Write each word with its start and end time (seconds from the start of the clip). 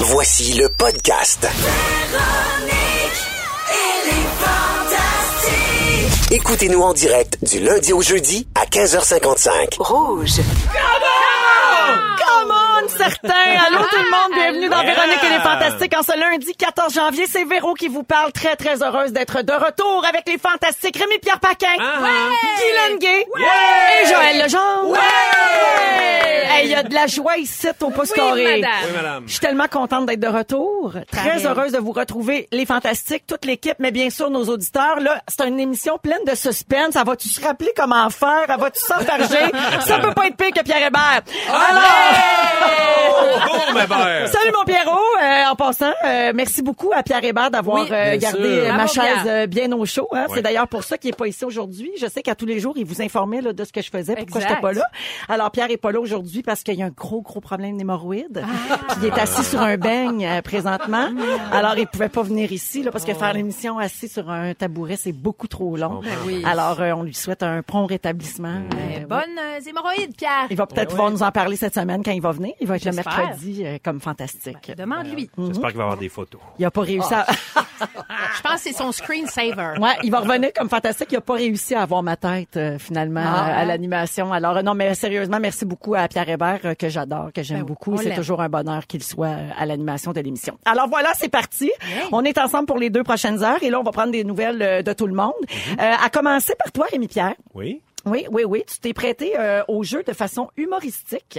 Voici 0.00 0.54
le 0.54 0.68
podcast. 0.70 1.46
Écoutez-nous 6.30 6.80
en 6.80 6.94
direct 6.94 7.36
du 7.42 7.60
lundi 7.60 7.92
au 7.92 8.00
jeudi 8.00 8.48
à 8.54 8.64
15h55. 8.64 9.76
Rouge. 9.78 10.36
Come 12.16 12.50
on, 12.50 12.88
certains! 12.88 13.28
Allô 13.28 13.84
tout 13.90 13.96
le 14.02 14.10
monde, 14.10 14.32
bienvenue 14.34 14.68
dans 14.70 14.80
Véronique 14.80 15.22
et 15.22 15.28
les 15.28 15.40
Fantastiques. 15.42 15.94
En 15.94 16.02
ce 16.02 16.18
lundi 16.18 16.54
14 16.54 16.94
janvier, 16.94 17.26
c'est 17.30 17.44
Véro 17.44 17.74
qui 17.74 17.88
vous 17.88 18.02
parle. 18.02 18.32
Très, 18.32 18.56
très 18.56 18.82
heureuse 18.82 19.12
d'être 19.12 19.42
de 19.42 19.52
retour 19.52 20.04
avec 20.08 20.26
les 20.26 20.38
Fantastiques. 20.38 20.96
Rémi-Pierre 20.96 21.40
Paquin, 21.40 21.74
Guylaine 21.76 22.98
Gay 22.98 23.26
et 24.02 24.08
Joël 24.08 24.42
Legendre. 24.42 24.96
Hey, 26.50 26.66
Il 26.66 26.70
y 26.70 26.74
a 26.74 26.82
de 26.82 26.92
la 26.94 27.06
joie 27.06 27.36
ici 27.38 27.68
au 27.80 27.90
poste 27.90 28.14
carré. 28.14 28.60
madame. 28.60 28.70
Oui, 28.84 28.92
madame. 28.94 29.22
Je 29.26 29.30
suis 29.32 29.40
tellement 29.40 29.68
contente 29.68 30.06
d'être 30.06 30.20
de 30.20 30.26
retour. 30.28 30.94
Très 31.10 31.46
heureuse 31.46 31.72
de 31.72 31.78
vous 31.78 31.92
retrouver, 31.92 32.48
les 32.52 32.66
fantastiques, 32.66 33.24
toute 33.26 33.44
l'équipe, 33.44 33.76
mais 33.78 33.90
bien 33.90 34.10
sûr 34.10 34.30
nos 34.30 34.44
auditeurs. 34.44 35.00
Là, 35.00 35.22
c'est 35.28 35.46
une 35.46 35.60
émission 35.60 35.98
pleine 35.98 36.24
de 36.26 36.34
suspense. 36.34 36.92
Ça 36.94 37.04
va-tu 37.04 37.28
se 37.28 37.40
rappeler 37.40 37.72
comment 37.76 38.08
faire? 38.10 38.44
Ça 38.46 38.56
va-tu 38.56 38.80
s'enfarger? 38.80 39.50
Ça 39.86 39.98
peut 39.98 40.12
pas 40.12 40.26
être 40.26 40.36
pire 40.36 40.50
que 40.54 40.62
Pierre 40.62 40.86
Hébert. 40.86 41.22
Alors... 41.48 41.82
Oh! 43.22 43.78
Salut 44.26 44.52
mon 44.56 44.64
Pierrot. 44.64 44.98
Euh, 45.22 45.44
en 45.50 45.56
passant, 45.56 45.92
euh, 46.04 46.32
merci 46.34 46.62
beaucoup 46.62 46.90
à 46.94 47.02
Pierre 47.02 47.22
Hébert 47.24 47.50
d'avoir 47.50 47.82
Oui, 47.84 47.88
euh, 47.92 48.16
gardé 48.16 48.62
sûr. 48.64 48.68
ma 48.74 48.84
Bravo, 48.84 48.92
chaise 48.94 49.26
euh, 49.26 49.46
bien 49.46 49.70
au 49.72 49.84
chaud. 49.84 50.08
Hein. 50.12 50.26
C'est 50.34 50.42
d'ailleurs 50.42 50.68
pour 50.68 50.84
ça 50.84 50.98
qu'il 50.98 51.10
est 51.10 51.16
pas 51.16 51.26
ici 51.26 51.44
aujourd'hui. 51.44 51.90
Je 52.00 52.06
sais 52.06 52.22
qu'à 52.22 52.34
tous 52.34 52.46
les 52.46 52.58
jours, 52.60 52.74
il 52.76 52.84
vous 52.84 53.00
informait 53.02 53.40
là, 53.40 53.52
de 53.52 53.64
ce 53.64 53.72
que 53.72 53.82
je 53.82 53.90
faisais, 53.90 54.14
pourquoi 54.16 54.40
j'étais 54.40 54.60
pas 54.60 54.72
là. 54.72 54.84
Alors 55.28 55.50
Pierre 55.50 55.70
est 55.70 55.76
pas 55.76 55.92
là 55.92 56.00
aujourd'hui 56.00 56.39
parce 56.42 56.62
qu'il 56.62 56.74
y 56.74 56.82
a 56.82 56.86
un 56.86 56.90
gros 56.90 57.22
gros 57.22 57.40
problème 57.40 57.76
d'hémorroïdes. 57.76 58.42
Ah. 58.44 58.78
Puis 58.88 58.96
il 59.02 59.06
est 59.08 59.18
assis 59.18 59.44
sur 59.44 59.60
un 59.60 59.76
beigne 59.76 60.24
euh, 60.26 60.42
présentement. 60.42 61.08
Alors 61.52 61.76
il 61.78 61.86
pouvait 61.86 62.08
pas 62.08 62.22
venir 62.22 62.52
ici 62.52 62.82
là 62.82 62.90
parce 62.90 63.04
que 63.04 63.14
faire 63.14 63.32
l'émission 63.32 63.78
assis 63.78 64.08
sur 64.08 64.30
un 64.30 64.54
tabouret 64.54 64.96
c'est 64.96 65.12
beaucoup 65.12 65.48
trop 65.48 65.76
long. 65.76 66.00
Ben 66.02 66.10
oui. 66.26 66.42
Alors 66.44 66.80
euh, 66.80 66.92
on 66.92 67.02
lui 67.02 67.14
souhaite 67.14 67.42
un 67.42 67.62
prompt 67.62 67.86
rétablissement. 67.86 68.60
Eh, 68.72 69.00
Euh, 69.00 69.06
Bonne 69.06 69.38
euh, 69.38 69.60
hémorroïde, 69.68 70.16
Pierre. 70.16 70.46
il 70.50 70.56
va 70.56 70.66
peut-être 70.66 70.90
pouvoir 70.90 71.10
nous 71.10 71.22
en 71.22 71.30
parler 71.32 71.56
cette 71.56 71.74
semaine 71.74 72.02
quand 72.04 72.12
il 72.12 72.20
va 72.22 72.32
venir. 72.32 72.52
Il 72.60 72.66
va 72.66 72.76
être 72.76 72.84
le 72.84 72.92
mercredi 72.92 73.62
euh, 73.64 73.78
comme 73.82 74.00
fantastique. 74.00 74.72
Demande-lui. 74.76 75.30
J'espère 75.36 75.68
qu'il 75.70 75.78
va 75.78 75.82
y 75.84 75.86
avoir 75.86 75.96
des 75.98 76.08
photos. 76.08 76.40
Il 76.58 76.64
a 76.64 76.70
pas 76.70 76.82
réussi 76.82 77.12
à... 77.14 77.26
Pense 78.52 78.62
que 78.62 78.70
c'est 78.70 78.76
son 78.76 78.92
screensaver. 78.92 79.78
Ouais, 79.80 79.96
il 80.02 80.10
va 80.10 80.20
revenir 80.20 80.50
comme 80.54 80.68
fantastique. 80.68 81.08
Il 81.12 81.16
a 81.16 81.20
pas 81.20 81.34
réussi 81.34 81.74
à 81.74 81.82
avoir 81.82 82.02
ma 82.02 82.16
tête 82.16 82.56
euh, 82.56 82.78
finalement 82.78 83.22
Ah, 83.24 83.28
euh, 83.48 83.52
à 83.52 83.58
hein? 83.60 83.64
l'animation. 83.66 84.32
Alors 84.32 84.56
euh, 84.58 84.62
non, 84.62 84.74
mais 84.74 84.94
sérieusement, 84.94 85.38
merci 85.40 85.64
beaucoup 85.64 85.94
à 85.94 86.08
Pierre 86.08 86.28
Hébert 86.28 86.60
euh, 86.64 86.74
que 86.74 86.88
j'adore, 86.88 87.32
que 87.34 87.42
j'aime 87.42 87.58
Ben 87.58 87.62
oui, 87.64 87.68
beaucoup. 87.68 87.96
C'est 87.96 88.14
toujours 88.14 88.40
un 88.40 88.48
bonheur 88.48 88.86
qu'il 88.86 89.02
soit 89.02 89.26
euh, 89.28 89.48
à 89.58 89.66
l'animation 89.66 90.12
de 90.12 90.20
l'émission. 90.20 90.56
Alors 90.64 90.88
voilà, 90.88 91.10
c'est 91.14 91.28
parti. 91.28 91.70
On 92.12 92.24
est 92.24 92.38
ensemble 92.38 92.66
pour 92.66 92.78
les 92.78 92.90
deux 92.90 93.02
prochaines 93.02 93.42
heures 93.44 93.62
et 93.62 93.70
là 93.70 93.80
on 93.80 93.82
va 93.84 93.92
prendre 93.92 94.12
des 94.12 94.24
nouvelles 94.24 94.62
euh, 94.62 94.82
de 94.82 94.92
tout 94.92 95.06
le 95.06 95.14
monde. 95.14 95.32
Euh, 95.70 95.74
à 96.04 96.08
commencer 96.10 96.54
par 96.58 96.72
toi, 96.72 96.86
Rémi 96.90 97.08
Pierre. 97.08 97.34
Oui? 97.54 97.82
Oui, 98.06 98.24
oui, 98.30 98.44
oui. 98.44 98.62
Tu 98.66 98.78
t'es 98.78 98.92
prêté 98.94 99.32
euh, 99.38 99.62
au 99.68 99.82
jeu 99.82 100.02
de 100.02 100.12
façon 100.12 100.50
humoristique 100.56 101.38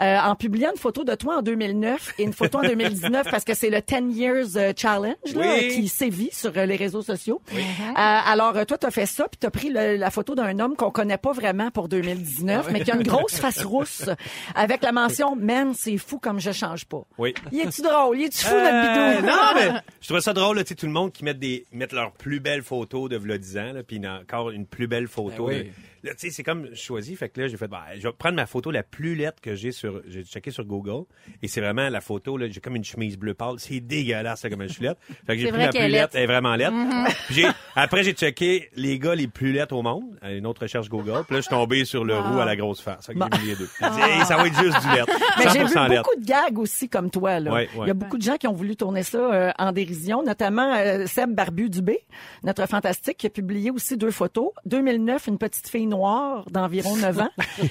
euh, 0.00 0.18
en 0.18 0.34
publiant 0.34 0.70
une 0.70 0.78
photo 0.78 1.04
de 1.04 1.14
toi 1.14 1.38
en 1.38 1.42
2009 1.42 2.14
et 2.18 2.24
une 2.24 2.32
photo 2.32 2.58
en 2.58 2.62
2019 2.62 3.26
parce 3.30 3.44
que 3.44 3.54
c'est 3.54 3.70
le 3.70 3.80
10 3.80 4.14
Years 4.18 4.46
euh, 4.56 4.72
Challenge 4.76 5.14
là, 5.34 5.54
Oui. 5.58 5.68
qui 5.68 5.88
sévit 5.88 6.30
sur 6.32 6.52
euh, 6.56 6.66
les 6.66 6.76
réseaux 6.76 7.02
sociaux. 7.02 7.40
Euh, 7.54 7.56
alors, 7.96 8.56
euh, 8.56 8.64
toi, 8.64 8.76
tu 8.78 8.86
as 8.86 8.90
fait 8.90 9.06
ça 9.06 9.26
puis 9.28 9.38
tu 9.40 9.46
as 9.46 9.50
pris 9.50 9.70
le- 9.70 9.96
la 9.96 10.10
photo 10.10 10.34
d'un 10.34 10.58
homme 10.58 10.76
qu'on 10.76 10.90
connaît 10.90 11.16
pas 11.18 11.32
vraiment 11.32 11.70
pour 11.70 11.88
2019, 11.88 12.68
mais 12.70 12.80
qui 12.84 12.90
a 12.90 12.96
une 12.96 13.02
grosse 13.02 13.34
face 13.40 13.62
rousse 13.64 14.08
avec 14.54 14.82
la 14.82 14.92
mention 14.92 15.34
«Man, 15.36 15.72
c'est 15.74 15.96
fou 15.98 16.18
comme 16.18 16.40
je 16.40 16.52
change 16.52 16.84
pas 16.84 17.02
Oui.». 17.18 17.32
Il 17.52 17.60
est-tu 17.60 17.82
drôle? 17.82 18.18
Il 18.18 18.24
est-tu 18.24 18.44
fou, 18.44 18.54
Euh, 18.54 18.62
notre 18.62 19.20
bidou? 19.20 19.26
non, 19.26 19.42
mais 19.54 19.80
je 20.00 20.06
trouvais 20.06 20.20
ça 20.20 20.32
drôle, 20.32 20.56
là, 20.56 20.64
tu 20.64 20.68
sais, 20.70 20.74
tout 20.74 20.86
le 20.86 20.92
monde 20.92 21.12
qui 21.12 21.24
met 21.24 21.34
des, 21.34 21.64
mettent 21.72 21.92
leur 21.92 22.12
plus 22.12 22.40
belle 22.40 22.62
photo 22.62 23.08
de 23.08 23.16
v'là 23.16 23.38
10 23.38 23.58
ans, 23.58 23.72
puis 23.86 24.00
encore 24.06 24.50
une 24.50 24.66
plus 24.66 24.86
belle 24.86 25.08
photo. 25.08 25.46
Ben 25.46 25.56
oui. 25.58 25.64
de- 25.64 25.70
tu 26.02 26.10
sais, 26.16 26.30
c'est 26.30 26.42
comme 26.42 26.74
choisi, 26.74 27.16
fait 27.16 27.28
que 27.28 27.40
là, 27.40 27.48
j'ai 27.48 27.56
fait, 27.56 27.68
bah, 27.68 27.84
je 27.96 28.08
vais 28.08 28.12
prendre 28.12 28.36
ma 28.36 28.46
photo 28.46 28.70
la 28.70 28.82
plus 28.82 29.14
lettre 29.14 29.40
que 29.40 29.54
j'ai 29.54 29.72
sur, 29.72 30.02
j'ai 30.06 30.24
checké 30.24 30.50
sur 30.50 30.64
Google, 30.64 31.04
et 31.42 31.48
c'est 31.48 31.60
vraiment 31.60 31.88
la 31.88 32.00
photo, 32.00 32.36
là, 32.36 32.48
j'ai 32.48 32.60
comme 32.60 32.76
une 32.76 32.84
chemise 32.84 33.16
bleu 33.16 33.34
pâle, 33.34 33.56
c'est 33.58 33.80
dégueulasse, 33.80 34.42
là, 34.42 34.50
comme 34.50 34.62
je 34.62 34.68
suis 34.68 34.82
lettre. 34.82 35.00
Fait 35.26 35.36
que 35.36 35.42
j'ai 35.42 35.48
pris 35.48 35.58
la 35.58 35.68
plus 35.68 35.88
lettre, 35.88 36.14
elle 36.14 36.22
est 36.22 36.26
vraiment 36.26 36.56
lettre. 36.56 36.74
Puis 37.26 37.36
j'ai, 37.36 37.46
après, 37.76 38.02
j'ai 38.02 38.12
checké 38.12 38.70
les 38.74 38.98
gars 38.98 39.14
les 39.14 39.28
plus 39.28 39.52
lettres 39.52 39.74
au 39.74 39.82
monde, 39.82 40.04
une 40.22 40.46
autre 40.46 40.62
recherche 40.62 40.88
Google, 40.88 41.24
puis 41.24 41.34
là, 41.34 41.40
je 41.40 41.42
suis 41.42 41.50
tombé 41.50 41.84
sur 41.84 42.04
le 42.04 42.18
roux 42.18 42.40
à 42.40 42.44
la 42.44 42.56
grosse 42.56 42.80
face. 42.80 43.06
Fait 43.06 43.14
que 43.14 43.20
j'ai 43.20 43.40
mis 43.40 43.48
les 43.48 43.56
deux. 43.56 43.68
Hey, 43.80 44.24
ça 44.26 44.36
va 44.36 44.46
être 44.46 44.60
juste 44.60 44.80
du 44.80 44.94
lettre. 44.94 45.12
Mais 45.38 45.44
j'ai 45.50 45.58
vu 45.60 45.64
100% 45.66 45.88
lettre. 45.88 46.02
beaucoup 46.02 46.20
de 46.20 46.26
gags 46.26 46.58
aussi 46.58 46.88
comme 46.88 47.10
toi. 47.10 47.40
Là. 47.40 47.52
Ouais, 47.52 47.68
ouais. 47.74 47.84
Il 47.84 47.88
y 47.88 47.90
a 47.90 47.94
beaucoup 47.94 48.18
de 48.18 48.22
gens 48.22 48.36
qui 48.36 48.46
ont 48.46 48.52
voulu 48.52 48.76
tourner 48.76 49.02
ça 49.02 49.18
euh, 49.18 49.50
en 49.58 49.72
dérision, 49.72 50.22
notamment 50.22 50.74
euh, 50.74 51.06
Seb 51.06 51.34
Barbu 51.34 51.68
Dubé, 51.70 52.00
notre 52.42 52.66
fantastique, 52.68 53.18
qui 53.18 53.26
a 53.26 53.30
publié 53.30 53.70
aussi 53.70 53.96
deux 53.96 54.10
photos. 54.10 54.50
2009, 54.66 55.26
une 55.28 55.38
petite 55.38 55.68
fille 55.68 55.86
noire 55.92 56.44
d'environ 56.50 56.96
9 56.96 57.20
ans. 57.20 57.28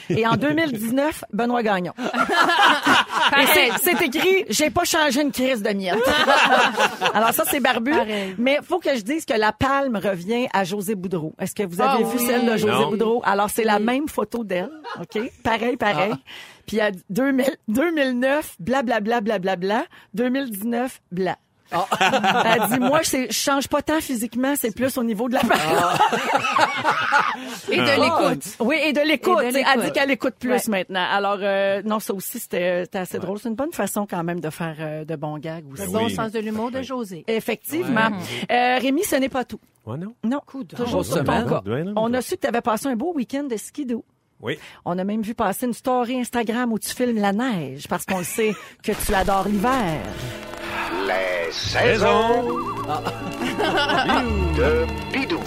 Et 0.10 0.26
en 0.26 0.36
2019, 0.38 1.26
Benoît 1.34 1.64
Gagnon. 1.64 1.94
C'est- 3.82 4.02
écrit 4.02 4.46
«J'ai 4.50 4.70
pas 4.70 4.84
changé 4.84 5.22
une 5.22 5.32
crise 5.32 5.62
de 5.62 5.70
miettes». 5.72 5.96
Alors 7.14 7.34
ça, 7.34 7.44
c'est 7.50 7.60
Barbu. 7.60 7.92
Pareil. 7.92 8.36
Mais 8.38 8.60
faut 8.64 8.80
que 8.80 8.96
je 8.96 9.02
dise 9.02 9.26
que 9.26 9.34
la 9.34 9.52
palme 9.52 9.96
revient 9.98 10.48
à 10.54 10.64
José 10.64 10.96
Boudreau. 10.96 11.34
Est-ce 11.40 11.54
que 11.56 11.64
vous 11.64 11.82
avez 11.82 12.04
Ah 12.04 12.08
vu 12.08 12.18
oui. 12.18 12.26
celle 12.26 12.46
de 12.46 12.58
José 12.58 12.72
Non. 12.74 12.90
Boudreau? 12.90 13.22
Alors, 13.26 13.50
c'est 13.50 13.64
la 13.64 13.80
même 13.80 14.08
photo 14.08 14.44
d'elle, 14.44 14.72
OK? 15.00 15.20
Pareil, 15.44 15.78
pareil. 15.78 16.14
Puis 16.66 16.80
à 16.80 16.92
2000, 17.10 17.46
2009, 17.68 18.56
blablabla, 18.60 19.22
blablabla. 19.22 19.84
2019, 20.14 21.02
bla. 21.12 21.38
Elle 21.72 22.70
dit, 22.70 22.80
moi, 22.80 23.00
c'est- 23.04 23.28
je 23.32 23.38
change 23.38 23.68
pas 23.68 23.82
tant 23.82 24.00
physiquement, 24.02 24.54
c'est 24.58 24.76
plus 24.76 24.98
au 24.98 25.04
niveau 25.04 25.28
de 25.30 25.36
la 25.36 25.42
parole. 25.42 26.00
Et 27.72 27.78
de 27.78 28.02
l'écoute. 28.02 28.44
Oui, 28.60 28.78
et 28.84 28.94
de 28.94 29.02
l'écoute. 29.02 29.42
Et 29.44 29.52
de 29.52 29.58
Elle 29.58 29.82
dit 29.86 29.92
qu'elle 29.92 30.12
écoute 30.12 30.36
plus 30.40 30.50
Ouais. 30.52 30.62
maintenant. 30.68 31.06
Alors, 31.12 31.38
euh, 31.42 31.82
non, 31.84 32.00
ça 32.00 32.14
aussi, 32.14 32.40
c'était 32.40 32.84
c'était 32.86 33.00
assez 33.00 33.20
drôle. 33.20 33.40
C'est 33.40 33.50
une 33.50 33.56
bonne 33.56 33.72
façon 33.74 34.06
quand 34.10 34.24
même 34.24 34.40
de 34.40 34.50
faire 34.50 34.76
euh, 34.80 35.06
de 35.06 35.16
bons 35.16 35.38
gags 35.38 35.64
aussi. 35.72 35.84
Le 35.84 35.88
Oui. 35.90 35.94
bon 35.94 36.10
sens 36.10 36.32
de 36.32 36.40
l'humour 36.40 36.72
de 36.72 36.82
José. 36.82 37.24
Effectivement. 37.28 38.10
Euh, 38.52 38.78
Rémi, 38.80 39.04
ce 39.04 39.16
n'est 39.16 39.30
pas 39.30 39.46
tout. 39.46 39.60
Ouais, 39.86 39.98
non? 39.98 40.14
Non, 40.24 40.42
toujours 40.76 41.06
sur 41.06 41.16
ton 41.24 41.26
semaine. 41.26 41.50
cas. 41.50 41.62
Ouais, 41.66 41.84
non, 41.84 41.94
On 41.96 42.14
a 42.14 42.22
su 42.22 42.36
que 42.36 42.42
tu 42.42 42.48
avais 42.48 42.62
passé 42.62 42.88
un 42.88 42.96
beau 42.96 43.14
week-end 43.16 43.44
de 43.46 43.58
skidoo. 43.58 44.04
Oui. 44.42 44.58
On 44.86 44.98
a 44.98 45.04
même 45.04 45.22
vu 45.22 45.34
passer 45.36 45.66
une 45.68 45.74
story 45.74 46.20
Instagram 46.20 46.72
où 46.74 46.80
tu 46.80 46.90
filmes 46.90 47.20
la 47.20 47.32
neige 47.32 47.88
parce 47.88 48.06
qu'on 48.06 48.18
le 48.20 48.24
sait 48.24 48.54
que 48.84 48.92
tu 48.92 49.14
adores 49.14 49.48
l'hiver. 49.48 50.00
Les 51.52 51.58
saisons 51.58 52.44
de 54.56 54.86
Bidou. 55.12 55.40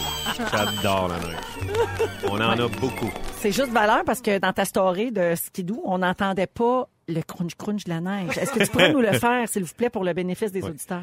J'adore 0.53 1.09
la 1.09 1.19
neige. 1.19 1.37
On 2.29 2.35
en 2.35 2.41
a 2.51 2.69
beaucoup. 2.79 3.11
C'est 3.39 3.53
juste 3.53 3.71
valeur 3.71 4.05
parce 4.05 4.21
que 4.21 4.39
dans 4.39 4.53
ta 4.53 4.67
story 4.67 5.13
de 5.13 5.35
skidoo, 5.35 5.81
on 5.87 5.97
n'entendait 5.99 6.47
pas 6.47 6.91
le 7.09 7.23
crunch 7.23 7.55
crunch 7.55 7.85
de 7.85 7.91
la 7.91 8.01
neige. 8.03 8.37
Est-ce 8.37 8.53
que 8.53 8.65
tu 8.65 8.71
pourrais 8.71 8.93
nous 8.93 9.01
le 9.01 9.13
faire, 9.19 9.49
s'il 9.49 9.65
vous 9.65 9.75
plaît, 9.75 9.89
pour 9.89 10.05
le 10.05 10.13
bénéfice 10.13 10.53
des 10.53 10.63
auditeurs? 10.63 11.01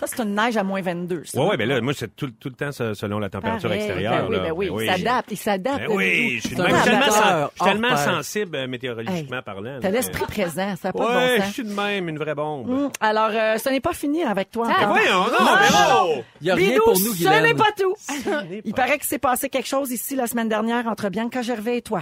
Ça, 0.00 0.06
c'est 0.06 0.22
une 0.22 0.34
neige 0.34 0.56
à 0.56 0.62
moins 0.62 0.80
22. 0.80 1.24
ça. 1.26 1.38
Ouais, 1.38 1.48
ouais, 1.50 1.56
ben 1.58 1.68
là, 1.68 1.78
moi, 1.82 1.92
c'est 1.94 2.16
tout, 2.16 2.30
tout 2.30 2.48
le 2.48 2.54
temps 2.54 2.72
se- 2.72 2.94
selon 2.94 3.18
la 3.18 3.28
température 3.28 3.68
Pareil. 3.68 3.82
extérieure. 3.84 4.12
Ben 4.22 4.28
oui, 4.30 4.36
là. 4.36 4.42
ben 4.42 4.52
oui, 4.52 4.70
Ben 4.70 4.80
il 4.96 5.02
s'adapte, 5.02 5.28
il 5.32 5.36
s'adapte. 5.36 5.78
Ben 5.80 5.88
oui, 5.90 6.30
je 6.36 6.40
suis 6.40 6.48
C'est 6.48 6.54
de 6.54 6.60
un 6.62 6.64
même- 6.64 6.76
je 6.76 6.80
suis 6.80 6.90
tellement, 6.90 7.04
amateur. 7.04 7.22
sen- 7.22 7.48
je 7.52 7.62
suis 7.64 7.70
tellement 7.72 7.88
hors 7.88 7.94
pair. 8.04 8.14
sensible 8.14 8.56
euh, 8.56 8.66
météorologiquement 8.66 9.36
Hey, 9.36 9.42
parlant. 9.44 9.78
T'as 9.82 9.90
l'esprit 9.90 10.24
présent, 10.24 10.74
ça 10.80 10.88
n'a 10.88 10.92
pas 10.94 10.98
Ouais, 11.06 11.34
de 11.36 11.40
bon 11.42 11.44
je 11.48 11.52
suis 11.52 11.64
de 11.64 11.72
même, 11.74 12.08
une 12.08 12.18
vraie 12.18 12.34
bombe. 12.34 12.70
Hum, 12.70 12.90
Alors, 12.98 13.30
euh, 13.34 13.58
ce 13.58 13.68
n'est 13.68 13.80
pas 13.80 13.92
fini 13.92 14.22
avec 14.22 14.50
toi 14.50 14.68
Ah, 14.70 14.84
encore. 14.84 14.88
Voyons, 14.96 15.24
non, 15.24 15.54
mais 15.60 15.70
non! 16.16 16.24
Il 16.40 16.44
n'y 16.44 16.50
a 16.50 16.54
rien 16.54 16.68
Bidou, 16.70 16.82
pour 16.82 16.92
nous, 16.98 17.12
ce 17.14 17.42
n'est 17.42 17.54
pas 17.54 17.72
tout. 17.78 17.94
Il 18.64 18.72
paraît 18.72 18.96
qu'il 18.96 19.06
s'est 19.06 19.18
passé 19.18 19.50
quelque 19.50 19.68
chose 19.68 19.90
ici 19.92 20.16
la 20.16 20.26
semaine 20.26 20.48
dernière 20.48 20.86
entre 20.86 21.10
Bianca 21.10 21.42
Gervais 21.42 21.76
et 21.76 21.82
toi. 21.82 22.00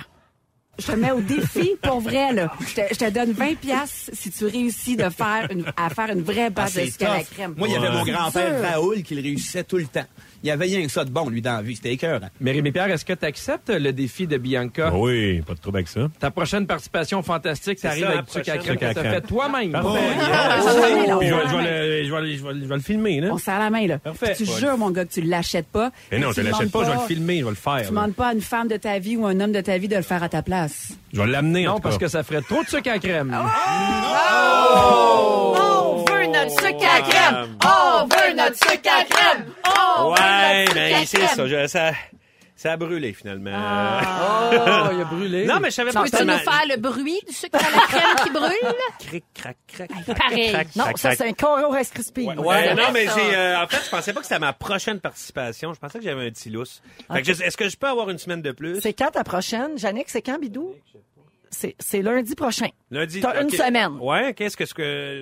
Je 0.78 0.86
te 0.86 0.92
mets 0.92 1.10
au 1.10 1.20
défi 1.20 1.72
pour 1.82 2.00
vrai, 2.00 2.32
là. 2.32 2.52
Je 2.60 2.74
te, 2.74 2.80
je 2.94 2.98
te 2.98 3.10
donne 3.10 3.32
20 3.32 3.56
pièces 3.56 4.10
si 4.12 4.30
tu 4.30 4.44
réussis 4.46 4.96
de 4.96 5.08
faire 5.08 5.48
une, 5.50 5.64
à 5.76 5.90
faire 5.90 6.10
une 6.10 6.22
vraie 6.22 6.46
Ah, 6.46 6.50
base 6.50 6.74
de 6.74 6.80
à 6.80 6.84
la 7.14 7.18
tough. 7.20 7.30
crème. 7.34 7.54
Moi, 7.56 7.66
il 7.68 7.74
y 7.74 7.76
avait 7.76 7.88
Ouais. 7.88 7.94
mon 7.94 8.04
grand-père 8.04 8.62
Raoul 8.62 9.02
qui 9.02 9.14
le 9.16 9.22
réussissait 9.22 9.64
tout 9.64 9.76
le 9.78 9.86
temps. 9.86 10.04
Il 10.42 10.48
y 10.48 10.50
avait 10.50 10.66
rien 10.66 10.82
que 10.84 10.90
ça 10.92 11.04
de 11.04 11.10
bon, 11.10 11.28
lui, 11.28 11.42
dans 11.42 11.56
la 11.56 11.62
vie. 11.62 11.74
C'était 11.76 11.92
écœurant. 11.92 12.28
Mais 12.40 12.52
Rémi 12.52 12.70
Pierre, 12.72 12.90
est-ce 12.90 13.04
que 13.04 13.12
tu 13.12 13.24
acceptes 13.24 13.70
le 13.70 13.92
défi 13.92 14.26
de 14.26 14.36
Bianca? 14.38 14.92
Oui, 14.94 15.40
pas 15.42 15.54
de 15.54 15.58
trouble 15.58 15.78
avec 15.78 15.88
ça. 15.88 16.08
Ta 16.20 16.30
prochaine 16.30 16.66
participation 16.66 17.22
fantastique, 17.22 17.78
ça 17.80 17.90
arrive 17.90 18.04
ça, 18.04 18.10
avec 18.10 18.24
du 18.26 18.30
sucre 18.32 18.50
à 18.52 18.58
crème 18.58 18.76
que 18.76 18.94
t'as 18.94 19.02
fait 19.10 19.20
toi-même. 19.22 19.74
Ah, 19.74 19.82
je 19.82 20.80
vais- 20.80 22.76
le- 22.76 22.78
filmer, 22.80 23.20
là. 23.20 23.28
On 23.32 23.38
serre 23.38 23.58
la 23.58 23.70
main, 23.70 23.86
là. 23.86 23.98
Parfait. 23.98 24.34
Tu 24.36 24.44
jures, 24.46 24.78
mon 24.78 24.90
gars, 24.90 25.04
que 25.04 25.12
tu 25.12 25.20
l'achètes 25.22 25.66
pas. 25.66 25.90
Mais 26.12 26.18
non, 26.18 26.28
Tu 26.32 26.36
je 26.40 26.46
l'achète 26.46 26.70
pas, 26.70 26.84
je 26.84 26.90
vais 26.90 26.94
le 26.96 27.00
filmer, 27.06 27.38
je 27.40 27.44
vais 27.44 27.50
le 27.50 27.56
faire. 27.56 27.82
Tu 27.82 27.88
demandes 27.88 28.14
pas 28.14 28.28
à 28.28 28.32
une 28.34 28.40
femme 28.40 28.68
de 28.68 28.76
ta 28.76 28.98
vie 28.98 29.16
ou 29.16 29.26
un 29.26 29.38
homme 29.40 29.52
de 29.52 29.60
ta 29.60 29.76
vie 29.78 29.88
de 29.88 29.96
le 29.96 30.02
faire 30.02 30.22
à 30.22 30.28
ta 30.28 30.42
place. 30.42 30.92
Je 31.12 31.20
vais 31.22 31.26
l'amener, 31.26 31.66
en 31.66 31.72
Non, 31.72 31.76
tout 31.76 31.82
parce 31.84 31.96
cas. 31.98 32.06
que 32.06 32.08
ça 32.08 32.22
ferait 32.22 32.42
trop 32.42 32.62
de 32.62 32.68
sucre 32.68 32.90
à 32.90 32.98
crème. 32.98 33.34
On 34.74 36.04
veut 36.04 36.26
notre 36.26 36.50
sucre 36.50 36.84
à 36.86 37.00
crème! 37.00 37.56
On 37.64 38.04
veut 38.06 38.34
notre 38.34 38.56
sucre 38.56 38.90
à 38.90 39.04
crème! 39.04 39.44
On 39.98 40.04
veut 40.04 40.10
Ouais, 40.12 40.64
notre 40.64 40.74
mais 40.74 40.90
sucre 40.90 41.00
à 41.02 41.06
c'est 41.06 41.16
crème! 41.18 41.36
ça, 41.36 41.46
je- 41.46 41.66
ça. 41.66 41.90
Ça 42.58 42.72
a 42.72 42.76
brûlé, 42.76 43.12
finalement. 43.14 43.50
Oh, 44.50 44.88
il 44.92 45.00
a 45.00 45.04
brûlé. 45.04 45.44
Non, 45.46 45.60
mais 45.60 45.68
je 45.70 45.74
savais 45.76 45.92
pas 45.92 46.00
que 46.04 46.10
Peux-tu 46.10 46.16
ça 46.16 46.24
nous 46.24 46.38
faire 46.38 46.64
le 46.68 46.76
bruit 46.76 47.20
du 47.28 47.32
sucre 47.34 47.58
à 47.58 47.70
la 47.70 47.86
crème 47.86 48.16
qui 48.24 48.30
brûle? 48.30 48.74
Cric, 48.98 49.24
crac, 49.34 49.56
crac. 49.68 49.90
Pareil. 50.16 50.50
crac, 50.52 50.68
Non, 50.76 50.84
crac, 50.84 50.98
ça, 50.98 51.14
c'est 51.14 51.28
un 51.28 51.32
Coro 51.34 51.70
Rice 51.70 51.90
Krispies. 51.90 52.26
Ouais, 52.26 52.36
Ouais, 52.36 52.74
non, 52.74 52.84
mais 52.92 53.04
j'ai, 53.04 53.34
euh, 53.36 53.62
en 53.62 53.66
fait, 53.68 53.84
je 53.84 53.90
pensais 53.90 54.12
pas 54.12 54.20
que 54.20 54.26
c'était 54.26 54.38
ma 54.38 54.52
prochaine 54.54 55.00
participation. 55.00 55.72
Je 55.74 55.78
pensais 55.78 55.98
que 55.98 56.04
j'avais 56.04 56.26
un 56.26 56.30
petit 56.30 56.48
lousse. 56.50 56.82
Fait 57.12 57.22
que 57.22 57.32
je- 57.32 57.42
est-ce 57.42 57.56
que 57.56 57.68
je 57.68 57.76
peux 57.76 57.86
avoir 57.88 58.08
une 58.10 58.18
semaine 58.18 58.40
de 58.42 58.52
plus? 58.52 58.80
C'est 58.80 58.94
quand 58.94 59.10
ta 59.10 59.22
prochaine? 59.22 59.76
Jannick, 59.78 60.08
c'est 60.08 60.22
quand, 60.22 60.38
Bidou? 60.40 60.74
C'est 61.50 61.76
c'est 61.78 62.02
lundi 62.02 62.34
prochain. 62.34 62.68
Lundi. 62.90 63.20
T'as 63.20 63.42
une 63.42 63.50
semaine. 63.50 63.98
Ouais, 64.00 64.34
qu'est-ce 64.34 64.56
que, 64.56 64.64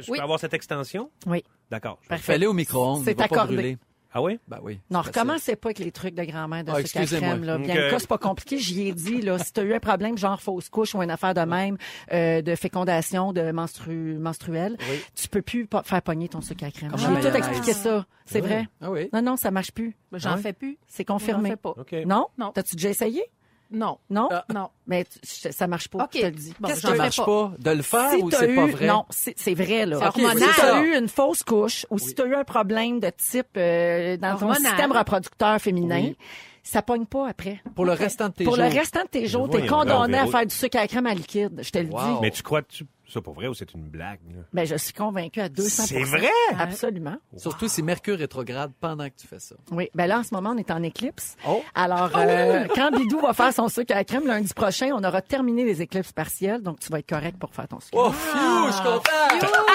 je 0.02 0.10
Oui. 0.10 0.18
peux 0.18 0.22
avoir 0.24 0.38
cette 0.40 0.54
extension? 0.54 1.10
Oui. 1.26 1.44
D'accord. 1.70 1.98
Parfait. 2.08 2.32
Fais-le 2.34 2.48
au 2.48 2.52
micro-ondes. 2.52 3.02
C'est 3.04 3.12
il 3.12 3.16
va 3.16 3.28
pas 3.28 3.34
accordé. 3.34 3.54
brûler. 3.54 3.78
Ah 4.18 4.22
oui? 4.22 4.38
Ben 4.48 4.58
oui. 4.62 4.80
Non, 4.90 5.02
recommencez 5.02 5.56
pas 5.56 5.66
avec 5.68 5.78
les 5.78 5.92
trucs 5.92 6.14
de 6.14 6.24
grand-mère 6.24 6.64
de 6.64 6.70
Ah, 6.70 6.82
sucre 6.82 7.00
à 7.00 7.04
crème. 7.04 7.44
Là. 7.44 7.56
Ok. 7.56 7.64
Bianca, 7.64 7.98
c'est 7.98 8.08
pas 8.08 8.16
compliqué. 8.16 8.56
J'y 8.56 8.88
ai 8.88 8.92
dit, 8.94 9.20
là, 9.20 9.38
si 9.38 9.52
tu 9.52 9.60
as 9.60 9.62
eu 9.64 9.74
un 9.74 9.78
problème 9.78 10.16
genre 10.16 10.40
fausse 10.40 10.70
couche 10.70 10.94
ou 10.94 11.02
une 11.02 11.10
affaire 11.10 11.34
de 11.34 11.42
même, 11.42 11.76
euh, 12.14 12.40
de 12.40 12.54
fécondation, 12.54 13.34
de 13.34 13.52
menstru... 13.52 14.16
menstruelle, 14.18 14.78
tu 15.14 15.28
peux 15.28 15.42
plus 15.42 15.66
pa- 15.66 15.82
faire 15.82 16.00
pogner 16.00 16.28
ton 16.30 16.40
sucre 16.40 16.64
à 16.64 16.70
crème. 16.70 16.92
J'ai 16.96 17.04
tout 17.04 17.12
mayonnaise. 17.12 17.34
expliqué 17.36 17.74
ça. 17.74 18.06
C'est 18.24 18.40
Oui. 18.40 18.46
vrai? 18.48 18.66
Ah 18.80 18.90
oui. 18.90 19.10
Non, 19.12 19.20
non, 19.20 19.36
ça 19.36 19.50
marche 19.50 19.70
plus. 19.72 19.94
J'en 20.12 20.30
Ah 20.32 20.36
fais 20.38 20.54
plus. 20.54 20.78
C'est 20.88 21.06
J'en 21.06 21.14
confirmé. 21.14 21.50
fais 21.50 21.56
pas. 21.56 21.74
Non? 22.06 22.28
Non. 22.38 22.52
T'as-tu 22.52 22.74
déjà 22.76 22.88
essayé? 22.88 23.22
Non. 23.70 23.98
Non? 24.10 24.28
Non. 24.52 24.68
Mais 24.86 25.04
tu- 25.04 25.18
je- 25.44 25.50
ça 25.52 25.66
marche 25.66 25.88
pas, 25.88 26.04
OK. 26.04 26.10
je 26.14 26.20
te 26.20 26.24
le 26.26 26.32
dis. 26.32 26.54
Bon, 26.60 26.68
Qu'est-ce 26.68 26.86
fais 26.86 26.96
marche 26.96 27.16
pas. 27.16 27.24
pas? 27.24 27.52
De 27.58 27.70
le 27.70 27.82
faire 27.82 28.10
si 28.10 28.16
ou 28.22 28.30
c'est 28.30 28.50
eu, 28.50 28.54
pas 28.54 28.66
vrai? 28.66 28.86
Non, 28.86 29.04
c'est 29.10 29.54
vrai, 29.54 29.86
là. 29.86 30.12
Si 30.14 30.20
tu 30.20 30.60
as 30.60 30.80
eu 30.82 30.96
une 30.98 31.08
fausse 31.08 31.42
couche 31.42 31.86
ou 31.90 31.98
si 31.98 32.14
tu 32.14 32.22
as 32.22 32.26
eu 32.26 32.34
un 32.34 32.44
problème 32.44 33.00
de 33.00 33.10
type 33.10 33.46
euh, 33.56 34.16
dans 34.16 34.36
ton 34.36 34.54
système 34.54 34.92
reproducteur 34.92 35.60
féminin, 35.60 36.00
Oui. 36.02 36.16
ça 36.62 36.82
pogne 36.82 37.06
pas 37.06 37.28
après. 37.28 37.60
Pour 37.74 37.84
le 37.84 37.92
restant 37.92 38.28
de 38.28 38.34
tes 38.34 38.44
Pour 38.44 38.54
jours. 38.56 38.64
le 38.64 38.70
restant 38.72 39.02
de 39.02 39.08
tes 39.08 39.26
jours, 39.26 39.48
t'es 39.50 39.66
condamné 39.66 40.18
à 40.18 40.26
faire 40.26 40.46
du 40.46 40.54
sucre 40.54 40.78
à 40.78 40.86
crème 40.86 41.06
à 41.06 41.14
liquide. 41.14 41.60
Je 41.62 41.70
te 41.70 41.78
le 41.78 41.88
Wow. 41.88 41.98
dis. 42.00 42.18
Mais 42.22 42.30
tu 42.30 42.42
crois 42.42 42.62
que 42.62 42.72
tu... 42.72 42.84
ça 43.08 43.20
pour 43.20 43.34
vrai 43.34 43.46
ou 43.48 43.54
c'est 43.54 43.72
une 43.74 43.88
blague? 43.88 44.20
là? 44.34 44.42
Ben, 44.52 44.66
je 44.66 44.76
suis 44.76 44.92
convaincue 44.92 45.40
à 45.40 45.48
200 45.48 45.84
C'est 45.86 46.02
vrai? 46.02 46.28
Absolument. 46.58 47.16
Surtout 47.36 47.68
si 47.68 47.82
Mercure 47.82 48.18
rétrograde 48.18 48.72
pendant 48.80 49.08
que 49.08 49.14
tu 49.16 49.26
fais 49.26 49.38
ça. 49.38 49.54
Oui. 49.70 49.88
Ben 49.94 50.06
là, 50.06 50.18
en 50.20 50.22
ce 50.22 50.34
moment, 50.34 50.50
on 50.54 50.58
est 50.58 50.70
en 50.70 50.82
éclipse. 50.82 51.36
Oh. 51.48 51.62
Alors, 51.74 52.10
euh, 52.16 52.66
quand 52.74 52.90
Bidou 52.90 53.20
va 53.20 53.32
faire 53.32 53.52
son 53.52 53.68
sucre 53.68 53.94
à 53.96 54.04
crème 54.04 54.26
lundi 54.26 54.52
prochain, 54.54 54.90
on 54.94 55.02
aura 55.04 55.22
terminé 55.22 55.64
les 55.64 55.82
éclipses 55.82 56.12
partielles, 56.12 56.62
donc 56.62 56.80
tu 56.80 56.90
vas 56.90 56.98
être 56.98 57.08
correct 57.08 57.38
pour 57.38 57.54
faire 57.54 57.68
ton 57.68 57.80
sucre. 57.80 57.96
Oh, 57.96 58.10
phew, 58.10 58.66
je 58.68 58.72
suis 58.72 58.82
content! 58.82 59.00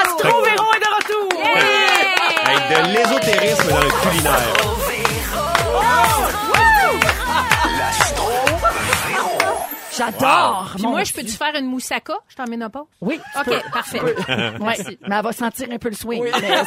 Astro 0.03 0.41
Véro 0.43 0.73
est 0.73 0.79
de 0.79 0.95
retour! 0.95 1.41
Hey, 1.43 2.69
de 2.69 2.93
l'ésotérisme 2.93 3.69
dans 3.69 3.79
le 3.79 4.01
culinaire. 4.01 4.80
J'adore! 10.05 10.71
Puis 10.75 10.83
mon 10.83 10.91
moi, 10.91 11.03
je 11.03 11.13
peux-tu 11.13 11.31
faire 11.31 11.55
une 11.55 11.65
moussaka? 11.67 12.13
Je 12.27 12.35
t'en 12.35 12.45
mets 12.47 12.57
pas? 12.69 12.85
Oui. 13.01 13.19
OK, 13.39 13.53
parfait. 13.71 13.99
Merci. 14.61 14.97
mais 15.07 15.15
elle 15.15 15.23
va 15.23 15.31
sentir 15.31 15.67
un 15.71 15.77
peu 15.77 15.89
le 15.89 15.95
swing. 15.95 16.23
Mais- 16.23 16.31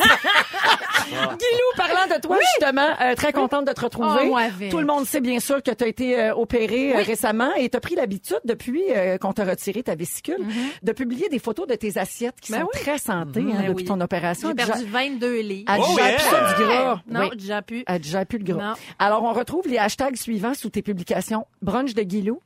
Guilou, 1.06 1.70
parlant 1.76 2.06
de 2.14 2.20
toi, 2.20 2.38
justement, 2.40 2.88
euh, 3.00 3.14
très 3.14 3.32
contente 3.32 3.66
de 3.66 3.72
te 3.72 3.80
retrouver. 3.80 4.20
Oh, 4.24 4.26
moi. 4.28 4.42
Tout 4.70 4.78
le 4.78 4.86
monde 4.86 5.04
sait 5.06 5.20
bien 5.20 5.38
sûr 5.40 5.62
que 5.62 5.70
tu 5.70 5.84
as 5.84 5.86
été 5.86 6.18
euh, 6.20 6.34
opéré 6.34 6.94
euh, 6.96 7.02
récemment 7.02 7.52
et 7.56 7.68
tu 7.68 7.76
as 7.76 7.80
pris 7.80 7.94
l'habitude 7.94 8.40
depuis 8.44 8.82
euh, 8.90 9.18
qu'on 9.18 9.32
t'a 9.32 9.44
retiré 9.44 9.82
ta 9.82 9.94
vésicule 9.94 10.38
de 10.82 10.92
publier 10.92 11.28
des 11.28 11.38
photos 11.38 11.66
de 11.66 11.74
tes 11.74 11.98
assiettes 11.98 12.40
qui 12.40 12.52
Ben 12.52 12.60
sont 12.62 12.68
oui. 12.72 12.80
très 12.80 12.98
santé 12.98 13.40
hein, 13.40 13.56
Ben 13.58 13.68
depuis 13.68 13.82
oui. 13.82 13.84
ton 13.84 14.00
opération. 14.00 14.48
J'ai 14.56 14.62
Elle 14.62 14.66
perdu 14.68 14.84
22 14.86 15.40
livres. 15.40 15.64
a 15.70 15.78
Oh, 15.78 15.94
déjà 15.94 16.08
yeah! 16.10 16.16
plus 16.18 16.56
du 16.64 16.70
gras. 16.70 17.00
Non, 17.08 17.20
Oui. 17.20 17.30
j'ai 17.38 17.62
pu. 17.62 17.84
Elle 17.86 18.00
digère 18.00 18.26
plus 18.26 18.38
le 18.38 18.44
gras. 18.44 18.62
Non. 18.70 18.74
Alors, 18.98 19.22
on 19.24 19.32
retrouve 19.32 19.68
les 19.68 19.78
hashtags 19.78 20.16
suivants 20.16 20.54
sous 20.54 20.70
tes 20.70 20.82
publications. 20.82 21.46
Brunch 21.62 21.94
de 21.94 22.02
Guilou, 22.02 22.40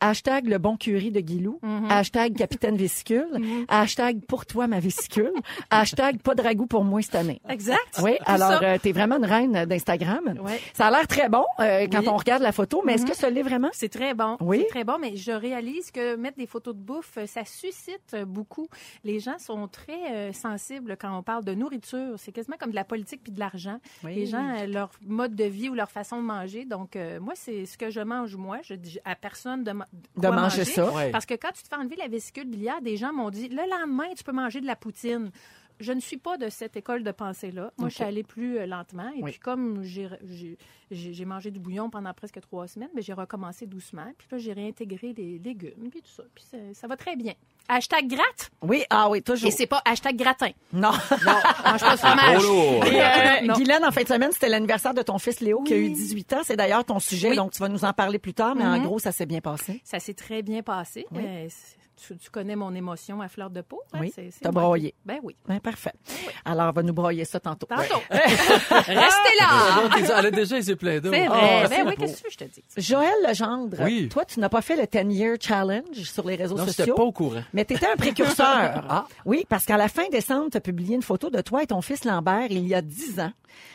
hashtag 0.00 0.46
le 0.46 0.58
bon 0.58 0.76
curry 0.76 1.10
de 1.10 1.20
Guilou, 1.20 1.58
Mhm. 1.62 1.86
hashtag 1.90 2.36
capitaine 2.36 2.76
vésicule, 2.76 3.26
hashtag 3.68 4.24
pour 4.26 4.46
toi 4.46 4.66
ma 4.66 4.80
vésicule, 4.80 5.32
hashtag 5.70 6.20
pas 6.22 6.34
de 6.34 6.42
ragoût 6.42 6.66
pour 6.66 6.84
moi 6.84 7.02
cette 7.02 7.14
année. 7.14 7.40
Exact. 7.48 7.78
Oui, 8.02 8.12
alors 8.26 8.60
euh, 8.62 8.78
t'es 8.82 8.92
vraiment 8.92 9.16
une 9.16 9.24
reine 9.24 9.64
d'Instagram. 9.66 10.20
Ouais. 10.42 10.60
Ça 10.72 10.86
a 10.88 10.90
l'air 10.90 11.06
très 11.06 11.28
bon 11.28 11.44
euh, 11.60 11.86
quand 11.90 12.00
Oui. 12.00 12.08
on 12.08 12.16
regarde 12.16 12.42
la 12.42 12.52
photo, 12.52 12.82
mais 12.84 12.94
est-ce 12.94 13.06
que 13.06 13.14
ça 13.14 13.30
l'est 13.30 13.42
vraiment? 13.42 13.68
C'est 13.72 13.88
très 13.88 14.14
bon. 14.14 14.36
Oui. 14.40 14.64
Très 14.68 14.84
bon, 14.84 14.98
mais 15.00 15.16
je 15.16 15.32
réalise 15.32 15.90
que 15.90 16.16
mettre 16.16 16.38
des 16.38 16.46
photos 16.46 16.74
de 16.74 16.80
bouffe, 16.80 17.18
euh, 17.18 17.26
ça 17.26 17.44
suscite 17.44 18.16
beaucoup. 18.26 18.68
Les 19.04 19.20
gens 19.20 19.38
sont 19.38 19.68
très 19.68 20.12
euh, 20.12 20.32
sensibles 20.32 20.96
quand 20.98 21.16
on 21.16 21.22
parle 21.22 21.44
de 21.44 21.54
nourriture. 21.54 22.14
C'est 22.16 22.32
quasiment 22.32 22.56
comme 22.58 22.70
de 22.70 22.74
la 22.76 22.84
politique 22.84 23.22
puis 23.22 23.32
de 23.32 23.38
l'argent. 23.40 23.78
Oui. 24.04 24.14
Les 24.14 24.26
gens, 24.26 24.64
leur 24.66 24.90
mode 25.06 25.34
de 25.34 25.44
vie 25.44 25.68
ou 25.68 25.74
leur 25.74 25.90
façon 25.90 26.16
de 26.18 26.22
manger. 26.26 26.64
Donc, 26.64 26.96
moi, 27.20 27.34
c'est 27.36 27.66
ce 27.66 27.76
que 27.78 27.90
je 27.90 28.00
mange, 28.00 28.36
moi. 28.36 28.58
Je 28.62 28.74
dis 28.74 28.98
à 29.04 29.14
personne 29.14 29.64
de, 29.64 29.72
De 30.16 30.28
manger 30.28 30.64
ça. 30.64 30.92
Ouais. 30.92 31.10
Parce 31.10 31.26
que 31.26 31.34
quand 31.34 31.52
tu 31.52 31.62
te 31.62 31.68
fais 31.68 31.76
enlever 31.76 31.96
la 31.96 32.08
vésicule 32.08 32.44
biliaire, 32.48 32.80
des 32.80 32.96
gens 32.96 33.12
m'ont 33.12 33.30
dit, 33.30 33.48
le 33.48 33.68
lendemain, 33.68 34.12
tu 34.16 34.22
peux 34.24 34.32
manger 34.32 34.60
de 34.60 34.66
la 34.66 34.76
poutine. 34.76 35.30
Je 35.80 35.92
ne 35.92 36.00
suis 36.00 36.18
pas 36.18 36.36
de 36.36 36.50
cette 36.50 36.76
école 36.76 37.02
de 37.02 37.10
pensée-là. 37.10 37.72
Moi, 37.78 37.88
je 37.88 37.94
suis 37.94 38.04
allée 38.04 38.22
plus 38.22 38.58
euh, 38.58 38.66
lentement. 38.66 39.10
Et 39.16 39.22
Oui. 39.22 39.30
puis, 39.30 39.40
comme 39.40 39.82
j'ai- 39.82 41.24
mangé 41.24 41.50
du 41.50 41.58
bouillon 41.58 41.88
pendant 41.88 42.12
presque 42.12 42.38
trois 42.42 42.66
semaines, 42.68 42.90
mais 42.94 43.00
j'ai 43.00 43.14
recommencé 43.14 43.66
doucement. 43.66 44.12
Puis 44.18 44.28
là, 44.30 44.36
j'ai 44.38 44.52
réintégré 44.52 45.14
les 45.16 45.38
légumes, 45.38 45.88
puis 45.90 46.02
tout 46.02 46.10
ça. 46.10 46.22
Puis 46.34 46.44
ça, 46.44 46.58
ça 46.74 46.86
va 46.86 46.96
très 46.98 47.16
bien. 47.16 47.32
Hashtag 47.72 48.08
gratte. 48.08 48.50
Oui, 48.62 48.82
ah 48.90 49.08
oui, 49.08 49.22
toujours. 49.22 49.46
Et 49.48 49.52
c'est 49.52 49.66
pas 49.66 49.80
hashtag 49.84 50.16
gratin. 50.16 50.50
Non. 50.72 50.90
Mange 50.90 51.80
pas 51.80 51.92
de 51.92 51.98
fromage. 51.98 52.42
Et, 52.92 53.00
euh, 53.00 53.46
Non. 53.46 53.54
Guylaine, 53.54 53.84
en 53.84 53.92
fin 53.92 54.02
de 54.02 54.08
semaine, 54.08 54.30
c'était 54.32 54.48
l'anniversaire 54.48 54.92
de 54.92 55.02
ton 55.02 55.18
fils 55.18 55.38
Léo 55.40 55.62
qui 55.62 55.74
a 55.74 55.76
eu 55.76 55.84
Oui. 55.84 55.90
18 55.92 56.32
ans. 56.32 56.40
C'est 56.44 56.56
d'ailleurs 56.56 56.84
ton 56.84 56.98
sujet, 56.98 57.30
Oui. 57.30 57.36
donc 57.36 57.52
tu 57.52 57.60
vas 57.60 57.68
nous 57.68 57.84
en 57.84 57.92
parler 57.92 58.18
plus 58.18 58.34
tard, 58.34 58.56
mais 58.56 58.64
en 58.64 58.76
Mhm. 58.78 58.84
gros, 58.86 58.98
ça 58.98 59.12
s'est 59.12 59.26
bien 59.26 59.40
passé. 59.40 59.80
Ça 59.84 60.00
s'est 60.00 60.14
très 60.14 60.42
bien 60.42 60.62
passé. 60.62 61.06
Oui. 61.12 61.22
Euh, 61.24 61.48
tu, 62.06 62.16
tu 62.16 62.30
connais 62.30 62.56
mon 62.56 62.74
émotion 62.74 63.20
à 63.20 63.28
fleur 63.28 63.50
de 63.50 63.60
peau. 63.60 63.80
hein? 63.92 63.98
Oui, 64.00 64.12
t'as 64.40 64.50
broyé. 64.50 64.94
Ben 65.04 65.18
oui. 65.22 65.36
Ben, 65.46 65.60
parfait. 65.60 65.92
Alors, 66.44 66.68
on 66.68 66.72
va 66.72 66.82
nous 66.82 66.92
broyer 66.92 67.24
ça 67.24 67.38
tantôt. 67.40 67.66
Tantôt. 67.66 68.00
Restez 68.10 69.36
là. 69.38 69.88
Elle 70.18 70.26
a 70.26 70.30
déjà 70.30 70.56
les 70.56 70.68
yeux 70.68 70.76
pleins 70.76 70.98
d'eau. 71.00 71.10
C'est 71.12 71.26
Ah, 71.30 71.66
vrai. 71.66 71.68
ben 71.68 71.88
oui, 71.88 71.94
qu'est-ce 71.98 72.12
que 72.14 72.18
tu 72.18 72.24
veux 72.24 72.28
que 72.28 72.32
je 72.32 72.38
te 72.38 72.44
dise? 72.44 72.88
Joël 72.88 73.12
Legendre, 73.26 73.76
Oui. 73.82 74.08
toi, 74.08 74.24
tu 74.24 74.40
n'as 74.40 74.48
pas 74.48 74.62
fait 74.62 74.76
le 74.76 74.84
10-year 74.84 75.36
challenge 75.40 76.02
sur 76.02 76.26
les 76.26 76.36
réseaux 76.36 76.56
Non, 76.56 76.64
j'étais 76.64 76.82
sociaux. 76.82 76.94
pas 76.94 77.02
au 77.02 77.12
courant. 77.12 77.42
Mais 77.52 77.64
tu 77.64 77.74
étais 77.74 77.86
un 77.86 77.96
précurseur. 77.96 78.84
Ah. 78.92 79.06
Oui, 79.24 79.44
parce 79.48 79.66
qu'à 79.66 79.76
la 79.76 79.88
fin 79.88 80.08
décembre, 80.10 80.48
tu 80.50 80.56
as 80.56 80.60
publié 80.60 80.94
une 80.96 81.02
photo 81.02 81.30
de 81.30 81.40
toi 81.40 81.62
et 81.62 81.66
ton 81.66 81.80
fils 81.80 82.04
Lambert 82.04 82.46
il 82.50 82.66
y 82.66 82.74
a 82.74 82.82
10 82.82 83.20
ans, 83.20 83.32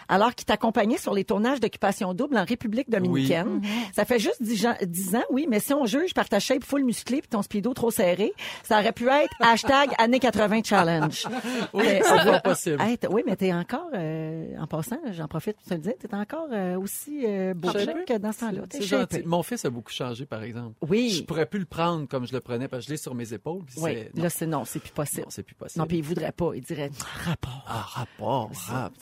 alors 0.09 0.33
qu'il 0.35 0.45
t'accompagnait 0.45 0.97
sur 0.97 1.13
les 1.13 1.23
tournages 1.23 1.59
d'Occupation 1.59 2.13
Double 2.13 2.37
en 2.37 2.43
République 2.43 2.89
dominicaine. 2.89 3.61
Ça 3.93 4.03
fait 4.05 4.19
juste 4.19 4.41
10 4.41 4.65
ans, 4.67 4.75
10 4.81 5.15
ans, 5.15 5.23
oui, 5.29 5.47
mais 5.49 5.59
si 5.59 5.73
on 5.73 5.85
juge 5.85 6.13
par 6.13 6.27
ta 6.27 6.39
shape 6.39 6.63
full 6.63 6.83
musclée 6.83 7.21
puis 7.21 7.29
ton 7.29 7.41
speedo 7.41 7.73
trop 7.73 7.91
serré, 7.91 8.14
ça 8.63 8.79
aurait 8.79 8.91
pu 8.91 9.07
être 9.09 9.33
hashtag 9.39 9.89
années 9.97 10.19
80 10.19 10.61
challenge. 10.63 11.25
Oui, 11.73 11.85
Euh, 11.87 11.99
c'est 12.03 12.25
pas 12.31 12.39
possible. 12.39 12.81
Hey, 12.81 12.97
oui, 13.09 13.23
mais 13.25 13.35
t'es 13.35 13.53
encore, 13.53 13.89
euh, 13.93 14.55
en 14.59 14.67
passant, 14.67 14.97
j'en 15.11 15.27
profite 15.27 15.57
pour 15.57 15.65
te 15.67 15.73
le 15.73 15.79
dire, 15.79 15.93
t'es 15.99 16.13
encore 16.13 16.47
euh, 16.51 16.77
aussi 16.79 17.23
euh, 17.25 17.53
beau 17.53 17.71
que 17.71 18.17
dans 18.17 18.31
ce 18.31 18.39
temps-là. 18.41 18.61
C'est 18.71 18.81
gentil. 18.83 19.23
Mon 19.25 19.43
fils 19.43 19.65
a 19.65 19.69
beaucoup 19.69 19.91
changé, 19.91 20.25
par 20.25 20.43
exemple. 20.43 20.75
Oui. 20.87 21.09
Je 21.09 21.23
pourrais 21.23 21.45
plus 21.45 21.59
le 21.59 21.65
prendre 21.65 22.07
comme 22.07 22.27
je 22.27 22.33
le 22.33 22.41
prenais 22.41 22.67
parce 22.67 22.83
que 22.83 22.87
je 22.87 22.93
l'ai 22.93 22.97
sur 22.97 23.15
mes 23.15 23.33
épaules. 23.33 23.63
Oui, 23.77 24.05
là, 24.15 24.29
c'est 24.29 24.45
non, 24.47 24.65
c'est 24.65 24.79
plus 24.79 24.91
possible. 24.91 25.21
non, 25.23 25.27
c'est 25.29 25.43
plus 25.43 25.55
possible. 25.55 25.81
Non, 25.81 25.87
puis 25.87 25.97
il 25.97 26.03
voudrait 26.03 26.31
pas. 26.31 26.51
Il 26.55 26.61
dirait 26.61 26.89
rapport. 27.25 27.63
Ah, 27.67 27.85
rapport, 27.87 28.51
rap, 28.67 28.93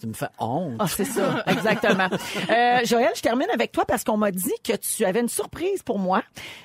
tu 0.00 0.06
me 0.06 0.12
fais 0.12 0.26
honte. 0.38 0.76
Ah, 0.78 0.86
c'est 0.88 1.04
ça, 1.04 1.42
exactement. 1.46 2.08
Euh, 2.50 2.84
Joël, 2.84 3.10
je 3.14 3.22
termine 3.22 3.48
avec 3.52 3.72
toi 3.72 3.84
parce 3.86 4.04
qu'on 4.04 4.16
m'a 4.16 4.30
dit 4.30 4.52
que 4.62 4.74
tu 4.76 5.04
avais 5.04 5.20
une 5.20 5.28
surprise 5.28 5.82
pour 5.82 5.98
moi. 5.98 6.22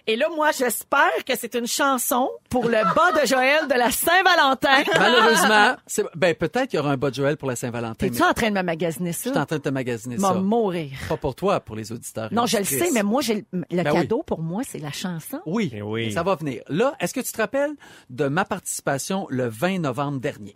Et 0.07 0.15
là, 0.15 0.27
moi, 0.35 0.51
j'espère 0.51 1.23
que 1.25 1.35
c'est 1.37 1.55
une 1.55 1.67
chanson 1.83 2.29
pour 2.49 2.65
le 2.65 2.83
bas 2.95 3.21
de 3.21 3.25
Joël 3.25 3.67
de 3.67 3.73
la 3.73 3.89
Saint-Valentin. 3.91 4.83
Malheureusement, 4.97 5.75
c'est- 5.87 6.05
ben, 6.15 6.35
peut-être 6.35 6.67
qu'il 6.69 6.77
y 6.77 6.79
aura 6.81 6.91
un 6.91 6.97
bas 6.97 7.09
de 7.09 7.15
Joël 7.15 7.37
pour 7.37 7.47
la 7.49 7.55
Saint-Valentin. 7.55 7.95
mais 8.05 8.09
T'es-tu 8.11 8.23
en 8.23 8.33
train 8.33 8.49
de 8.49 8.55
me 8.55 8.63
magasiner 8.63 9.11
Je 9.13 9.17
suis 9.17 9.29
en 9.31 9.33
ça? 9.33 9.45
train 9.45 9.57
de 9.57 9.61
te 9.61 9.69
magasiner 9.69 10.17
M'a 10.17 10.29
ça. 10.29 10.33
mourir. 10.35 10.91
Pas 11.07 11.17
pour 11.17 11.35
toi, 11.35 11.59
pour 11.59 11.75
les 11.75 11.91
auditeurs. 11.91 12.29
Non, 12.33 12.45
je 12.45 12.57
le 12.57 12.63
sais, 12.65 12.89
mais 12.93 13.03
moi, 13.03 13.21
j'ai 13.21 13.45
le, 13.51 13.63
Ben 13.71 13.87
oui. 13.91 14.01
cadeau 14.01 14.23
pour 14.23 14.41
moi, 14.41 14.61
c'est 14.67 14.79
la 14.79 14.91
chanson. 14.91 15.39
Oui, 15.45 15.71
Eh 15.73 15.81
oui. 15.81 16.07
mais 16.07 16.11
ça 16.11 16.23
va 16.23 16.35
venir. 16.35 16.61
Là, 16.69 16.95
est-ce 16.99 17.13
que 17.13 17.21
tu 17.21 17.31
te 17.31 17.37
rappelles 17.41 17.73
de 18.09 18.27
ma 18.27 18.45
participation 18.45 19.25
le 19.29 19.47
20 19.47 19.79
novembre 19.79 20.19
dernier? 20.19 20.55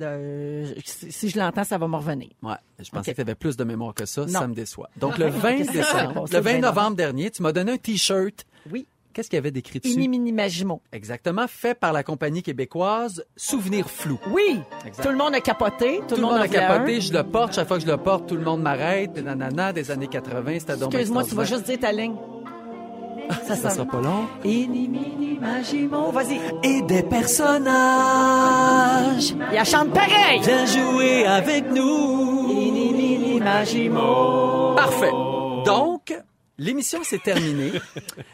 Euh, 0.00 0.72
si 0.84 1.30
je 1.30 1.38
l'entends, 1.38 1.64
ça 1.64 1.76
va 1.78 1.88
me 1.88 1.96
revenir. 1.96 2.28
Ouais, 2.42 2.54
je 2.78 2.90
pensais 2.90 3.10
que 3.10 3.16
tu 3.16 3.20
avais 3.22 3.34
plus 3.34 3.56
de 3.56 3.64
mémoire 3.64 3.92
que 3.92 4.06
ça. 4.06 4.20
Non. 4.22 4.28
Ça 4.40 4.46
me 4.46 4.54
déçoit. 4.54 4.88
Donc, 4.96 5.18
le 5.18 5.26
20 5.28 5.56
Qu'est-ce 5.58 5.68
que 5.68 5.72
c'est? 5.72 5.78
décembre, 5.94 6.14
Bon, 6.14 6.26
c'est 6.26 6.34
le 6.34 6.40
20 6.40 6.50
le 6.52 6.60
20 6.60 6.66
novembre 6.68 6.96
dernier, 6.96 7.30
tu 7.30 7.42
m'as 7.42 7.52
donné 7.52 7.72
un 7.72 7.76
T-shirt. 7.76 8.46
Oui. 8.70 8.86
Qu'est-ce 9.20 9.28
qu'il 9.28 9.36
y 9.36 9.40
avait 9.40 9.50
d'écrit 9.50 9.80
dessus? 9.80 9.92
Iniminimagimo. 9.92 10.80
Exactement, 10.92 11.44
fait 11.46 11.74
par 11.74 11.92
la 11.92 12.02
compagnie 12.02 12.42
québécoise 12.42 13.22
Souvenir 13.36 13.90
Flou. 13.90 14.18
Oui. 14.32 14.62
Exact. 14.86 15.02
Tout 15.02 15.10
le 15.10 15.18
monde 15.18 15.34
a 15.34 15.40
capoté. 15.42 15.98
Tout, 16.08 16.14
Tout 16.14 16.22
le 16.22 16.26
monde 16.26 16.38
en 16.38 16.40
a 16.40 16.48
capoté, 16.48 16.96
un. 16.96 17.00
je 17.00 17.12
le 17.12 17.22
porte, 17.22 17.54
chaque 17.54 17.68
fois 17.68 17.76
que 17.76 17.84
je 17.84 17.90
le 17.90 17.98
porte, 17.98 18.26
tout 18.28 18.36
le 18.36 18.40
monde 18.44 18.62
m'arrête, 18.62 19.22
nanana, 19.22 19.74
des 19.74 19.90
années 19.90 20.06
80, 20.06 20.60
c'était 20.60 20.76
donc 20.78 20.94
Excuse-moi, 20.94 21.24
tu 21.24 21.34
vas 21.34 21.44
juste 21.44 21.66
dire 21.66 21.78
ta 21.80 21.92
ligne. 21.92 22.14
Ça, 23.46 23.56
Ça 23.56 23.68
sera 23.68 23.84
pas 23.84 24.00
long. 24.00 24.24
Iniminimagimo. 24.42 26.12
Vas-y. 26.12 26.40
Et 26.62 26.80
des 26.80 27.02
personnages 28.00 29.34
Il 29.52 29.58
a 29.58 29.64
chante 29.64 29.90
pareil. 29.92 30.40
viennent 30.40 30.66
jouer 30.66 31.26
avec 31.26 31.70
nous. 31.70 32.48
Iniminimagimo. 32.50 34.74
Parfait. 34.76 35.10
Donc, 35.66 36.14
l'émission 36.60 37.02
s'est 37.02 37.18
terminée. 37.18 37.72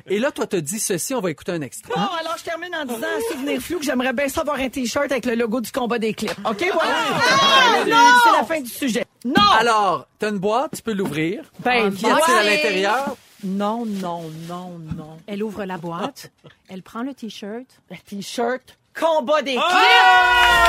et 0.07 0.19
là, 0.19 0.31
toi, 0.33 0.47
t'as 0.47 0.61
dit 0.61 0.79
ceci, 0.81 1.15
on 1.15 1.21
va 1.21 1.31
écouter 1.31 1.53
un 1.53 1.61
extrait. 1.63 1.95
Bon, 1.95 2.03
alors 2.21 2.37
je 2.37 2.45
termine 2.45 2.75
en 2.75 2.85
disant 2.85 3.07
un 3.07 3.33
souvenir 3.33 3.61
flou 3.63 3.79
que 3.79 3.85
j'aimerais 3.85 4.13
bien 4.13 4.29
savoir 4.29 4.59
un 4.59 4.69
t-shirt 4.69 5.11
avec 5.11 5.25
le 5.27 5.35
logo 5.37 5.61
du 5.61 5.71
combat 5.73 5.99
des 5.99 6.13
clips. 6.13 6.33
OK, 6.45 6.69
voilà. 6.75 6.95
Ah, 7.13 8.21
C'est 8.25 8.33
la 8.33 8.45
fin 8.45 8.61
du 8.61 8.69
sujet. 8.71 9.05
Non! 9.25 9.35
Alors, 9.59 10.07
t'as 10.19 10.31
une 10.31 10.39
boîte, 10.39 10.73
tu 10.77 10.83
peux 10.83 10.93
l'ouvrir. 10.93 11.45
Ben, 11.61 11.95
Qu'y 11.95 12.07
a-t-il 12.07 12.35
à 12.35 12.43
l'intérieur? 12.43 13.17
non, 13.45 13.85
non, 13.87 14.23
non, 14.49 14.79
non. 14.97 15.19
Elle 15.27 15.43
ouvre 15.45 15.65
la 15.65 15.79
boîte, 15.79 16.33
elle 16.69 16.83
prend 16.83 17.03
le 17.03 17.15
T-shirt. 17.15 17.67
Le 17.91 17.97
t-shirt 17.99 18.77
combat 18.99 19.43
des 19.43 19.53
clips. 19.53 19.63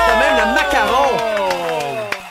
T'as 0.06 0.18
même 0.20 0.48
le 0.48 0.54
macaron. 0.54 2.27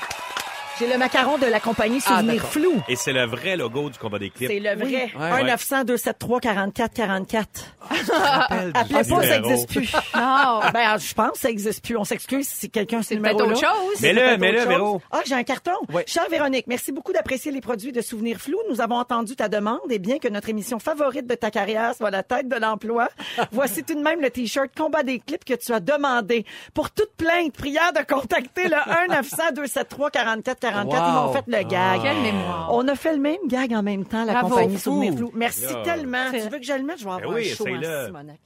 J'ai 0.79 0.88
le 0.88 0.98
macaron 1.00 1.38
de 1.39 1.48
la 1.48 1.60
compagnie 1.60 2.00
Ah, 2.05 2.17
Souvenir 2.19 2.36
d'accord. 2.36 2.50
Flou. 2.51 2.81
Et 2.88 2.96
c'est 2.96 3.12
le 3.13 3.25
vrai 3.25 3.57
logo 3.57 3.89
du 3.89 3.98
combat 3.98 4.19
des 4.19 4.29
clips. 4.29 4.50
C'est 4.51 4.60
le 4.60 4.75
vrai. 4.75 5.12
Ouais. 5.17 5.41
1 5.41 5.43
900 5.46 5.84
273 5.86 6.39
44 6.39 6.93
44. 6.93 7.48
Appelle 7.89 8.72
Appelez 8.75 8.93
pas, 8.93 9.03
ça 9.03 9.12
numéro. 9.15 9.50
n'existe 9.50 9.69
plus. 9.69 9.91
Non. 10.15 10.60
Ben, 10.74 10.98
je 10.98 11.13
pense 11.13 11.31
que 11.31 11.39
ça 11.39 11.48
n'existe 11.48 11.84
plus. 11.84 11.98
On 11.98 12.03
s'excuse 12.03 12.48
si 12.48 12.69
quelqu'un 12.69 13.01
ce 13.01 13.10
C'est 13.10 13.17
peut-être 13.17 13.34
numéro-là. 13.39 13.55
autre 13.55 13.60
chose. 13.86 14.01
Mais 14.01 14.07
C'est 14.10 14.13
le, 14.13 14.22
peut-être 14.22 14.39
mais 14.39 14.51
le, 14.51 14.57
chose. 14.60 14.67
Véro. 14.67 15.01
Ah, 15.12 15.22
j'ai 15.25 15.36
un 15.36 15.43
carton. 15.43 15.72
Ouais. 15.91 16.03
Chère 16.05 16.29
Véronique, 16.29 16.65
merci 16.67 16.91
beaucoup 16.91 17.13
d'apprécier 17.13 17.51
les 17.51 17.62
produits 17.62 17.91
de 17.91 18.01
Souvenirs 18.01 18.39
Flous. 18.39 18.60
Nous 18.69 18.81
avons 18.81 18.96
entendu 18.98 19.36
ta 19.36 19.48
demande 19.50 19.79
et 19.89 20.00
bien 20.00 20.19
que 20.19 20.27
notre 20.27 20.50
émission 20.50 20.79
favorite 20.79 21.25
de 21.27 21.36
ta 21.36 21.50
carrière 21.50 21.96
soit 21.96 22.12
la 22.12 22.24
tête 22.24 22.48
de 22.50 22.55
l'emploi, 22.55 23.10
voici 23.51 23.84
tout 23.84 23.96
de 23.96 24.01
même 24.01 24.22
le 24.22 24.29
t-shirt 24.29 24.69
Combat 24.77 25.01
des 25.03 25.19
clips 25.19 25.46
que 25.46 25.53
tu 25.55 25.72
as 25.74 25.79
demandé. 25.79 26.46
Pour 26.74 26.91
toute 26.91 27.13
plainte, 27.17 27.53
prière 27.53 27.93
de 27.93 28.01
contacter 28.03 28.67
le 28.67 28.75
1 28.75 29.07
900 29.15 29.38
273 29.55 30.10
44 30.12 30.60
44. 30.71 31.03
Ils 31.07 31.13
m'ont 31.13 31.27
Wow. 31.27 31.33
fait 31.33 31.43
le 31.47 31.63
gag. 31.69 32.01
Quelle 32.01 32.21
mémoire. 32.21 32.69
On 32.71 32.88
a 32.88 32.95
fait 32.95 33.13
le 33.13 33.19
même 33.19 33.38
gag 33.47 33.74
en 33.74 33.83
même 33.83 34.05
temps, 34.05 34.24
la 34.25 34.33
Bravo. 34.33 34.50
compagnie 34.50 34.75
Fou. 34.75 34.81
Souvenir 34.91 35.13
Flou. 35.15 35.31
Merci 35.33 35.62
Yeah. 35.63 35.83
tellement. 35.83 36.31
Tu 36.31 36.39
veux 36.39 36.57
que 36.59 36.63
je 36.65 36.74
le 36.74 36.83
mette? 36.83 37.00
Je 37.00 37.05
vais 37.05 37.12
avoir 37.12 37.29
oui, 37.33 37.50
un 37.51 37.55
show 37.55 37.63
en. 37.67 38.05
Simonac. 38.05 38.38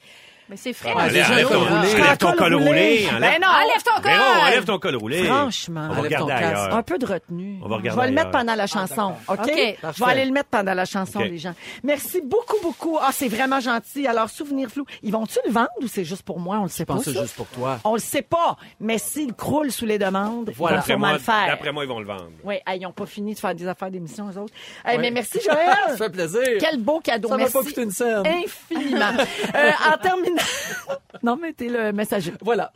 Mais 0.51 0.57
c'est 0.57 0.73
frais. 0.73 0.93
Ouais, 0.93 1.03
Allez, 1.03 1.23
enlève 1.23 1.47
ton, 1.47 1.63
là. 1.63 1.71
enlève 1.79 2.17
ton 2.17 2.33
col 2.33 2.53
roulé. 2.55 3.07
Ben 3.09 3.15
Enlève, 3.15 3.39
non! 3.41 3.47
Enlève 3.47 3.83
ton 3.83 4.01
Véro, 4.01 4.19
col. 4.21 4.41
enlève 4.47 4.63
ton 4.65 4.79
col 4.79 4.95
roulé. 4.97 5.23
Franchement. 5.23 5.87
On 5.89 5.93
va 5.93 5.99
Enlève 6.01 6.11
ton 6.17 6.25
regarder 6.25 6.43
casque. 6.45 6.57
ailleurs. 6.57 6.75
Un 6.75 6.83
peu 6.83 6.97
de 6.97 7.05
retenue. 7.05 7.59
On 7.63 7.69
va 7.69 7.75
regarder 7.77 7.89
Je 7.97 8.01
vais 8.03 8.07
le 8.09 8.13
mettre 8.15 8.27
ailleurs. 8.27 8.39
pendant 8.41 8.55
la 8.55 8.67
chanson. 8.67 9.13
OK? 9.29 9.39
OK. 9.39 9.93
Je 9.97 10.03
vais 10.03 10.11
aller 10.11 10.25
le 10.25 10.31
mettre 10.33 10.49
pendant 10.49 10.73
la 10.73 10.83
chanson, 10.83 11.19
OK. 11.19 11.25
les 11.25 11.37
gens. 11.37 11.53
Merci 11.85 12.19
beaucoup, 12.21 12.57
beaucoup. 12.61 12.97
Ah, 13.01 13.11
c'est 13.13 13.29
vraiment 13.29 13.61
gentil. 13.61 14.05
Alors, 14.07 14.29
souvenir 14.29 14.69
flou. 14.69 14.85
Ils 15.03 15.13
vont-tu 15.13 15.39
le 15.45 15.53
vendre 15.53 15.69
ou 15.81 15.87
c'est 15.87 16.03
juste 16.03 16.23
pour 16.23 16.37
moi? 16.37 16.57
On 16.59 16.63
le 16.63 16.67
sait 16.69 16.83
Je 16.83 16.85
pas. 16.85 16.95
pense 16.95 17.05
c'est 17.05 17.13
juste 17.17 17.35
pour 17.37 17.47
toi. 17.47 17.79
On 17.85 17.93
le 17.93 17.99
sait 18.01 18.21
pas. 18.21 18.57
Mais 18.81 18.97
s'ils 18.97 19.33
croulent 19.33 19.71
sous 19.71 19.85
les 19.85 19.99
demandes, 19.99 20.51
Voilà. 20.57 20.75
ils 20.75 20.79
vont 20.79 20.85
sûrement 20.85 21.13
le 21.13 21.19
faire. 21.19 21.47
d'après 21.47 21.71
moi, 21.71 21.85
ils 21.85 21.89
vont 21.89 21.99
le 21.99 22.05
vendre. 22.07 22.27
Oui, 22.43 22.55
ils 22.75 22.81
n'ont 22.81 22.91
pas 22.91 23.05
fini 23.05 23.35
de 23.35 23.39
faire 23.39 23.55
des 23.55 23.67
affaires 23.69 23.89
d'émission, 23.89 24.29
eux 24.29 24.37
autres. 24.37 24.53
Mais 24.85 25.11
merci, 25.11 25.39
Joël. 25.41 25.69
Ça 25.91 25.95
fait 25.97 26.09
plaisir. 26.09 26.41
Quel 26.59 26.77
beau 26.81 26.99
cadeau. 26.99 27.29
Ça 27.29 27.37
m'a 27.37 27.45
pas 27.49 27.61
coûté 27.61 27.83
une 27.83 27.91
scène. 27.91 28.23
infiniment. 28.27 29.13
Euh, 29.55 29.71
en 29.93 29.97
terminant... 29.97 30.40
non, 31.23 31.37
mais 31.41 31.53
t'es 31.53 31.67
le 31.67 31.91
messager. 31.91 32.33
Voilà. 32.41 32.71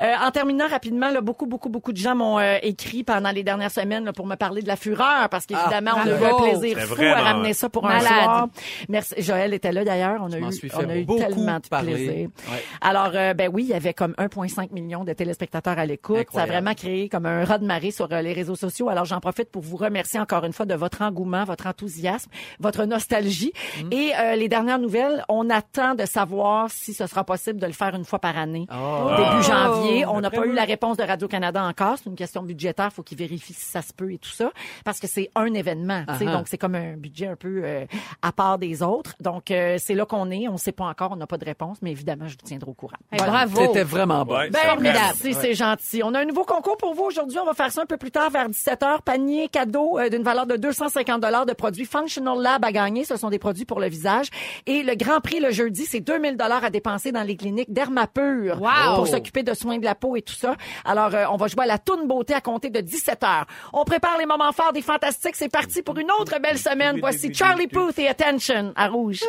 Euh, 0.00 0.12
en 0.22 0.30
terminant 0.30 0.68
rapidement, 0.68 1.10
là, 1.10 1.20
beaucoup, 1.20 1.46
beaucoup, 1.46 1.68
beaucoup 1.68 1.92
de 1.92 1.96
gens 1.98 2.14
m'ont 2.14 2.38
euh, 2.38 2.56
écrit 2.62 3.04
pendant 3.04 3.30
les 3.30 3.42
dernières 3.42 3.70
semaines 3.70 4.04
là, 4.04 4.12
pour 4.12 4.26
me 4.26 4.36
parler 4.36 4.62
de 4.62 4.68
la 4.68 4.76
fureur, 4.76 5.28
parce 5.28 5.46
qu'évidemment, 5.46 5.92
Ah, 5.96 6.02
on 6.04 6.08
a 6.08 6.20
eu 6.20 6.24
un 6.24 6.42
plaisir 6.58 6.78
fou 6.80 6.94
vraiment 6.94 7.16
à 7.16 7.20
ramener 7.22 7.52
ça 7.52 7.68
pour 7.68 7.86
un 7.86 7.94
malade. 7.94 8.24
soir. 8.24 8.48
Merci. 8.88 9.14
Joël 9.18 9.54
était 9.54 9.72
là 9.72 9.84
d'ailleurs. 9.84 10.20
On 10.22 10.32
a 10.32 10.38
eu, 10.38 10.44
on 10.74 10.88
a 10.88 10.96
eu 10.96 11.06
tellement 11.06 11.58
de 11.60 11.68
parler. 11.68 11.92
plaisir. 11.92 12.28
Ouais. 12.50 12.62
Alors, 12.80 13.10
euh, 13.14 13.34
ben 13.34 13.50
oui, 13.52 13.64
il 13.64 13.68
y 13.68 13.74
avait 13.74 13.94
comme 13.94 14.14
1,5 14.18 14.72
million 14.72 15.04
de 15.04 15.12
téléspectateurs 15.12 15.78
à 15.78 15.86
l'écoute. 15.86 16.26
Ça 16.32 16.42
a 16.42 16.46
vraiment 16.46 16.74
créé 16.74 17.08
comme 17.08 17.26
un 17.26 17.44
raz 17.44 17.58
de 17.58 17.66
marée 17.66 17.90
sur 17.90 18.08
euh, 18.12 18.22
les 18.22 18.32
réseaux 18.32 18.56
sociaux. 18.56 18.88
Alors, 18.88 19.04
j'en 19.04 19.20
profite 19.20 19.50
pour 19.50 19.62
vous 19.62 19.76
remercier 19.76 20.18
encore 20.20 20.44
une 20.44 20.52
fois 20.52 20.66
de 20.66 20.74
votre 20.74 21.02
engouement, 21.02 21.44
votre 21.44 21.66
enthousiasme, 21.66 22.30
votre 22.60 22.84
nostalgie. 22.84 23.52
Mm. 23.82 23.92
Et 23.92 24.12
euh, 24.18 24.36
les 24.36 24.48
dernières 24.48 24.78
nouvelles, 24.78 25.24
on 25.28 25.50
attend 25.50 25.94
de 25.94 26.04
savoir 26.06 26.70
si 26.70 26.83
ce 26.92 27.06
sera 27.06 27.24
possible 27.24 27.58
de 27.60 27.66
le 27.66 27.72
faire 27.72 27.94
une 27.94 28.04
fois 28.04 28.18
par 28.18 28.36
année 28.36 28.66
Oh. 28.70 29.10
début 29.16 29.42
janvier. 29.42 30.04
On 30.06 30.20
n'a 30.20 30.30
pas 30.30 30.44
eu 30.46 30.52
la 30.52 30.64
réponse 30.64 30.96
de 30.96 31.02
Radio-Canada 31.04 31.62
encore. 31.62 31.96
C'est 31.98 32.10
une 32.10 32.16
question 32.16 32.42
budgétaire. 32.42 32.92
faut 32.92 33.02
qu'ils 33.02 33.18
vérifient 33.18 33.54
si 33.54 33.64
ça 33.64 33.80
se 33.82 33.92
peut 33.92 34.12
et 34.12 34.18
tout 34.18 34.30
ça. 34.30 34.50
Parce 34.84 35.00
que 35.00 35.06
c'est 35.06 35.30
un 35.34 35.52
événement. 35.54 36.04
sais. 36.18 36.24
Uh-huh. 36.24 36.32
Donc, 36.32 36.48
c'est 36.48 36.58
comme 36.58 36.74
un 36.74 36.96
budget 36.96 37.28
un 37.28 37.36
peu 37.36 37.62
euh, 37.64 37.86
à 38.22 38.32
part 38.32 38.58
des 38.58 38.82
autres. 38.82 39.14
Donc, 39.20 39.50
euh, 39.50 39.76
c'est 39.78 39.94
là 39.94 40.04
qu'on 40.04 40.30
est. 40.30 40.48
On 40.48 40.52
ne 40.54 40.58
sait 40.58 40.72
pas 40.72 40.84
encore. 40.84 41.12
On 41.12 41.16
n'a 41.16 41.26
pas 41.26 41.38
de 41.38 41.44
réponse. 41.44 41.78
Mais 41.82 41.92
évidemment, 41.92 42.26
je 42.26 42.32
vous 42.34 42.44
tiendrai 42.46 42.70
au 42.70 42.74
courant. 42.74 42.96
Hey, 43.12 43.18
Voilà. 43.18 43.32
bravo. 43.46 43.60
C'était 43.62 43.84
vraiment 43.84 44.24
bon. 44.24 44.34
Ouais, 44.34 44.50
Ben, 44.50 44.60
merci, 44.80 45.34
c'est 45.34 45.54
gentil. 45.54 46.02
On 46.04 46.12
a 46.14 46.20
un 46.20 46.24
nouveau 46.24 46.44
concours 46.44 46.76
pour 46.76 46.94
vous 46.94 47.04
aujourd'hui. 47.04 47.38
On 47.38 47.46
va 47.46 47.54
faire 47.54 47.70
ça 47.70 47.82
un 47.82 47.86
peu 47.86 47.96
plus 47.96 48.10
tard, 48.10 48.30
vers 48.30 48.48
17h. 48.48 49.02
Panier 49.04 49.48
cadeau 49.48 49.98
euh, 49.98 50.08
d'une 50.08 50.22
valeur 50.22 50.46
de 50.46 50.56
250 50.56 51.20
de 51.46 51.52
produits 51.52 51.84
Functional 51.84 52.40
Lab 52.40 52.64
à 52.64 52.72
gagner. 52.72 53.04
Ce 53.04 53.16
sont 53.16 53.30
des 53.30 53.38
produits 53.38 53.64
pour 53.64 53.80
le 53.80 53.88
visage. 53.88 54.28
Et 54.66 54.82
le 54.82 54.94
grand 54.94 55.20
prix 55.20 55.40
le 55.40 55.50
jeudi, 55.50 55.86
c'est 55.86 56.00
2000 56.00 56.36
à 56.40 56.70
dépenser 56.74 57.12
dans 57.12 57.22
les 57.22 57.36
cliniques 57.36 57.72
Dermapur 57.72 58.60
Wow! 58.60 58.96
pour 58.96 59.06
s'occuper 59.06 59.44
de 59.44 59.54
soins 59.54 59.78
de 59.78 59.84
la 59.84 59.94
peau 59.94 60.16
et 60.16 60.22
tout 60.22 60.34
ça. 60.34 60.56
Alors, 60.84 61.14
euh, 61.14 61.24
on 61.30 61.36
va 61.36 61.46
jouer 61.46 61.62
à 61.62 61.66
la 61.66 61.78
toune 61.78 62.08
beauté 62.08 62.34
à 62.34 62.40
compter 62.40 62.68
de 62.68 62.80
17h. 62.80 63.44
On 63.72 63.84
prépare 63.84 64.18
les 64.18 64.26
moments 64.26 64.52
forts 64.52 64.72
des 64.72 64.82
fantastiques. 64.82 65.36
C'est 65.36 65.48
parti 65.48 65.82
pour 65.82 65.96
une 65.98 66.10
autre 66.20 66.38
belle 66.40 66.58
semaine. 66.58 66.98
Voici 67.00 67.32
Charlie 67.32 67.68
Puth 67.68 67.96
et 67.98 68.08
Attention 68.08 68.72
à 68.74 68.88
Rouge. 68.88 69.20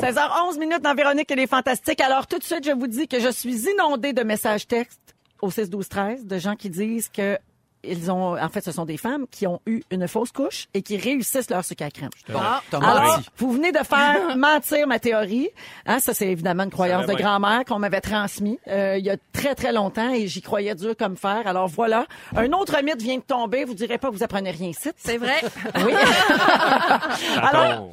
16h11 0.00 0.58
minutes 0.58 0.82
dans 0.82 0.94
Véronique 0.94 1.30
et 1.30 1.36
les 1.36 1.46
Fantastiques. 1.46 2.00
Alors, 2.02 2.26
tout 2.26 2.38
de 2.38 2.44
suite, 2.44 2.64
je 2.66 2.72
vous 2.72 2.86
dis 2.86 3.08
que 3.08 3.18
je 3.18 3.30
suis 3.30 3.66
inondée 3.70 4.12
de 4.12 4.22
messages 4.22 4.66
textes 4.66 5.14
au 5.40 5.50
6 5.50 5.70
12 5.70 5.88
13 5.88 6.26
de 6.26 6.38
gens 6.38 6.54
qui 6.54 6.68
disent 6.68 7.08
que 7.08 7.38
ils 7.88 8.10
ont, 8.10 8.36
en 8.40 8.48
fait, 8.48 8.60
ce 8.62 8.72
sont 8.72 8.84
des 8.84 8.96
femmes 8.96 9.26
qui 9.30 9.46
ont 9.46 9.60
eu 9.66 9.82
une 9.90 10.06
fausse 10.08 10.32
couche 10.32 10.66
et 10.74 10.82
qui 10.82 10.96
réussissent 10.96 11.50
leur 11.50 11.64
sucre 11.64 11.84
à 11.84 11.90
crème. 11.90 12.10
Bon, 12.28 12.40
t'as 12.70 12.78
Alors, 12.78 13.20
vous 13.38 13.52
venez 13.52 13.72
de 13.72 13.78
faire 13.78 14.36
mentir 14.36 14.86
ma 14.86 14.98
théorie. 14.98 15.48
Hein, 15.86 16.00
ça, 16.00 16.14
c'est 16.14 16.28
évidemment 16.28 16.64
une 16.64 16.70
croyance 16.70 17.06
de 17.06 17.14
grand-mère 17.14 17.64
qu'on 17.66 17.78
m'avait 17.78 18.00
transmis 18.00 18.58
euh, 18.68 18.96
il 18.98 19.04
y 19.04 19.10
a 19.10 19.16
très, 19.32 19.54
très 19.54 19.72
longtemps 19.72 20.10
et 20.12 20.26
j'y 20.26 20.42
croyais 20.42 20.74
dur 20.74 20.94
comme 20.96 21.16
fer. 21.16 21.42
Alors 21.46 21.68
voilà, 21.68 22.06
un 22.36 22.50
autre 22.52 22.76
mythe 22.82 23.02
vient 23.02 23.16
de 23.16 23.22
tomber. 23.22 23.64
Vous 23.64 23.74
direz 23.74 23.98
pas 23.98 24.08
que 24.08 24.14
vous 24.14 24.22
apprenez 24.22 24.50
rien 24.50 24.68
ici. 24.68 24.90
C'est 24.96 25.16
vrai. 25.18 25.40
Oui. 25.76 25.92
Alors, 27.42 27.90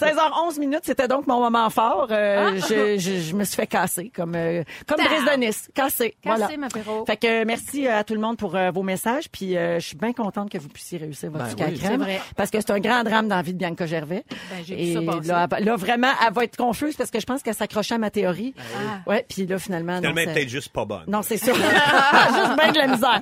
16h11 0.00 0.58
minutes, 0.60 0.80
c'était 0.84 1.08
donc 1.08 1.26
mon 1.26 1.40
moment 1.40 1.70
fort. 1.70 2.08
Euh, 2.10 2.56
je, 2.68 2.98
je, 2.98 3.20
je 3.20 3.34
me 3.34 3.44
suis 3.44 3.56
fait 3.56 3.66
casser 3.66 4.10
comme 4.14 4.34
euh, 4.34 4.62
comme 4.86 4.98
Brice 4.98 5.24
de 5.24 5.38
Nice, 5.38 5.68
cassé. 5.74 6.16
voilà. 6.24 6.46
Cassé, 6.46 6.56
ma 6.56 6.68
Véro. 6.68 7.04
Fait 7.06 7.16
que 7.16 7.42
euh, 7.42 7.44
merci 7.46 7.86
à 7.88 8.04
tout 8.04 8.14
le 8.14 8.20
monde 8.20 8.36
pour 8.36 8.54
euh, 8.56 8.70
vos 8.70 8.82
messages. 8.82 9.25
Puis 9.32 9.56
euh, 9.56 9.78
je 9.80 9.86
suis 9.88 9.96
bien 9.96 10.12
contente 10.12 10.50
que 10.50 10.58
vous 10.58 10.68
puissiez 10.68 10.98
réussir 10.98 11.30
votre 11.30 11.44
Ben 11.44 11.50
sucre 11.50 11.62
à 11.64 11.66
oui, 11.68 11.78
crème. 11.78 12.00
vrai. 12.00 12.20
Parce 12.36 12.50
que 12.50 12.60
c'est 12.60 12.70
un 12.70 12.80
grand 12.80 13.02
drame 13.04 13.28
dans 13.28 13.36
la 13.36 13.42
vie 13.42 13.52
de 13.52 13.58
Bianca 13.58 13.86
Gervais. 13.86 14.24
Ben, 14.50 14.74
Et 14.76 14.94
ça 14.94 15.00
là, 15.00 15.48
là, 15.60 15.76
vraiment, 15.76 16.10
elle 16.26 16.32
va 16.32 16.44
être 16.44 16.56
confuse 16.56 16.96
parce 16.96 17.10
que 17.10 17.20
je 17.20 17.26
pense 17.26 17.42
qu'elle 17.42 17.54
s'accrochait 17.54 17.94
à 17.94 17.98
ma 17.98 18.10
théorie. 18.10 18.54
Ah. 18.58 19.08
Ouais, 19.10 19.24
puis 19.28 19.46
là, 19.46 19.58
finalement, 19.58 20.00
elle 20.02 20.14
peut-être 20.14 20.48
juste 20.48 20.70
pas 20.70 20.84
bonne. 20.84 21.04
non, 21.08 21.22
c'est 21.22 21.36
sûr. 21.38 21.54
Juste 21.56 22.56
bien 22.58 22.72
de 22.72 22.78
la 22.78 22.86
misère. 22.88 23.20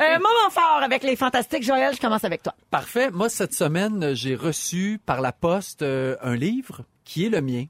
Euh, 0.00 0.14
moment 0.18 0.50
fort 0.50 0.80
avec 0.82 1.02
les 1.02 1.16
fantastiques. 1.16 1.62
Joël, 1.62 1.94
je 1.94 2.00
commence 2.00 2.24
avec 2.24 2.42
toi. 2.42 2.54
Parfait. 2.70 3.10
Moi, 3.10 3.28
cette 3.28 3.54
semaine, 3.54 4.14
j'ai 4.14 4.34
reçu 4.34 5.00
par 5.04 5.20
la 5.20 5.32
poste 5.32 5.82
euh, 5.82 6.16
un 6.22 6.34
livre 6.36 6.82
qui 7.04 7.26
est 7.26 7.28
le 7.28 7.40
mien. 7.40 7.64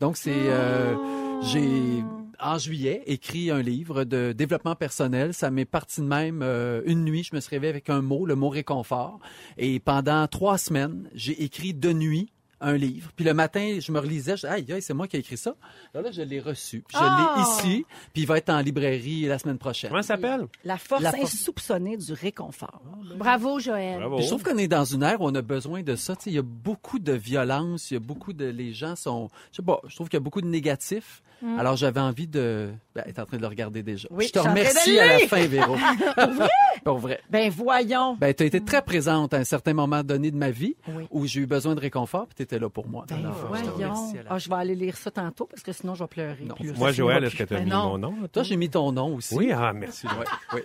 Donc, 0.00 0.16
c'est... 0.16 0.30
euh, 0.34 0.94
j'ai, 1.42 2.02
en 2.40 2.58
juillet, 2.58 3.02
écrit 3.06 3.50
un 3.50 3.62
livre 3.62 4.04
de 4.04 4.32
développement 4.32 4.74
personnel. 4.74 5.34
Ça 5.34 5.50
m'est 5.50 5.64
parti 5.64 6.00
de 6.00 6.06
même. 6.06 6.40
euh, 6.42 6.82
une 6.86 7.04
nuit, 7.04 7.24
je 7.24 7.34
me 7.34 7.40
suis 7.40 7.50
réveillé 7.50 7.70
avec 7.70 7.90
un 7.90 8.02
mot, 8.02 8.26
le 8.26 8.34
mot 8.34 8.48
réconfort. 8.48 9.18
Et 9.56 9.80
pendant 9.80 10.26
trois 10.28 10.58
semaines, 10.58 11.08
j'ai 11.14 11.42
écrit 11.42 11.74
de 11.74 11.92
nuit 11.92 12.32
un 12.60 12.76
livre. 12.76 13.10
Puis 13.14 13.24
le 13.24 13.34
matin, 13.34 13.78
je 13.80 13.92
me 13.92 13.98
relisais, 14.00 14.32
je 14.32 14.42
disais, 14.42 14.48
aïe, 14.48 14.72
aïe, 14.72 14.82
c'est 14.82 14.94
moi 14.94 15.06
qui 15.08 15.16
ai 15.16 15.20
écrit 15.20 15.36
ça. 15.36 15.54
Là, 15.94 16.02
là 16.02 16.10
je 16.10 16.22
l'ai 16.22 16.40
reçu. 16.40 16.84
Je 16.90 16.96
Ah! 16.98 17.34
l'ai 17.36 17.42
ici, 17.42 17.86
puis 18.12 18.22
il 18.22 18.26
va 18.26 18.38
être 18.38 18.50
en 18.50 18.60
librairie 18.60 19.22
la 19.26 19.38
semaine 19.38 19.58
prochaine. 19.58 19.90
Comment 19.90 20.02
ça 20.02 20.14
s'appelle? 20.14 20.46
La 20.64 20.76
force 20.78 21.02
La 21.02 21.12
force. 21.12 21.34
insoupçonnée 21.34 21.96
du 21.96 22.12
réconfort. 22.12 22.82
Bravo, 23.16 23.58
Joël. 23.60 23.98
Bravo. 24.00 24.16
Puis 24.16 24.24
Je 24.24 24.28
trouve 24.30 24.42
qu'on 24.42 24.58
est 24.58 24.68
dans 24.68 24.84
une 24.84 25.02
ère 25.02 25.20
où 25.20 25.26
on 25.28 25.34
a 25.34 25.42
besoin 25.42 25.82
de 25.82 25.94
ça. 25.96 26.16
Tu 26.16 26.24
sais, 26.24 26.30
il 26.30 26.36
y 26.36 26.38
a 26.38 26.42
beaucoup 26.42 26.98
de 26.98 27.12
violence, 27.12 27.90
il 27.90 27.94
y 27.94 27.96
a 27.96 28.00
beaucoup 28.00 28.32
de... 28.32 28.46
Les 28.46 28.72
gens 28.72 28.96
sont... 28.96 29.28
Je 29.52 29.56
sais 29.56 29.62
pas, 29.62 29.80
je 29.86 29.94
trouve 29.94 30.08
qu'il 30.08 30.16
y 30.18 30.22
a 30.22 30.24
beaucoup 30.24 30.40
de 30.42 30.46
négatifs. 30.48 31.22
Alors, 31.56 31.76
j'avais 31.76 32.00
envie 32.00 32.26
de... 32.26 32.70
Ben, 32.96 33.04
être 33.06 33.20
en 33.20 33.24
train 33.24 33.36
de 33.36 33.42
le 33.42 33.46
regarder 33.48 33.84
déjà. 33.84 34.08
Oui, 34.10 34.26
je 34.26 34.32
te 34.32 34.40
je 34.42 34.48
remercie 34.48 34.98
à 34.98 35.06
la 35.06 35.18
fin, 35.28 35.46
Véro. 35.46 35.76
Pour 36.16 36.28
vrai? 36.32 36.48
Pour 36.84 36.98
vrai. 36.98 37.20
Ben 37.30 37.48
voyons. 37.48 38.16
Ben, 38.16 38.34
tu 38.34 38.42
as 38.42 38.46
été 38.46 38.60
très 38.60 38.82
présente 38.82 39.32
à 39.34 39.36
un 39.36 39.44
certain 39.44 39.72
moment 39.72 40.02
donné 40.02 40.32
de 40.32 40.36
ma 40.36 40.50
vie 40.50 40.74
Oui. 40.88 41.04
où 41.12 41.26
j'ai 41.26 41.40
eu 41.42 41.46
besoin 41.46 41.76
de 41.76 41.80
réconfort, 41.80 42.26
puis 42.26 42.44
tu 42.48 42.54
étais 42.54 42.58
là 42.58 42.68
pour 42.70 42.88
moi. 42.88 43.04
Ben 43.08 43.16
Alors, 43.18 43.34
voyons. 43.48 44.12
Ah, 44.30 44.38
je 44.38 44.48
vais 44.48 44.54
aller 44.56 44.74
lire 44.74 44.96
ça 44.96 45.10
tantôt 45.10 45.46
parce 45.46 45.62
que 45.62 45.72
sinon 45.72 45.94
je 45.94 46.04
vais 46.04 46.08
pleurer. 46.08 46.44
Non. 46.44 46.54
Moi, 46.76 46.92
Joël, 46.92 47.24
est-ce 47.24 47.36
que 47.36 47.44
tu 47.44 47.54
as 47.54 47.58
Ben 47.58 47.64
mis 47.64 47.70
non. 47.70 47.90
mon 47.90 47.98
nom? 47.98 48.14
Toi, 48.32 48.42
j'ai 48.42 48.56
mis 48.56 48.70
ton 48.70 48.92
nom 48.92 49.14
aussi. 49.16 49.34
Oui, 49.34 49.52
ah, 49.52 49.72
merci. 49.72 50.06
Ouais, 50.06 50.24
oui. 50.54 50.60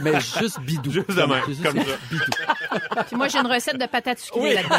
mais 0.00 0.12
juste 0.20 0.60
bidou. 0.60 0.90
Juste 0.90 1.08
de 1.10 1.22
même, 1.22 1.42
Juste 1.46 1.62
comme 1.62 1.76
ça. 1.78 1.96
bidou. 2.10 2.24
Puis 3.06 3.16
moi, 3.16 3.28
j'ai 3.28 3.38
une 3.38 3.46
recette 3.46 3.78
de 3.78 3.86
patates 3.86 4.18
sucrées 4.18 4.54
là-dedans. 4.54 4.76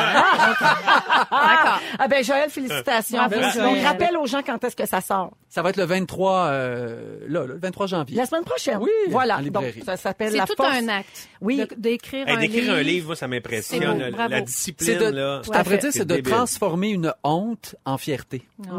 D'accord. 1.31 1.79
Ah 1.99 2.07
ben 2.07 2.23
Joël, 2.23 2.49
félicitations. 2.49 3.17
Bravo, 3.17 3.35
Donc, 3.35 3.53
Joël. 3.53 3.85
rappelle 3.85 4.17
aux 4.17 4.25
gens 4.25 4.41
quand 4.45 4.63
est-ce 4.63 4.75
que 4.75 4.85
ça 4.85 5.01
sort. 5.01 5.31
Ça 5.49 5.61
va 5.61 5.69
être 5.69 5.77
le 5.77 5.83
23, 5.85 6.45
euh, 6.47 7.19
là, 7.27 7.45
le 7.45 7.57
23 7.59 7.85
janvier. 7.87 8.17
La 8.17 8.25
semaine 8.25 8.43
prochaine. 8.43 8.77
Oui, 8.81 8.89
Voilà. 9.09 9.37
en 9.37 9.39
librairie. 9.41 9.79
Donc, 9.79 9.85
ça 9.85 9.97
s'appelle 9.97 10.31
C'est 10.31 10.37
La 10.37 10.45
tout 10.47 10.53
Force. 10.57 10.75
un 10.75 10.87
acte. 10.87 11.29
Oui. 11.41 11.63
D'écrire 11.77 12.27
Hey, 12.27 12.35
un 12.35 12.39
D'écrire 12.39 12.63
livre. 12.63 12.75
un 12.75 12.81
livre, 12.81 13.05
moi, 13.07 13.15
ça 13.15 13.19
C'est 13.21 13.27
m'impressionne. 13.27 13.99
La- 14.09 14.27
C'est 14.39 14.41
discipline, 14.45 15.09
là. 15.09 15.41
à 15.53 15.63
vrai 15.63 15.77
dire, 15.77 15.89
C'est 15.93 16.02
c'est 16.03 16.09
de 16.09 16.15
débile. 16.15 16.33
transformer 16.33 16.89
une 16.89 17.13
honte 17.23 17.75
en 17.85 17.97
fierté. 17.97 18.47
Ah. 18.69 18.71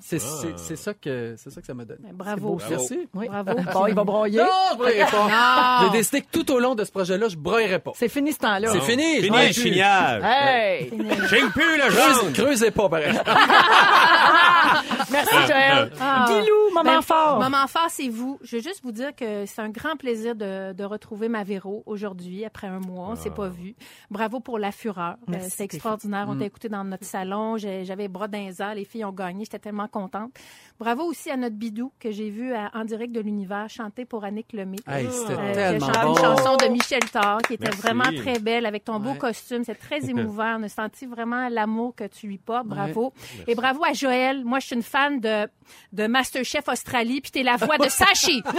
C'est 0.00 0.18
c'est- 0.20 0.56
c'est 0.56 0.76
ça 0.76 0.94
que 0.94 1.34
c'est 1.36 1.50
ça 1.50 1.60
que 1.60 1.66
ça 1.66 1.74
me 1.74 1.84
donne. 1.84 1.98
Ben, 2.00 2.12
Bravo. 2.14 2.54
Bravo. 2.56 2.70
Merci. 2.70 3.08
Oui. 3.14 3.26
Bravo. 3.28 3.50
Bon, 3.72 3.86
il 3.88 3.94
va 3.94 4.04
broyer. 4.04 4.38
Non, 4.38 4.44
je 4.72 4.76
broyerai 4.76 5.10
pas. 5.10 5.82
Non. 5.82 5.86
J'ai 5.92 5.98
décidé 5.98 6.20
que 6.22 6.26
tout 6.30 6.50
au 6.52 6.58
long 6.58 6.74
de 6.74 6.84
ce 6.84 6.90
projet-là, 6.92 7.28
je 7.28 7.36
broyerai 7.36 7.78
pas. 7.80 7.92
C'est 7.94 8.08
fini 8.08 8.32
ce 8.32 8.38
temps-là. 8.38 8.70
C'est 8.72 8.80
fini. 8.80 9.20
Fini 9.22 9.46
le 9.48 9.52
chignage. 9.52 10.22
Hey! 10.24 10.90
J'ai 11.28 11.40
plus 11.50 11.76
le 11.76 11.90
jaune. 11.90 12.32
Creusez 12.32 12.70
pas, 12.70 12.88
pareil. 12.88 13.12
Merci, 15.10 15.34
Joël. 15.46 15.92
Ah. 16.00 16.26
Guilou, 16.28 16.74
moment 16.74 16.82
Ben, 16.96 17.02
fort. 17.02 17.40
Moment 17.40 17.66
fort, 17.66 17.86
c'est 17.88 18.08
vous. 18.08 18.38
Je 18.42 18.56
veux 18.56 18.62
juste 18.62 18.80
vous 18.82 18.92
dire 18.92 19.14
que 19.14 19.46
c'est 19.46 19.60
un 19.60 19.68
grand 19.68 19.96
plaisir 19.96 20.34
de, 20.34 20.72
de 20.72 20.84
retrouver 20.84 21.28
ma 21.28 21.44
Véro 21.44 21.82
aujourd'hui, 21.86 22.44
après 22.44 22.66
un 22.66 22.80
mois. 22.80 23.08
On 23.10 23.16
s'est 23.16 23.30
pas 23.30 23.48
vu. 23.48 23.74
Bravo 24.10 24.40
pour 24.40 24.58
la 24.58 24.72
fureur. 24.72 25.16
Euh, 25.30 25.34
c'est 25.48 25.64
extraordinaire. 25.64 26.26
On 26.28 26.36
t'a 26.36 26.44
écouté 26.44 26.65
dans 26.68 26.84
notre 26.84 27.04
salon. 27.04 27.56
J'avais 27.56 28.08
bras 28.08 28.28
dans 28.28 28.38
les 28.74 28.84
filles 28.84 29.04
ont 29.04 29.12
gagné. 29.12 29.44
J'étais 29.44 29.58
tellement 29.58 29.88
contente. 29.88 30.32
Bravo 30.78 31.04
aussi 31.04 31.30
à 31.30 31.36
notre 31.36 31.56
bidou 31.56 31.92
que 31.98 32.10
j'ai 32.10 32.28
vu 32.30 32.52
à- 32.54 32.70
en 32.74 32.84
direct 32.84 33.12
de 33.12 33.20
l'univers 33.20 33.68
chanter 33.68 34.04
pour 34.04 34.24
Annick 34.24 34.52
Lemay. 34.52 34.76
Hey, 34.86 35.08
c'était 35.10 35.32
Euh, 35.32 35.52
qui 35.52 35.58
a 35.58 35.70
tellement 35.92 36.02
bon. 36.02 36.10
une 36.16 36.18
chanson 36.22 36.56
de 36.56 36.66
Michel 36.68 37.04
Thor 37.10 37.38
qui 37.46 37.54
était 37.54 37.64
Merci. 37.64 37.80
vraiment 37.80 38.12
très 38.16 38.38
belle 38.38 38.66
avec 38.66 38.84
ton 38.84 39.00
beau 39.00 39.14
costume. 39.14 39.64
C'est 39.64 39.74
très 39.74 40.00
émouvant. 40.10 40.58
On 40.60 40.62
a 40.64 40.68
senti 40.68 41.06
vraiment 41.06 41.48
l'amour 41.48 41.94
que 41.94 42.04
tu 42.04 42.26
lui 42.26 42.38
portes. 42.38 42.66
Bravo. 42.66 43.12
Et 43.46 43.54
bravo 43.54 43.84
à 43.84 43.92
Joël. 43.92 44.44
Moi, 44.44 44.58
je 44.60 44.66
suis 44.66 44.76
une 44.76 44.82
fan 44.82 45.18
de, 45.20 45.48
de 45.92 46.06
Masterchef 46.06 46.68
Australie, 46.68 47.20
puis 47.20 47.30
t'es 47.30 47.42
la 47.42 47.56
voix 47.56 47.78
de 47.78 47.84
Sachi. 47.88 48.42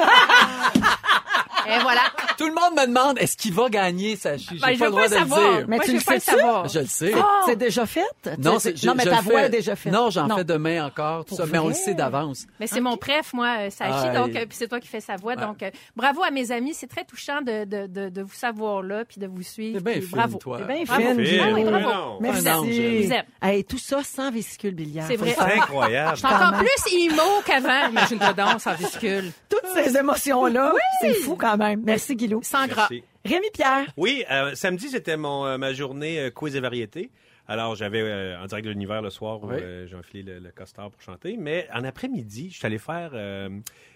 Et 1.67 1.79
voilà. 1.81 2.01
Tout 2.37 2.47
le 2.47 2.53
monde 2.53 2.79
me 2.79 2.87
demande 2.87 3.17
est-ce 3.19 3.35
qu'il 3.37 3.53
va 3.53 3.69
gagner? 3.69 4.15
Sa 4.15 4.37
J'ai 4.37 4.55
Ben, 4.55 4.59
pas 4.61 4.73
je 4.73 4.79
le 4.79 4.85
veux 4.85 4.91
droit 4.91 5.01
pas 5.03 5.07
de 5.09 5.13
le 5.13 5.19
savoir. 5.19 5.39
dire. 5.57 5.65
Mais 5.67 5.75
Moi, 5.77 5.85
tu 5.85 5.91
je 5.91 5.95
le 5.95 5.97
le 5.99 6.03
sais-tu? 6.19 6.37
savoir. 6.37 6.67
Je 6.67 6.79
le 6.79 6.85
sais. 6.85 7.13
C'est 7.45 7.55
déjà 7.55 7.85
fait? 7.85 8.01
Non, 8.39 8.59
C'est- 8.59 8.83
non, 8.85 8.93
mais 8.95 9.03
je 9.03 9.09
ta 9.09 9.15
le 9.17 9.21
voix 9.23 9.39
fais- 9.41 9.45
est 9.45 9.49
déjà 9.49 9.75
faite. 9.75 9.91
Non, 9.93 10.09
j'en 10.09 10.33
fais 10.35 10.43
demain 10.43 10.85
encore, 10.85 11.25
tout 11.25 11.35
ça, 11.35 11.43
mais 11.51 11.57
on 11.59 11.67
le 11.67 11.73
sait 11.73 11.93
d'avance. 11.93 12.45
Mais 12.59 12.67
c'est 12.67 12.81
mon 12.81 12.97
préf, 12.97 13.33
moi, 13.33 13.55
euh, 13.59 13.69
Sachi, 13.69 14.07
Aïe. 14.07 14.15
donc 14.15 14.29
euh, 14.35 14.45
puis 14.45 14.57
c'est 14.57 14.67
toi 14.67 14.79
qui 14.79 14.87
fais 14.87 15.01
sa 15.01 15.15
voix. 15.15 15.35
Donc, 15.35 15.61
euh, 15.63 15.71
bravo 15.95 16.23
à 16.23 16.31
mes 16.31 16.51
amis. 16.51 16.73
C'est 16.73 16.87
très 16.87 17.03
touchant 17.03 17.41
de, 17.41 17.65
de, 17.65 17.87
de, 17.87 18.09
de 18.09 18.21
vous 18.21 18.33
savoir 18.33 18.81
là, 18.81 19.03
puis 19.05 19.19
de 19.19 19.27
vous 19.27 19.43
suivre. 19.43 19.79
C'est 19.79 19.83
bien 19.83 20.01
fine, 20.01 20.09
bravo. 20.11 20.37
toi. 20.37 20.59
C'est 20.61 20.73
bien 20.73 20.83
Bravo. 20.85 21.01
fine. 21.23 21.41
Ah 21.43 21.47
oui, 21.53 21.63
bravo. 21.63 22.17
Merci. 22.21 23.09
Hey, 23.41 23.63
tout 23.63 23.77
ça 23.77 24.03
sans 24.03 24.31
vésicule 24.31 24.73
biliaire. 24.75 25.05
C'est 25.07 25.15
vrai. 25.15 25.29
le. 25.29 25.35
C'est 25.35 25.53
incroyable. 25.59 26.11
Je 26.17 26.25
suis 26.25 26.27
encore 26.27 26.53
plus 26.53 26.93
emo 26.93 27.21
qu'avant. 27.45 27.89
Imagine-toi 27.89 28.33
donc, 28.33 28.61
sans 28.61 28.73
viscule. 28.73 29.31
Toutes 29.49 29.65
ces 29.73 29.97
émotions-là, 29.97 30.73
c'est 31.01 31.13
fou 31.15 31.35
quand 31.39 31.56
même. 31.57 31.81
Merci, 31.83 32.15
Guilou. 32.15 32.41
Sans 32.43 32.67
gras. 32.67 32.87
Rémi 33.25 33.47
Pierre. 33.53 33.87
Oui, 33.97 34.23
euh, 34.31 34.55
samedi, 34.55 34.89
c'était 34.89 35.17
mon 35.17 35.45
euh, 35.45 35.57
ma 35.57 35.73
journée 35.73 36.19
euh, 36.19 36.29
quiz 36.31 36.55
et 36.55 36.59
variété. 36.59 37.11
Alors, 37.49 37.75
j'avais 37.75 38.01
euh, 38.01 38.41
en 38.41 38.45
direct 38.45 38.65
de 38.65 38.71
l'univers 38.71 39.01
le 39.01 39.09
soir 39.09 39.41
où 39.43 39.47
Oui. 39.47 39.55
euh, 39.61 39.87
j'ai 39.87 39.95
enfilé 39.95 40.23
le, 40.23 40.39
le 40.39 40.51
costard 40.51 40.91
pour 40.91 41.01
chanter. 41.01 41.37
Mais 41.37 41.67
en 41.73 41.83
après-midi, 41.83 42.49
je 42.51 42.57
suis 42.57 42.65
allé 42.65 42.77
faire 42.77 43.11
euh, 43.13 43.49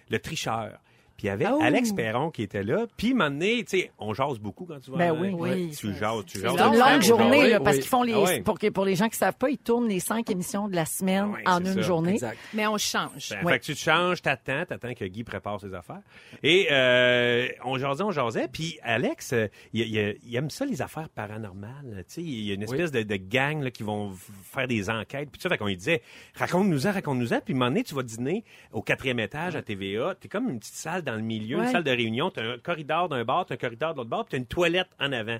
le 0.10 0.20
tricheur. 0.20 0.80
Puis 1.22 1.28
il 1.28 1.30
y 1.30 1.34
avait 1.34 1.46
Oh. 1.52 1.60
Alex 1.62 1.94
Perron 1.94 2.32
qui 2.32 2.42
était 2.42 2.64
là. 2.64 2.88
Puis, 2.98 3.14
donné, 3.14 3.64
tu 3.64 3.78
sais, 3.78 3.92
on 4.00 4.12
jase 4.16 4.40
beaucoup 4.40 4.66
quand 4.66 4.80
tu 4.80 4.90
vas. 4.90 4.98
Ben 4.98 5.12
oui. 5.12 5.30
Oui, 5.38 5.70
Tu 5.78 5.94
jases, 5.94 6.26
tu 6.26 6.40
jases. 6.40 6.56
C'est 6.58 6.64
une 6.66 6.74
long, 6.80 6.90
longue 6.94 7.02
journée, 7.04 7.50
là, 7.52 7.60
parce 7.60 7.76
oui. 7.76 7.82
qu'ils 7.84 7.90
font 7.92 8.02
les, 8.02 8.14
Ah 8.14 8.20
ouais. 8.22 8.42
pour, 8.42 8.58
que, 8.58 8.70
pour 8.70 8.86
les 8.86 8.96
gens 8.96 9.08
qui 9.08 9.18
savent 9.18 9.36
pas, 9.38 9.52
ils 9.52 9.60
tournent 9.60 9.88
les 9.88 10.00
cinq 10.00 10.32
émissions 10.32 10.68
de 10.68 10.76
la 10.76 10.86
semaine 10.86 11.26
Ouais, 11.26 11.44
en 11.46 11.60
une 11.60 11.74
ça. 11.76 11.82
journée. 11.82 12.14
Exact. 12.14 12.38
Mais 12.56 12.66
on 12.66 12.78
change. 12.80 13.30
Ben, 13.30 13.46
Ouais. 13.46 13.54
Fait 13.54 13.60
que 13.60 13.66
tu 13.66 13.74
te 13.76 13.80
changes, 13.80 14.24
t'attends, 14.24 14.66
t'attends 14.66 14.96
que 14.96 15.06
Guy 15.06 15.24
prépare 15.24 15.60
ses 15.62 15.72
affaires. 15.76 16.02
Et 16.42 16.70
euh, 16.72 17.48
on 17.66 17.78
jasait, 17.78 18.02
on 18.04 18.10
jasait. 18.12 18.48
Puis 18.52 18.80
Alex, 18.82 19.34
euh, 19.34 19.48
il, 19.74 19.82
il- 19.82 20.18
il 20.26 20.36
aime 20.36 20.50
ça, 20.50 20.66
les 20.66 20.82
affaires 20.82 21.10
paranormales. 21.10 22.04
Tu 22.08 22.14
sais, 22.16 22.22
il 22.24 22.46
y 22.46 22.52
a 22.52 22.56
une 22.56 22.64
espèce 22.64 22.92
de, 22.92 23.04
de 23.04 23.16
gang 23.16 23.62
là, 23.62 23.70
qui 23.70 23.84
vont 23.84 24.12
faire 24.44 24.68
des 24.68 24.90
enquêtes. 24.90 25.30
Puis 25.32 25.40
ça, 25.40 25.50
fait 25.50 25.58
qu'on 25.60 25.68
lui 25.68 25.78
disait, 25.78 26.02
raconte-nous-en, 26.36 26.92
raconte-nous-en. 26.92 27.42
Puis 27.42 27.54
un 27.54 27.58
moment 27.58 27.70
donné, 27.70 27.84
tu 27.84 27.94
vas 27.94 28.04
dîner 28.04 28.44
au 28.72 28.82
quatrième 28.82 29.20
étage 29.20 29.56
à 29.56 29.62
TVA. 29.62 30.16
T'es 30.20 30.28
comme 30.28 30.50
une 30.50 30.58
petite 30.60 30.74
salle 30.76 31.04
dans 31.12 31.18
le 31.18 31.22
milieu, 31.24 31.58
Ouais. 31.60 31.66
une 31.66 31.72
salle 31.72 31.84
de 31.84 31.92
réunion. 31.92 32.30
T'as 32.30 32.54
un 32.54 32.58
corridor 32.58 33.10
d'un 33.10 33.24
bar, 33.24 33.46
t'as 33.46 33.56
un 33.56 33.58
corridor 33.58 33.94
de 33.94 33.98
l'autre 34.00 34.10
bar, 34.10 34.26
puis 34.26 34.32
t'as 34.32 34.38
une 34.38 34.46
toilette 34.46 34.90
en 35.00 35.12
avant. 35.12 35.40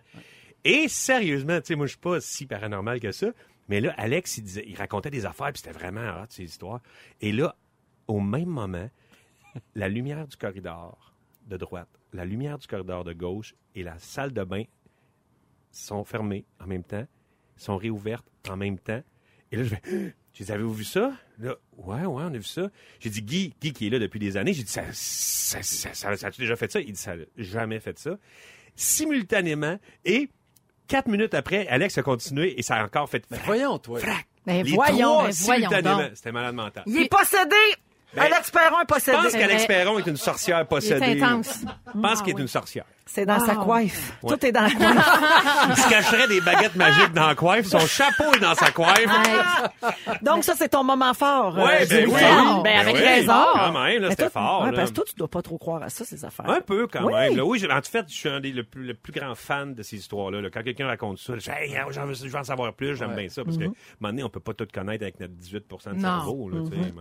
Et 0.64 0.88
sérieusement, 0.88 1.60
tu 1.60 1.68
sais, 1.68 1.76
moi, 1.76 1.86
je 1.88 1.92
suis 1.92 2.00
pas 2.00 2.20
si 2.22 2.46
paranormal 2.46 3.00
que 3.00 3.12
ça. 3.12 3.28
Mais 3.70 3.80
là, 3.82 3.94
Alex, 3.98 4.38
il, 4.38 4.44
disait, 4.44 4.64
il 4.68 4.76
racontait 4.76 5.10
des 5.10 5.26
affaires, 5.26 5.52
puis 5.54 5.62
c'était 5.64 5.78
vraiment 5.78 6.02
hot, 6.22 6.26
ces 6.30 6.44
histoires. 6.44 6.82
Et 7.22 7.32
là, 7.32 7.56
au 8.08 8.20
même 8.20 8.50
moment, 8.50 8.90
la 9.76 9.88
lumière 9.90 10.28
du 10.28 10.36
corridor 10.38 11.14
de 11.48 11.58
droite, 11.58 11.90
la 12.14 12.26
lumière 12.26 12.58
du 12.58 12.68
corridor 12.68 13.04
de 13.04 13.14
gauche 13.14 13.56
et 13.76 13.84
la 13.84 13.98
salle 14.00 14.34
de 14.34 14.44
bain 14.44 14.64
sont 15.72 16.04
fermées 16.04 16.46
en 16.60 16.68
même 16.68 16.84
temps, 16.84 17.06
sont 17.56 17.78
réouvertes 17.78 18.26
en 18.50 18.58
même 18.58 18.78
temps. 18.78 19.02
Et 19.52 19.58
là, 19.58 19.64
je 19.64 19.70
vais, 19.70 20.14
j'ai 20.34 20.46
dit, 20.46 20.52
avez-vous 20.52 20.74
vu 20.74 20.84
ça? 20.84 21.12
Là, 21.40 21.56
ouais, 21.78 22.06
ouais, 22.06 22.24
on 22.24 22.28
a 22.28 22.30
vu 22.38 22.44
ça. 22.44 22.70
J'ai 23.00 23.10
dit, 23.10 23.22
Guy, 23.22 23.54
Guy 23.62 23.74
qui 23.74 23.88
est 23.88 23.90
là 23.90 24.00
depuis 24.00 24.20
des 24.20 24.38
années, 24.38 24.54
j'ai 24.54 24.64
dit, 24.64 24.72
ça, 24.72 24.84
ça, 24.92 25.62
ça, 25.62 25.94
ça, 25.94 26.16
ça 26.16 26.28
a-tu 26.28 26.42
déjà 26.42 26.56
fait 26.56 26.72
ça? 26.72 26.80
Il 26.80 26.94
dit, 26.94 27.00
ça 27.02 27.16
n'a 27.16 27.24
jamais 27.38 27.80
fait 27.80 27.98
ça. 28.00 28.12
Simultanément, 28.76 29.78
et 30.06 30.30
quatre 30.88 31.08
minutes 31.08 31.34
après, 31.34 31.68
Alex 31.68 31.98
a 31.98 32.04
continué 32.04 32.58
et 32.60 32.64
ça 32.64 32.76
a 32.78 32.84
encore 32.86 33.10
fait 33.10 33.24
Mais 33.30 33.38
frac, 33.38 33.46
voyons, 33.48 33.78
toi. 33.78 34.00
frac. 34.00 34.26
Les 34.48 34.64
voyons, 34.64 35.32
simultanément. 35.32 36.10
C'était 36.16 36.32
malade 36.32 36.56
mental. 36.56 36.84
Il 36.88 36.98
est 36.98 37.10
possédé! 37.10 37.56
Ben, 38.14 38.24
Alex 38.24 38.52
Perron 38.52 38.78
est 38.80 38.82
Je 38.82 38.86
possédé. 38.88 39.18
pense 39.18 39.32
qu'Alex. 39.32 39.66
Perron 39.68 40.00
est 40.00 40.08
une 40.08 40.18
sorcière 40.18 40.68
possédée. 40.68 41.22
intense. 41.22 41.64
Je 41.94 42.00
pense 42.02 42.22
qu'il 42.22 42.38
est 42.38 42.42
une 42.42 42.48
sorcière. 42.48 42.86
C'est 43.06 43.26
dans 43.26 43.40
sa 43.40 43.56
coiffe. 43.56 44.14
Ouais. 44.24 44.30
Tout 44.38 44.46
est 44.46 44.52
dans 44.52 44.62
la 44.62 44.70
coiffe. 44.72 45.20
Il 45.70 45.76
se 45.76 45.90
cacherait 45.90 46.28
des 46.28 46.40
baguettes 46.42 46.76
magiques 46.76 47.12
dans 47.14 47.28
la 47.28 47.36
coiffe. 47.36 47.66
Son 47.66 47.80
chapeau 47.80 48.34
est 48.36 48.40
dans 48.40 48.56
sa 48.56 48.72
coiffe. 48.72 48.96
Donc, 50.22 50.44
ça, 50.44 50.54
c'est 50.58 50.70
ton 50.70 50.84
moment 50.84 51.14
fort. 51.14 51.58
euh, 51.58 51.66
Ouais, 51.66 51.86
ben 51.88 52.06
du 52.06 52.06
oui. 52.08 52.14
week-end. 52.14 52.62
Ben 52.62 52.64
Ben, 52.64 52.80
avec 52.80 52.96
oui. 52.96 53.02
raison. 53.02 53.34
Quand 53.54 53.72
même, 53.84 54.10
c'était 54.12 54.30
fort, 54.30 54.62
ouais, 54.64 54.72
là. 54.72 54.78
parce 54.78 54.90
que 54.92 54.96
toi, 54.96 55.04
tu 55.08 55.16
dois 55.16 55.28
pas 55.28 55.42
trop 55.42 55.58
croire 55.58 55.84
à 55.84 55.90
ça, 55.90 56.06
ces 56.06 56.24
affaires. 56.24 56.50
Un 56.50 56.62
peu 56.62 56.88
quand 56.88 57.04
Oui. 57.06 57.14
même. 57.14 57.36
Là. 57.38 57.44
Oui, 57.46 57.62
en 57.70 57.82
fait, 57.82 58.06
je 58.08 58.14
suis 58.14 58.30
un 58.30 58.40
des 58.40 58.52
le 58.52 58.64
plus, 58.64 58.86
le 58.86 58.94
plus 58.94 59.12
grand 59.12 59.36
fan 59.36 59.74
de 59.74 59.84
ces 59.84 59.98
histoires-là. 59.98 60.42
là. 60.42 60.50
Quand 60.54 60.64
quelqu'un 60.64 60.88
raconte 60.88 61.18
ça, 61.18 61.34
je 61.36 61.40
dis 61.42 61.50
hey, 61.50 61.76
j'en 61.90 62.06
veux- 62.06 62.14
je 62.14 62.28
veux 62.28 62.36
en 62.40 62.44
savoir 62.44 62.74
plus, 62.74 62.96
j'aime 62.96 63.10
Ouais. 63.10 63.16
bien 63.24 63.30
ça. 63.30 63.44
Parce 63.44 63.58
que, 63.58 63.64
à 63.64 63.68
un 63.68 63.72
moment 64.00 64.12
donné, 64.14 64.24
on 64.24 64.30
peut 64.30 64.40
pas 64.40 64.54
tout 64.54 64.68
connaître 64.74 65.04
avec 65.04 65.20
notre 65.20 65.34
18 65.34 65.66
de 65.68 65.94
Non. 65.96 66.00
cerveau. 66.02 66.50
Là, 66.50 66.60
donné. 66.60 66.94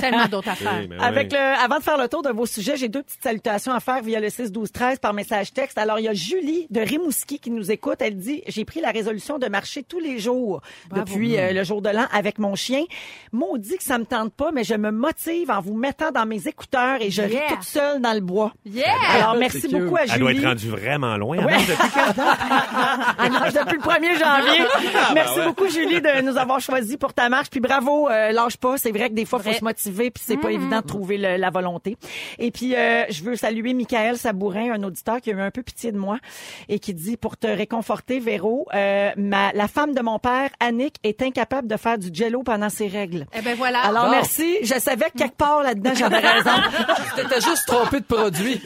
Tellement 0.00 0.26
d'autres 0.26 0.48
affaires. 0.52 0.84
Oui, 0.88 0.96
Avec 1.00 1.32
le, 1.32 1.38
avant 1.38 1.78
de 1.78 1.82
faire 1.82 1.98
le 1.98 2.08
tour 2.08 2.22
de 2.22 2.30
vos 2.30 2.46
sujets, 2.46 2.76
j'ai 2.76 2.88
deux 2.88 3.02
petites 3.02 3.22
salutations 3.22 3.72
à 3.72 3.80
faire 3.80 4.00
via 4.02 4.20
le 4.20 4.30
6 4.30 4.50
12 4.52 4.72
13 4.72 4.98
par 4.98 5.12
message 5.12 5.49
texte. 5.52 5.78
Alors 5.78 5.98
il 5.98 6.04
y 6.04 6.08
a 6.08 6.14
Julie 6.14 6.66
de 6.70 6.80
Rimouski 6.80 7.38
qui 7.38 7.50
nous 7.50 7.70
écoute. 7.70 7.96
Elle 8.00 8.16
dit 8.16 8.42
j'ai 8.46 8.64
pris 8.64 8.80
la 8.80 8.90
résolution 8.90 9.38
de 9.38 9.46
marcher 9.48 9.82
tous 9.82 9.98
les 10.00 10.18
jours 10.18 10.60
depuis 10.94 11.36
euh, 11.38 11.52
le 11.52 11.64
jour 11.64 11.82
de 11.82 11.88
l'an 11.90 12.06
avec 12.12 12.38
mon 12.38 12.54
chien. 12.54 12.84
Maudit 13.32 13.76
que 13.76 13.82
ça 13.84 13.98
me 13.98 14.04
tente 14.04 14.32
pas, 14.32 14.50
mais 14.52 14.64
je 14.64 14.74
me 14.74 14.90
motive 14.90 15.50
en 15.50 15.60
vous 15.60 15.74
mettant 15.74 16.10
dans 16.10 16.26
mes 16.26 16.46
écouteurs 16.48 17.00
et 17.00 17.10
je 17.10 17.22
ris 17.22 17.30
Yeah. 17.30 17.48
toute 17.56 17.62
seule 17.62 18.00
dans 18.00 18.12
le 18.12 18.20
bois. 18.20 18.52
Yeah! 18.66 18.84
Alors 19.14 19.36
merci 19.36 19.60
cute. 19.62 19.72
beaucoup 19.72 19.96
à 19.96 20.00
Elle 20.02 20.18
doit 20.20 20.30
Julie. 20.32 20.42
être 20.44 20.48
rendue 20.48 20.68
vraiment 20.68 21.16
loin. 21.16 21.38
Ouais. 21.38 21.52
Annonce 21.54 21.66
depuis 21.68 21.88
quand? 21.94 22.22
Elle 23.24 23.32
marche 23.32 23.52
depuis 23.54 23.76
le 23.76 23.82
1er 23.82 24.18
janvier. 24.18 24.66
Ah, 24.96 25.10
Merci 25.14 25.34
ben 25.36 25.40
ouais. 25.40 25.46
beaucoup, 25.46 25.68
Julie, 25.68 26.00
de 26.00 26.22
nous 26.22 26.36
avoir 26.36 26.60
choisi 26.60 26.96
pour 26.96 27.12
ta 27.14 27.28
marche. 27.28 27.48
Puis 27.50 27.60
bravo, 27.60 28.08
euh, 28.08 28.32
lâche 28.32 28.56
pas. 28.56 28.76
C'est 28.78 28.90
vrai 28.90 29.08
que 29.10 29.14
des 29.14 29.24
fois, 29.24 29.40
il 29.44 29.52
faut 29.52 29.58
se 29.58 29.64
motiver, 29.64 30.10
puis 30.10 30.22
c'est 30.26 30.36
pas 30.36 30.50
évident 30.50 30.80
de 30.80 30.86
trouver 30.86 31.18
le- 31.18 31.36
la 31.36 31.50
volonté. 31.50 31.96
Et 32.38 32.50
puis, 32.50 32.74
euh, 32.74 33.04
je 33.10 33.22
veux 33.22 33.36
saluer 33.36 33.74
Michael 33.74 34.16
Sabourin, 34.18 34.72
un 34.72 34.82
auditeur 34.82 35.20
qui 35.20 35.29
a 35.32 35.34
eu 35.36 35.40
un 35.40 35.50
peu 35.50 35.62
pitié 35.62 35.92
de 35.92 35.98
moi 35.98 36.18
et 36.68 36.78
qui 36.78 36.94
dit, 36.94 37.16
pour 37.16 37.36
te 37.36 37.46
réconforter, 37.46 38.18
Véro, 38.20 38.66
euh, 38.74 39.10
ma, 39.16 39.52
la 39.52 39.68
femme 39.68 39.94
de 39.94 40.00
mon 40.00 40.18
père, 40.18 40.50
Annick, 40.60 40.96
est 41.02 41.22
incapable 41.22 41.68
de 41.68 41.76
faire 41.76 41.98
du 41.98 42.10
jello 42.12 42.42
pendant 42.42 42.68
ses 42.68 42.88
règles. 42.88 43.26
Eh 43.34 43.40
ben 43.42 43.56
voilà. 43.56 43.80
Alors, 43.80 44.04
Bon. 44.06 44.10
merci. 44.10 44.56
Je 44.62 44.78
savais 44.78 45.06
que 45.10 45.18
quelque 45.18 45.36
part 45.36 45.62
là-dedans, 45.62 45.92
j'avais 45.94 46.18
raison. 46.18 46.50
T'étais 47.16 47.40
juste 47.40 47.66
trompé 47.66 48.00
de 48.00 48.04
produit. 48.04 48.60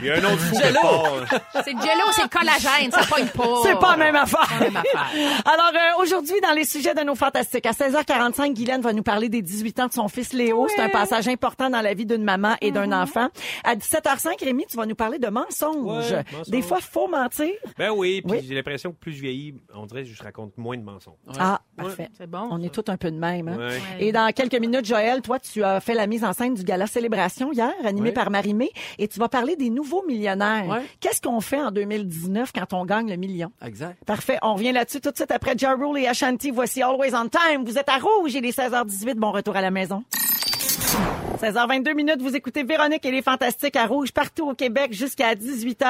Il 0.00 0.06
y 0.06 0.10
a 0.10 0.14
un 0.16 0.24
autre 0.24 0.38
fou. 0.38 0.54
C'est 0.56 1.72
le 1.72 1.80
jello, 1.80 2.04
c'est 2.12 2.22
le 2.22 2.28
collagène, 2.28 2.90
ça 2.90 3.00
pogne 3.08 3.26
pas. 3.28 3.44
C'est 3.62 3.78
pas 3.78 3.90
la 3.92 3.96
même 3.96 4.16
affaire. 4.16 4.40
Pas 4.48 4.54
la 4.64 4.70
même 4.70 4.76
affaire. 4.76 5.42
Alors, 5.46 5.72
euh, 5.74 6.02
aujourd'hui, 6.02 6.34
dans 6.42 6.52
les 6.52 6.64
sujets 6.64 6.94
de 6.94 7.00
nos 7.02 7.14
fantastiques, 7.14 7.66
à 7.66 7.72
16h45, 7.72 8.52
Guylaine 8.54 8.80
va 8.80 8.92
nous 8.92 9.02
parler 9.02 9.28
des 9.28 9.42
18 9.42 9.80
ans 9.80 9.86
de 9.86 9.92
son 9.92 10.08
fils 10.08 10.32
Léo. 10.32 10.66
C'est 10.74 10.82
un 10.82 10.88
passage 10.88 11.28
important 11.28 11.70
dans 11.70 11.80
la 11.80 11.94
vie 11.94 12.06
d'une 12.06 12.24
maman 12.24 12.54
et 12.60 12.70
d'un 12.72 12.92
enfant. 12.92 13.28
À 13.64 13.74
17h05, 13.76 14.42
Rémi, 14.44 14.66
tu 14.68 14.76
vas 14.76 14.86
nous 14.86 14.94
parler 14.94 15.18
de 15.18 15.28
mensonges. 15.28 15.93
Ouais. 15.98 16.24
Des 16.48 16.62
fois, 16.62 16.78
faut 16.80 17.08
mentir. 17.08 17.50
Ben 17.78 17.90
oui, 17.90 18.22
puis 18.22 18.38
Oui. 18.38 18.44
j'ai 18.46 18.54
l'impression 18.54 18.92
que 18.92 18.96
plus 18.96 19.12
je 19.12 19.22
vieillis, 19.22 19.54
on 19.74 19.86
dirait 19.86 20.02
que 20.04 20.08
je 20.10 20.22
raconte 20.22 20.56
moins 20.58 20.76
de 20.76 20.82
mensonges. 20.82 21.14
Ah, 21.38 21.60
parfait. 21.76 22.08
C'est 22.16 22.28
bon. 22.28 22.48
On 22.50 22.58
ça. 22.60 22.66
est 22.66 22.70
tous 22.70 22.90
un 22.90 22.96
peu 22.96 23.10
de 23.10 23.16
même. 23.18 23.48
Hein? 23.48 23.56
Ouais. 23.58 23.78
Et 24.00 24.12
dans 24.12 24.30
quelques 24.32 24.58
minutes, 24.60 24.84
Joël, 24.86 25.20
toi, 25.22 25.38
tu 25.38 25.62
as 25.64 25.80
fait 25.80 25.94
la 25.94 26.06
mise 26.06 26.24
en 26.24 26.32
scène 26.32 26.54
du 26.54 26.62
gala 26.64 26.86
Célébration 26.86 27.52
hier, 27.52 27.72
animé 27.84 28.08
Ouais. 28.08 28.14
par 28.14 28.30
Marie-Mé, 28.30 28.70
et 28.98 29.08
tu 29.08 29.18
vas 29.18 29.28
parler 29.28 29.56
des 29.56 29.70
nouveaux 29.70 30.04
millionnaires. 30.06 30.66
Ouais. 30.68 30.82
Qu'est-ce 31.00 31.20
qu'on 31.20 31.40
fait 31.40 31.60
en 31.60 31.70
2019 31.70 32.52
quand 32.52 32.72
on 32.72 32.84
gagne 32.84 33.08
le 33.10 33.16
million? 33.16 33.50
Exact. 33.64 34.02
Parfait. 34.04 34.38
On 34.42 34.54
revient 34.54 34.72
là-dessus 34.72 35.00
tout 35.00 35.10
de 35.10 35.16
suite 35.16 35.30
après 35.30 35.54
Ja 35.56 35.74
Rule 35.74 35.98
et 35.98 36.06
Ashanti. 36.06 36.50
Voici 36.50 36.82
Always 36.82 37.14
on 37.14 37.28
Time. 37.28 37.64
Vous 37.64 37.78
êtes 37.78 37.88
à 37.88 37.98
Rouge. 37.98 38.34
Il 38.34 38.44
est 38.44 38.56
16h18. 38.58 39.14
Bon 39.14 39.30
retour 39.32 39.56
à 39.56 39.60
la 39.60 39.70
maison. 39.70 40.04
16h22 41.40 41.94
minutes, 41.94 42.20
vous 42.22 42.36
écoutez 42.36 42.62
Véronique 42.62 43.04
et 43.04 43.10
les 43.10 43.22
Fantastiques 43.22 43.76
à 43.76 43.86
Rouge 43.86 44.12
partout 44.12 44.50
au 44.50 44.54
Québec 44.54 44.92
jusqu'à 44.92 45.34
18h. 45.34 45.84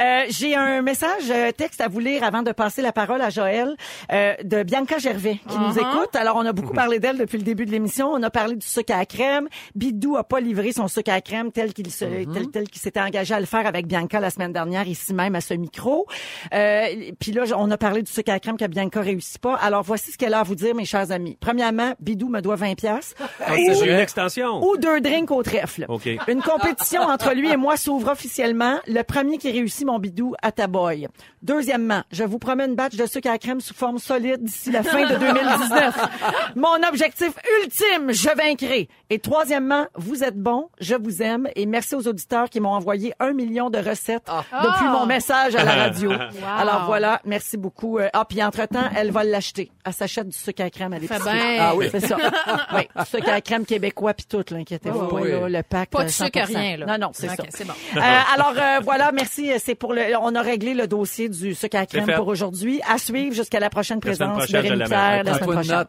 Euh, 0.00 0.24
J'ai 0.28 0.54
un 0.54 0.82
message 0.82 1.30
euh, 1.30 1.52
texte 1.52 1.80
à 1.80 1.88
vous 1.88 2.00
lire 2.00 2.22
avant 2.22 2.42
de 2.42 2.52
passer 2.52 2.82
la 2.82 2.92
parole 2.92 3.22
à 3.22 3.30
Joël 3.30 3.76
euh, 4.12 4.34
de 4.44 4.62
Bianca 4.62 4.98
Gervais 4.98 5.40
qui 5.48 5.58
nous 5.58 5.78
écoute. 5.78 6.14
Alors, 6.14 6.36
on 6.36 6.44
a 6.44 6.52
beaucoup 6.52 6.72
parlé 6.74 6.98
d'elle 6.98 7.16
depuis 7.18 7.38
le 7.38 7.44
début 7.44 7.64
de 7.66 7.70
l'émission. 7.70 8.08
On 8.12 8.22
a 8.22 8.30
parlé 8.30 8.56
du 8.56 8.66
sucre 8.66 8.94
à 8.94 9.06
crème. 9.06 9.48
Bidou 9.74 10.16
a 10.16 10.24
pas 10.24 10.40
livré 10.40 10.72
son 10.72 10.86
sucre 10.88 11.12
à 11.12 11.20
crème 11.20 11.50
tel 11.50 11.72
qu'il 11.72 11.90
se, 11.90 12.04
tel, 12.04 12.50
tel 12.52 12.68
qu'il 12.68 12.80
s'était 12.80 13.00
engagé 13.00 13.34
à 13.34 13.40
le 13.40 13.46
faire 13.46 13.66
avec 13.66 13.86
Bianca 13.86 14.20
la 14.20 14.30
semaine 14.30 14.52
dernière 14.52 14.86
ici 14.86 15.14
même 15.14 15.34
à 15.34 15.40
ce 15.40 15.54
micro. 15.54 16.06
Euh, 16.52 16.86
Puis 17.18 17.32
là, 17.32 17.44
on 17.56 17.70
a 17.70 17.78
parlé 17.78 18.02
du 18.02 18.12
sucre 18.12 18.32
à 18.32 18.38
crème 18.38 18.58
que 18.58 18.66
Bianca 18.66 19.00
réussit 19.00 19.38
pas. 19.38 19.54
Alors, 19.54 19.82
voici 19.82 20.12
ce 20.12 20.18
qu'elle 20.18 20.34
a 20.34 20.40
à 20.40 20.42
vous 20.42 20.54
dire, 20.54 20.74
mes 20.74 20.84
chers 20.84 21.10
amis. 21.10 21.38
Premièrement, 21.40 21.94
Bidou 22.00 22.28
me 22.28 22.40
doit 22.40 22.56
20 22.56 22.74
pièces 22.74 23.14
c'est 23.78 23.86
une 23.86 23.98
extension. 23.98 24.62
ou 24.64 24.73
deux 24.78 25.00
drinks 25.00 25.30
au 25.30 25.42
trèfle. 25.42 25.86
Une 26.28 26.42
compétition 26.42 27.02
entre 27.02 27.32
lui 27.34 27.50
et 27.50 27.56
moi 27.56 27.76
s'ouvre 27.76 28.10
officiellement. 28.12 28.78
Le 28.86 29.02
premier 29.02 29.38
qui 29.38 29.50
réussit 29.50 29.86
mon 29.86 29.98
bidou 29.98 30.34
à 30.42 30.52
ta 30.52 30.66
boy. 30.66 31.08
Deuxièmement, 31.42 32.02
je 32.10 32.24
vous 32.24 32.38
promets 32.38 32.64
une 32.66 32.74
batch 32.74 32.96
de 32.96 33.06
sucre 33.06 33.28
à 33.30 33.38
crème 33.38 33.60
sous 33.60 33.74
forme 33.74 33.98
solide 33.98 34.42
d'ici 34.42 34.70
la 34.70 34.82
fin 34.82 35.02
de 35.06 35.14
2019. 35.16 36.08
Mon 36.56 36.82
objectif 36.88 37.32
ultime, 37.62 38.12
je 38.12 38.28
vaincrai. 38.36 38.88
Et 39.10 39.18
troisièmement, 39.18 39.86
vous 39.94 40.24
êtes 40.24 40.36
bons, 40.38 40.68
je 40.80 40.94
vous 40.94 41.22
aime 41.22 41.48
et 41.56 41.66
merci 41.66 41.94
aux 41.94 42.06
auditeurs 42.08 42.48
qui 42.48 42.60
m'ont 42.60 42.70
envoyé 42.72 43.12
un 43.20 43.32
million 43.32 43.68
de 43.70 43.78
recettes 43.78 44.26
depuis 44.62 44.86
mon 44.86 45.06
message 45.06 45.54
à 45.54 45.64
la 45.64 45.74
radio. 45.74 46.12
Alors 46.58 46.84
voilà, 46.86 47.20
merci 47.24 47.56
beaucoup. 47.56 47.98
Euh, 47.98 48.08
Ah, 48.12 48.24
puis 48.24 48.42
entre-temps, 48.42 48.88
elle 48.96 49.10
va 49.10 49.24
l'acheter. 49.24 49.70
Elle 49.84 49.92
s'achète 49.92 50.28
du 50.28 50.36
sucre 50.38 50.62
à 50.62 50.70
crème 50.70 50.92
à 50.94 50.98
l'épicerie. 50.98 51.58
Ah 51.60 51.74
oui, 51.76 51.88
c'est 51.90 52.00
ça. 52.06 52.16
oui, 52.74 52.88
du 52.96 53.04
sucre 53.04 53.30
à 53.30 53.40
crème 53.40 53.66
québécois 53.66 54.14
puis 54.14 54.26
tout, 54.26 54.42
là, 54.50 54.63
inquiétez-vous 54.64 54.98
Oh, 55.02 55.06
pas, 55.08 55.20
oui. 55.22 55.30
là, 55.30 55.48
le 55.48 55.62
pack. 55.62 55.90
Pas 55.90 56.00
euh, 56.00 56.04
de 56.04 56.08
sucre, 56.08 56.38
100%. 56.38 56.46
rien, 56.56 56.76
là. 56.78 56.86
Non, 56.86 56.98
non, 57.06 57.10
c'est 57.12 57.28
Ok, 57.28 57.36
ça. 57.36 57.42
c'est 57.50 57.64
bon. 57.66 57.72
Euh, 57.96 58.00
alors 58.34 58.54
euh, 58.58 58.80
voilà, 58.82 59.12
merci. 59.12 59.50
C'est 59.58 59.74
pour 59.74 59.92
le. 59.92 60.02
On 60.20 60.34
a 60.34 60.42
réglé 60.42 60.74
le 60.74 60.86
dossier 60.86 61.28
du 61.28 61.54
sucre 61.54 61.76
à 61.76 61.86
crème 61.86 62.10
pour 62.16 62.26
aujourd'hui. 62.28 62.80
À 62.88 62.98
suivre 62.98 63.34
jusqu'à 63.34 63.60
la 63.60 63.70
prochaine 63.70 64.00
présence 64.00 64.48
de 64.48 64.56
Rémi. 64.58 64.84
Pierre 64.84 65.24
la 65.24 65.34
semaine 65.34 65.50
prochaine. 65.50 65.76
note. 65.76 65.88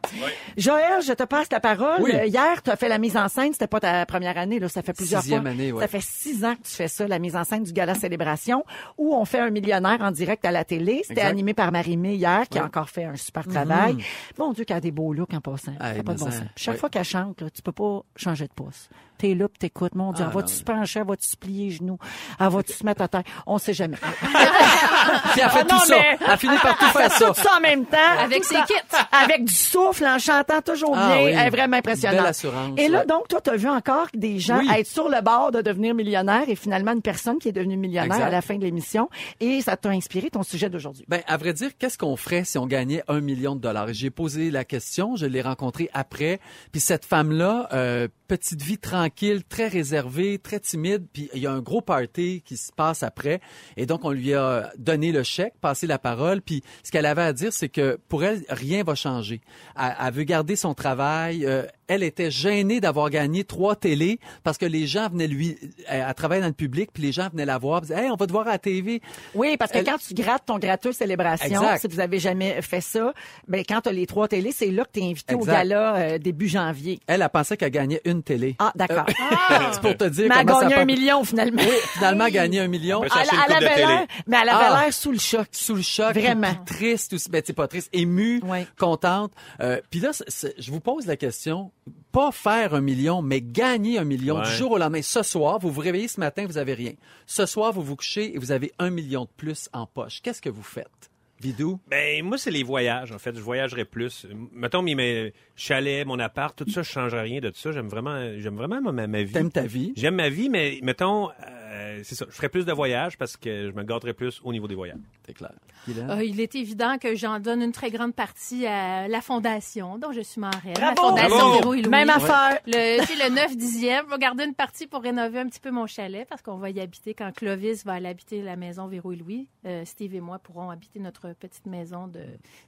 Joël, 0.58 1.02
je 1.06 1.14
te 1.14 1.24
passe 1.24 1.48
la 1.52 1.60
parole. 1.60 2.02
Oui. 2.02 2.12
Euh, 2.14 2.26
Hier, 2.26 2.62
tu 2.64 2.70
as 2.70 2.76
fait 2.76 2.90
la 2.90 2.98
mise 2.98 3.18
en 3.18 3.28
scène. 3.28 3.52
C'était 3.54 3.68
pas 3.68 3.80
ta 3.80 4.06
première 4.06 4.38
année, 4.38 4.60
là. 4.60 4.68
Ça 4.70 4.82
fait 4.82 4.94
plusieurs 4.94 5.22
Sixième 5.22 5.42
fois. 5.44 5.52
année, 5.52 5.72
ouais. 5.72 5.82
Ça 5.82 5.88
fait 5.88 6.02
six 6.04 6.44
ans 6.46 6.56
que 6.56 6.68
tu 6.68 6.72
fais 6.74 6.88
ça, 6.88 7.08
la 7.08 7.20
mise 7.20 7.36
en 7.36 7.44
scène 7.44 7.64
du 7.64 7.72
Gala 7.74 7.96
Célébration, 7.96 8.64
où 8.98 9.16
on 9.16 9.26
fait 9.26 9.40
un 9.40 9.50
millionnaire 9.50 9.98
en 10.02 10.12
direct 10.12 10.44
à 10.46 10.52
la 10.52 10.64
télé. 10.66 11.02
C'était 11.08 11.22
animé 11.22 11.54
par 11.54 11.72
Marie-Mé 11.72 12.16
hier, 12.16 12.44
qui 12.50 12.60
a 12.60 12.66
encore 12.66 12.90
fait 12.90 13.06
un 13.06 13.16
super 13.16 13.48
travail. 13.48 13.98
Mon 14.38 14.54
Dieu, 14.54 14.64
qu'elle 14.66 14.78
a 14.78 14.82
des 14.82 14.92
beaux 14.92 15.14
looks 15.14 15.34
en 15.34 15.42
passant. 15.42 15.74
Ah, 15.80 15.92
pas 16.04 16.14
de 16.14 16.18
bon 16.20 16.26
sens. 16.32 16.42
Chaque 16.56 16.78
fois 16.78 16.90
qu'elle 16.90 17.04
chante, 17.04 17.42
là, 17.42 17.50
tu 17.50 17.62
peux 17.62 17.72
pas 17.72 18.02
changer 18.16 18.46
de 18.48 18.54
głos. 18.66 18.90
T'es 19.18 19.34
là, 19.34 19.48
pis 19.48 19.60
t'écoutes. 19.60 19.96
Mon 19.96 20.12
Dieu, 20.14 20.26
Ah, 20.28 20.32
va-tu 20.34 20.54
se 20.54 20.64
pencher, 20.64 21.02
va-tu 21.06 21.28
se 21.28 21.38
plier 21.38 21.66
les 21.70 21.72
genoux, 21.72 21.98
va-tu 22.40 22.74
se 22.74 22.86
mettre 22.86 23.02
à 23.02 23.08
terre? 23.08 23.24
On 23.46 23.58
sait 23.58 23.74
jamais. 23.74 23.98
Puis 25.34 25.42
elle 25.42 25.50
fait 25.50 25.64
tout 25.66 25.76
non, 25.76 25.80
ça. 25.82 25.96
mais- 25.98 26.18
Elle 26.32 26.38
finit 26.38 26.58
par 26.58 26.78
tout 26.78 26.86
faire 26.88 27.12
ça. 27.12 27.28
Tout 27.28 27.34
ça 27.42 27.58
en 27.58 27.62
même 27.62 27.86
temps. 27.86 27.98
Avec 28.20 28.44
ses 28.44 28.56
ça- 28.56 28.66
kits. 28.68 28.74
Avec 29.12 29.46
du 29.46 29.54
souffle, 29.54 30.06
en 30.06 30.20
chantant 30.20 30.62
toujours 30.62 30.94
Ah 30.98 31.14
bien. 31.16 31.24
oui. 31.26 31.32
Elle 31.32 31.48
est 31.48 31.50
vraiment 31.50 31.78
impressionnante. 31.78 32.18
Belle 32.20 32.26
assurance, 32.30 32.74
Et 32.78 32.88
là, 32.90 33.00
ouais. 33.00 33.06
donc, 33.06 33.28
toi, 33.28 33.42
tu 33.42 33.50
as 33.50 33.56
vu 33.56 33.68
encore 33.70 34.08
des 34.14 34.40
gens 34.40 34.60
Oui. 34.60 34.70
être 34.78 34.88
sur 34.88 35.10
le 35.10 35.22
bord 35.22 35.52
de 35.52 35.62
devenir 35.62 35.94
millionnaire 35.94 36.44
et 36.48 36.56
finalement 36.56 36.92
une 36.92 37.02
personne 37.02 37.38
qui 37.40 37.50
est 37.50 37.54
devenue 37.54 37.78
millionnaire 37.78 38.14
Exact. 38.16 38.28
à 38.28 38.30
la 38.32 38.42
fin 38.42 38.56
de 38.56 38.64
l'émission. 38.64 39.10
Et 39.40 39.62
ça 39.62 39.78
t'a 39.78 39.90
inspiré 39.90 40.30
ton 40.30 40.44
sujet 40.44 40.70
d'aujourd'hui. 40.70 41.06
Ben, 41.08 41.22
à 41.28 41.38
vrai 41.38 41.54
dire, 41.54 41.72
qu'est-ce 41.78 41.98
qu'on 41.98 42.16
ferait 42.16 42.44
si 42.44 42.58
on 42.58 42.66
gagnait 42.68 43.04
un 43.08 43.22
million 43.22 43.56
de 43.56 43.62
dollars? 43.62 43.88
J'ai 43.94 44.10
posé 44.10 44.52
la 44.52 44.64
question, 44.66 45.16
je 45.16 45.26
l'ai 45.26 45.42
rencontrée 45.42 45.90
après, 45.94 46.40
puis 46.72 46.82
cette 46.82 47.06
femme-là, 47.06 47.68
euh, 47.74 48.08
petite 48.28 48.62
vie 48.62 48.78
tranquille, 48.78 49.05
très 49.48 49.68
réservée, 49.68 50.40
très 50.40 50.60
timide, 50.60 51.06
puis 51.12 51.30
il 51.34 51.42
y 51.42 51.48
a 51.48 51.52
un 51.52 51.62
gros 51.62 51.82
party 51.82 52.42
qui 52.46 52.58
se 52.58 52.72
passe 52.72 53.04
après, 53.04 53.40
et 53.78 53.86
donc 53.86 54.06
on 54.06 54.12
lui 54.12 54.34
a 54.34 54.72
donné 54.78 55.12
le 55.12 55.24
chèque, 55.24 55.54
passé 55.62 55.88
la 55.88 56.00
parole, 56.00 56.42
puis 56.42 56.64
ce 56.84 56.92
qu'elle 56.92 57.06
avait 57.06 57.22
à 57.22 57.34
dire, 57.34 57.54
c'est 57.54 57.70
que 57.70 58.00
pour 58.08 58.24
elle, 58.24 58.44
rien 58.50 58.84
va 58.84 58.96
changer. 58.96 59.42
Elle, 59.80 59.96
elle 60.00 60.14
veut 60.14 60.24
garder 60.24 60.56
son 60.56 60.74
travail. 60.74 61.46
euh, 61.46 61.64
elle 61.88 62.04
était 62.04 62.32
gênée 62.32 62.80
d'avoir 62.80 63.10
gagné 63.10 63.44
trois 63.44 63.76
télés 63.76 64.20
parce 64.44 64.58
que 64.58 64.66
les 64.66 64.88
gens 64.88 65.10
venaient 65.10 65.28
lui, 65.28 65.58
elle, 65.88 66.06
elle 66.08 66.14
travaille 66.16 66.42
dans 66.42 66.48
le 66.48 66.54
public, 66.54 66.90
puis 66.94 67.04
les 67.04 67.12
gens 67.12 67.30
venaient 67.30 67.46
la 67.46 67.58
voir, 67.58 67.82
disaient, 67.82 68.06
hey, 68.06 68.10
on 68.12 68.16
va 68.16 68.26
te 68.28 68.32
voir 68.32 68.48
à 68.48 68.52
la 68.52 68.58
TV. 68.60 69.02
Oui, 69.34 69.58
parce 69.58 69.72
que 69.72 69.78
Elle- 69.80 69.86
quand 69.86 69.98
tu 69.98 70.14
grattes 70.14 70.46
ton 70.46 70.58
gratteux 70.60 70.92
célébration, 70.92 71.46
Exact. 71.48 71.80
si 71.82 71.88
vous 71.88 72.00
avez 72.00 72.20
jamais 72.20 72.62
fait 72.62 72.82
ça, 72.82 73.14
ben 73.48 73.64
quand 73.68 73.82
tu 73.82 73.90
as 73.90 73.92
les 73.92 74.06
trois 74.08 74.28
télés, 74.28 74.52
c'est 74.52 74.72
là 74.72 74.84
que 74.86 74.92
tu 74.94 75.00
es 75.02 75.10
invité 75.10 75.36
au 75.36 75.40
gala 75.46 75.96
euh, 75.96 76.18
début 76.18 76.48
janvier. 76.48 77.00
Elle, 77.08 77.22
elle 77.22 77.30
pensait 77.30 77.58
qu'elle 77.58 77.72
gagnait 77.72 78.02
une 78.06 78.24
télé. 78.24 78.56
Ah, 78.60 78.72
d'accord. 78.76 79.06
C'est 79.72 79.82
pour 79.82 79.96
te 79.98 80.06
dire 80.06 80.28
Mais 80.30 80.36
elle 80.42 80.48
ça 80.50 80.60
gagné 80.62 80.74
a 80.76 80.80
un 80.82 80.86
million 80.86 81.24
finalement. 81.24 81.62
Finalement, 81.94 82.28
gagné 82.30 82.60
un 82.60 82.68
million. 82.68 83.04
Elle, 83.04 83.12
avait 83.56 83.76
l'air, 83.78 84.06
mais 84.28 84.38
elle 84.42 84.50
avait 84.50 84.66
Ah. 84.70 84.82
l'air 84.84 84.94
sous 84.94 85.12
le 85.12 85.20
choc. 85.20 85.48
sous 85.52 85.76
le 85.76 85.82
choc. 85.82 86.14
Vraiment. 86.16 86.54
triste 86.66 87.14
aussi. 87.14 87.30
Ben, 87.30 87.42
c'est 87.46 87.54
pas 87.54 87.68
triste. 87.68 87.90
Émue, 87.94 88.42
Ouais. 88.44 88.66
contente. 88.78 89.32
Euh, 89.62 89.80
puis 89.90 90.00
là, 90.00 90.12
je 90.58 90.72
vous 90.72 90.80
pose 90.80 91.06
la 91.06 91.16
question. 91.18 91.72
Pas 92.12 92.32
faire 92.32 92.74
un 92.74 92.82
million, 92.82 93.22
mais 93.22 93.42
gagner 93.42 94.00
un 94.00 94.06
million 94.06 94.38
Ouais. 94.38 94.46
du 94.46 94.52
jour 94.52 94.72
au 94.72 94.78
lendemain. 94.78 95.02
Ce 95.02 95.22
soir, 95.22 95.60
vous 95.60 95.70
vous 95.72 95.82
réveillez 95.82 96.08
ce 96.08 96.20
matin, 96.20 96.46
vous 96.48 96.58
avez 96.58 96.74
rien. 96.74 96.94
Ce 97.28 97.46
soir, 97.46 97.74
vous 97.74 97.82
vous 97.84 97.96
couchez 97.96 98.34
et 98.36 98.40
vous 98.40 98.52
avez 98.52 98.72
un 98.80 98.90
million 98.90 99.24
de 99.26 99.30
plus 99.36 99.70
en 99.74 99.86
poche. 99.86 100.22
Qu'est-ce 100.22 100.42
que 100.42 100.50
vous 100.50 100.64
faites? 100.64 101.12
Vidou? 101.42 101.80
Ben, 101.88 102.24
moi, 102.24 102.38
c'est 102.38 102.52
les 102.52 102.64
voyages, 102.64 103.12
en 103.12 103.20
fait. 103.20 103.36
Je 103.36 103.42
voyagerais 103.42 103.86
plus. 103.86 104.26
Mettons, 104.54 104.82
mes, 104.82 104.96
mes 104.96 105.34
chalets, 105.56 106.06
mon 106.06 106.20
appart, 106.20 106.56
tout 106.56 106.70
ça, 106.70 106.82
je 106.82 106.90
changerais 106.90 107.24
rien 107.24 107.42
de 107.42 107.50
tout 107.50 107.58
ça. 107.58 107.72
J'aime 107.72 107.88
vraiment, 107.88 108.40
j'aime 108.40 108.56
vraiment 108.56 108.82
ma, 108.82 109.08
ma 109.08 109.24
vie. 109.24 109.34
T'aimes 109.34 109.52
ta 109.52 109.66
vie? 109.66 109.94
J'aime 109.96 110.16
ma 110.16 110.30
vie, 110.30 110.50
mais 110.50 110.80
mettons, 110.82 111.30
euh, 111.76 112.00
c'est 112.04 112.16
ça. 112.16 112.26
Je 112.30 112.36
ferais 112.36 112.50
plus 112.50 112.66
de 112.66 112.72
voyages 112.72 113.18
parce 113.18 113.38
que 113.38 113.70
je 113.70 113.76
me 113.76 113.84
gâterais 113.84 114.14
plus 114.14 114.42
au 114.44 114.52
niveau 114.52 114.68
des 114.68 114.76
voyages. 114.76 114.98
C'est 115.26 115.34
clair. 115.34 115.52
Euh, 115.88 116.24
il 116.24 116.40
est 116.40 116.56
évident 116.56 116.98
que 116.98 117.16
j'en 117.16 117.40
donne 117.40 117.62
une 117.62 117.72
très 117.72 117.92
grande 117.92 118.14
partie 118.14 118.66
à 118.66 119.08
la 119.08 119.22
fondation 119.22 119.98
dont 119.98 120.12
je 120.12 120.22
suis 120.22 120.42
marraine. 120.42 120.74
Bravo! 120.74 121.16
La 121.16 121.24
fondation! 121.24 121.54
Véro 121.54 121.74
et 121.74 121.82
Louis. 121.82 121.90
Même 121.90 122.10
affaire. 122.10 122.60
Le, 122.66 123.04
sais, 123.06 123.16
le 123.16 123.34
9 123.34 123.56
10e, 123.56 124.04
on 124.06 124.10
va 124.10 124.18
garder 124.18 124.46
une 124.46 124.56
partie 124.56 124.88
pour 124.88 125.02
rénover 125.02 125.40
un 125.40 125.48
petit 125.48 125.60
peu 125.60 125.72
mon 125.72 125.86
chalet 125.86 126.28
parce 126.28 126.42
qu'on 126.42 126.58
va 126.58 126.70
y 126.70 126.80
habiter 126.80 127.14
quand 127.14 127.32
Clovis 127.34 127.86
va 127.86 127.94
aller 127.94 128.08
habiter 128.08 128.42
la 128.42 128.56
maison 128.56 128.88
Véro 128.88 129.12
et 129.12 129.16
Louis. 129.16 129.48
Euh, 129.66 129.86
Steve 129.86 130.16
et 130.16 130.22
moi 130.22 130.40
pourrons 130.40 130.70
habiter 130.70 131.00
notre 131.00 131.25
petite 131.34 131.66
maison 131.66 132.08
de 132.08 132.22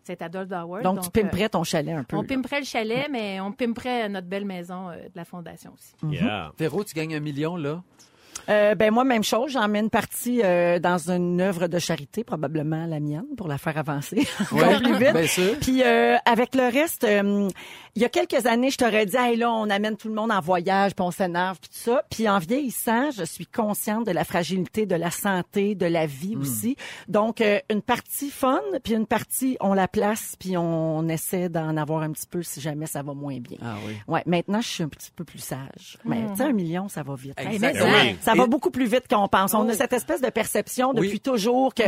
Saint-Adolphe 0.04 0.50
d'Howard. 0.50 0.84
Donc, 0.84 1.02
tu 1.02 1.08
euh, 1.08 1.22
pimperais 1.22 1.50
ton 1.50 1.64
chalet 1.64 1.96
un 1.96 2.04
peu. 2.04 2.18
on 2.18 2.22
là. 2.22 2.28
pimperait 2.28 2.60
le 2.60 2.66
chalet, 2.66 3.08
mais 3.12 3.40
on 3.40 3.52
pimperait 3.52 4.10
notre 4.10 4.28
belle 4.28 4.46
maison 4.46 4.90
euh, 4.90 4.96
de 4.96 5.12
la 5.16 5.26
fondation 5.26 5.74
aussi. 5.74 5.94
Mhm. 6.04 6.14
Yeah. 6.14 6.52
Véro, 6.58 6.84
tu 6.84 6.94
gagnes 6.94 7.16
un 7.16 7.20
million, 7.20 7.56
là? 7.56 7.84
Euh, 8.50 8.76
ben 8.76 8.92
moi, 8.94 9.04
même 9.04 9.24
chose. 9.24 9.52
J'en 9.52 9.68
mets 9.68 9.80
une 9.80 9.90
partie 9.90 10.42
euh, 10.44 10.80
dans 10.80 11.10
une 11.10 11.42
œuvre 11.42 11.68
de 11.68 11.80
charité, 11.80 12.24
probablement 12.24 12.86
la 12.86 13.00
mienne, 13.00 13.26
pour 13.36 13.48
la 13.48 13.58
faire 13.58 13.78
avancer 13.78 14.28
encore 14.52 14.78
plus 14.82 14.98
vite. 14.98 15.14
Bien 15.14 15.28
sûr. 15.28 15.56
Puis 15.62 15.84
euh, 15.84 16.16
avec 16.26 16.56
le 16.56 16.72
reste, 16.72 17.04
euh, 17.04 17.50
il 17.96 18.02
y 18.02 18.06
a 18.06 18.10
quelques 18.10 18.46
années, 18.46 18.70
je 18.70 18.78
t'aurais 18.78 19.08
dit, 19.08 19.18
hey, 19.18 19.38
là, 19.38 19.52
on 19.52 19.70
amène 19.72 19.98
tout 19.98 20.08
le 20.08 20.14
monde 20.14 20.32
en 20.32 20.40
voyage, 20.40 20.94
puis 20.94 21.04
on 21.04 21.10
s'énerve, 21.10 21.58
puis 21.60 21.70
tout 21.70 21.92
ça. 21.92 22.04
Puis 22.12 22.30
en 22.30 22.38
vieillissant, 22.38 23.10
je 23.12 23.24
suis 23.24 23.48
consciente 23.48 24.06
de 24.06 24.12
la 24.12 24.24
fragilité 24.24 24.86
de 24.86 24.96
la 24.96 25.10
santé, 25.10 25.74
de 25.74 25.88
la 25.88 26.06
vie 26.06 26.36
aussi. 26.36 26.76
Donc, 27.08 27.42
euh, 27.42 27.60
une 27.72 27.82
partie 27.82 28.30
fun, 28.30 28.62
puis 28.84 28.94
une 28.94 29.08
partie, 29.08 29.58
on 29.62 29.74
la 29.74 29.88
place, 29.88 30.36
puis 30.40 30.58
on, 30.58 30.98
on 30.98 31.08
essaie 31.08 31.50
d'en 31.50 31.76
avoir 31.76 32.04
un 32.04 32.12
petit 32.12 32.28
peu 32.28 32.44
si 32.44 32.62
jamais 32.62 32.86
ça 32.86 33.02
va 33.02 33.14
moins 33.14 33.40
bien. 33.40 33.58
Ah 33.64 33.76
oui. 33.88 33.96
Ouais, 34.08 34.22
maintenant, 34.26 34.62
je 34.62 34.68
suis 34.68 34.84
un 34.84 34.90
petit 34.90 35.10
peu 35.16 35.24
plus 35.24 35.40
sage. 35.40 35.98
Mais 36.06 36.28
tu 36.32 36.38
sais, 36.38 36.44
un 36.44 36.54
million, 36.54 36.88
ça 36.90 37.02
va 37.04 37.16
vite. 37.16 37.34
Ça 38.28 38.36
Et- 38.36 38.38
va 38.40 38.46
beaucoup 38.48 38.72
plus 38.72 38.86
vite 38.88 39.08
qu'on 39.10 39.28
pense. 39.30 39.54
On 39.54 39.66
Oh. 39.66 39.70
a 39.70 39.74
cette 39.74 39.94
espèce 39.94 40.20
de 40.22 40.30
perception 40.30 40.92
depuis 40.94 41.12
Oui. 41.12 41.20
toujours 41.22 41.74
que 41.74 41.84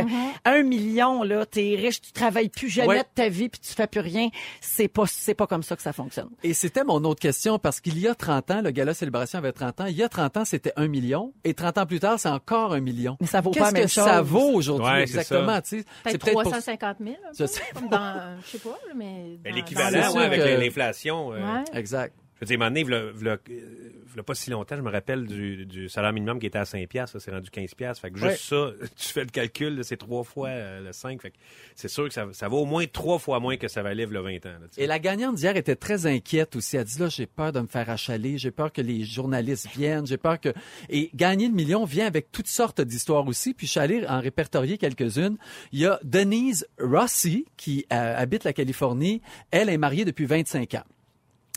un 0.46 0.62
million, 0.62 1.22
là, 1.22 1.44
t'es 1.44 1.76
riche, 1.78 2.00
tu 2.00 2.12
travailles 2.12 2.48
plus 2.48 2.68
jamais 2.70 2.88
Ouais. 2.88 2.98
de 3.00 3.08
ta 3.14 3.28
vie 3.28 3.48
puis 3.50 3.60
tu 3.60 3.72
fais 3.74 3.86
plus 3.86 4.00
rien. 4.00 4.28
C'est 4.62 4.88
pas, 4.88 5.04
c'est 5.06 5.34
pas 5.34 5.46
comme 5.46 5.62
ça 5.62 5.76
que 5.76 5.82
ça 5.82 5.92
fonctionne. 5.92 6.30
Et 6.42 6.54
c'était 6.54 6.82
mon 6.84 7.04
autre 7.04 7.20
question 7.20 7.58
parce 7.58 7.80
qu'il 7.80 7.98
y 7.98 8.08
a 8.08 8.14
30 8.14 8.50
ans, 8.50 8.62
le 8.62 8.70
gala 8.70 8.94
Célébration 8.94 9.38
avait 9.38 9.52
30 9.52 9.80
ans. 9.82 9.86
Il 9.86 9.96
y 9.96 10.02
a 10.02 10.08
30 10.08 10.36
ans, 10.38 10.44
c'était 10.44 10.72
un 10.76 10.88
million. 10.88 11.32
Et 11.44 11.52
30 11.52 11.76
ans 11.78 11.84
plus 11.86 12.00
tard, 12.00 12.18
c'est 12.18 12.28
encore 12.30 12.72
un 12.72 12.80
million. 12.80 13.16
Mais 13.20 13.26
ça 13.26 13.40
vaut 13.42 13.50
pas 13.50 13.60
Qu'est-ce 13.60 13.66
la 13.66 13.72
même 13.72 13.84
que 13.84 13.90
ça 13.90 14.22
vaut 14.22 14.50
aujourd'hui? 14.54 14.86
Ouais, 14.88 15.02
exactement, 15.02 15.60
tu 15.60 15.80
sais? 15.80 15.84
C'est 16.06 16.18
Peut-être 16.18 16.32
pour- 16.32 16.42
350 16.42 16.96
000. 17.00 17.16
un 17.22 17.32
Je 17.38 17.44
sais 17.46 17.62
dans, 17.90 17.98
euh, 18.02 18.36
je 18.46 18.50
sais 18.52 18.58
pas, 18.58 18.78
mais. 18.96 19.38
Ben, 19.44 19.50
dans- 19.50 19.56
L'équivalent, 19.56 20.12
ouais, 20.14 20.24
avec 20.24 20.40
que- 20.40 20.60
l'inflation. 20.60 21.32
euh, 21.32 21.36
Ouais. 21.40 21.64
Exact. 21.78 22.14
Je 22.40 22.46
veux 22.46 22.56
dire, 22.56 22.62
à 22.62 22.66
un 22.66 22.70
moment 22.70 22.82
donné, 22.82 22.84
v'là- 22.84 23.12
v'là- 23.12 23.38
euh, 23.50 23.90
v'là 24.14 24.22
pas 24.22 24.34
si 24.34 24.48
longtemps, 24.50 24.74
je 24.76 24.80
me 24.80 24.90
rappelle 24.90 25.26
du, 25.26 25.66
du 25.66 25.88
salaire 25.90 26.12
minimum 26.12 26.38
qui 26.40 26.46
était 26.46 26.58
à 26.58 26.64
5 26.64 26.88
piastres, 26.88 27.20
ça, 27.20 27.24
c'est 27.24 27.30
rendu 27.30 27.50
15 27.50 27.74
piastres. 27.74 28.00
Fait 28.00 28.10
que 28.10 28.18
juste 28.18 28.44
ça, 28.44 28.70
tu 28.96 29.08
fais 29.08 29.20
le 29.24 29.30
calcul, 29.30 29.76
là, 29.76 29.82
c'est 29.82 29.98
trois 29.98 30.24
fois 30.24 30.48
euh, 30.48 30.80
le 30.80 30.92
5. 30.92 31.20
Fait 31.20 31.30
que 31.32 31.36
c'est 31.76 31.88
sûr 31.88 32.08
que 32.08 32.14
ça, 32.14 32.26
ça 32.32 32.48
vaut 32.48 32.60
au 32.60 32.64
moins 32.64 32.86
trois 32.86 33.18
fois 33.18 33.40
moins 33.40 33.56
que 33.58 33.68
ça 33.68 33.82
valait 33.82 34.06
le 34.06 34.20
20 34.20 34.36
ans. 34.46 34.58
là. 34.60 34.66
Et 34.78 34.86
la 34.86 34.98
gagnante 34.98 35.36
d'hier 35.36 35.54
était 35.56 35.76
très 35.76 36.06
inquiète 36.06 36.56
aussi. 36.56 36.76
Elle 36.76 36.84
dit 36.84 36.98
là, 36.98 37.08
j'ai 37.10 37.26
peur 37.26 37.52
de 37.52 37.60
me 37.60 37.66
faire 37.66 37.90
achaler, 37.90 38.38
j'ai 38.38 38.50
peur 38.50 38.72
que 38.72 38.80
les 38.80 39.04
journalistes 39.04 39.68
viennent, 39.76 40.06
j'ai 40.06 40.16
peur 40.16 40.40
que 40.40 40.48
et 40.88 41.10
gagner 41.14 41.46
le 41.48 41.54
million 41.54 41.84
vient 41.84 42.06
avec 42.06 42.32
toutes 42.32 42.48
sortes 42.48 42.80
d'histoires 42.80 43.26
aussi. 43.26 43.52
Puis 43.54 43.66
je 43.66 43.72
suis 43.72 43.80
allé 43.80 44.06
en 44.08 44.20
répertorier 44.20 44.78
quelques-unes. 44.78 45.36
Il 45.72 45.80
y 45.80 45.86
a 45.86 46.00
Denise 46.04 46.66
Rossi 46.78 47.44
qui 47.56 47.84
euh, 47.92 48.14
habite 48.16 48.44
la 48.44 48.52
Californie. 48.52 49.20
Elle 49.50 49.68
est 49.68 49.78
mariée 49.78 50.04
depuis 50.06 50.24
25 50.24 50.74
ans. 50.74 50.84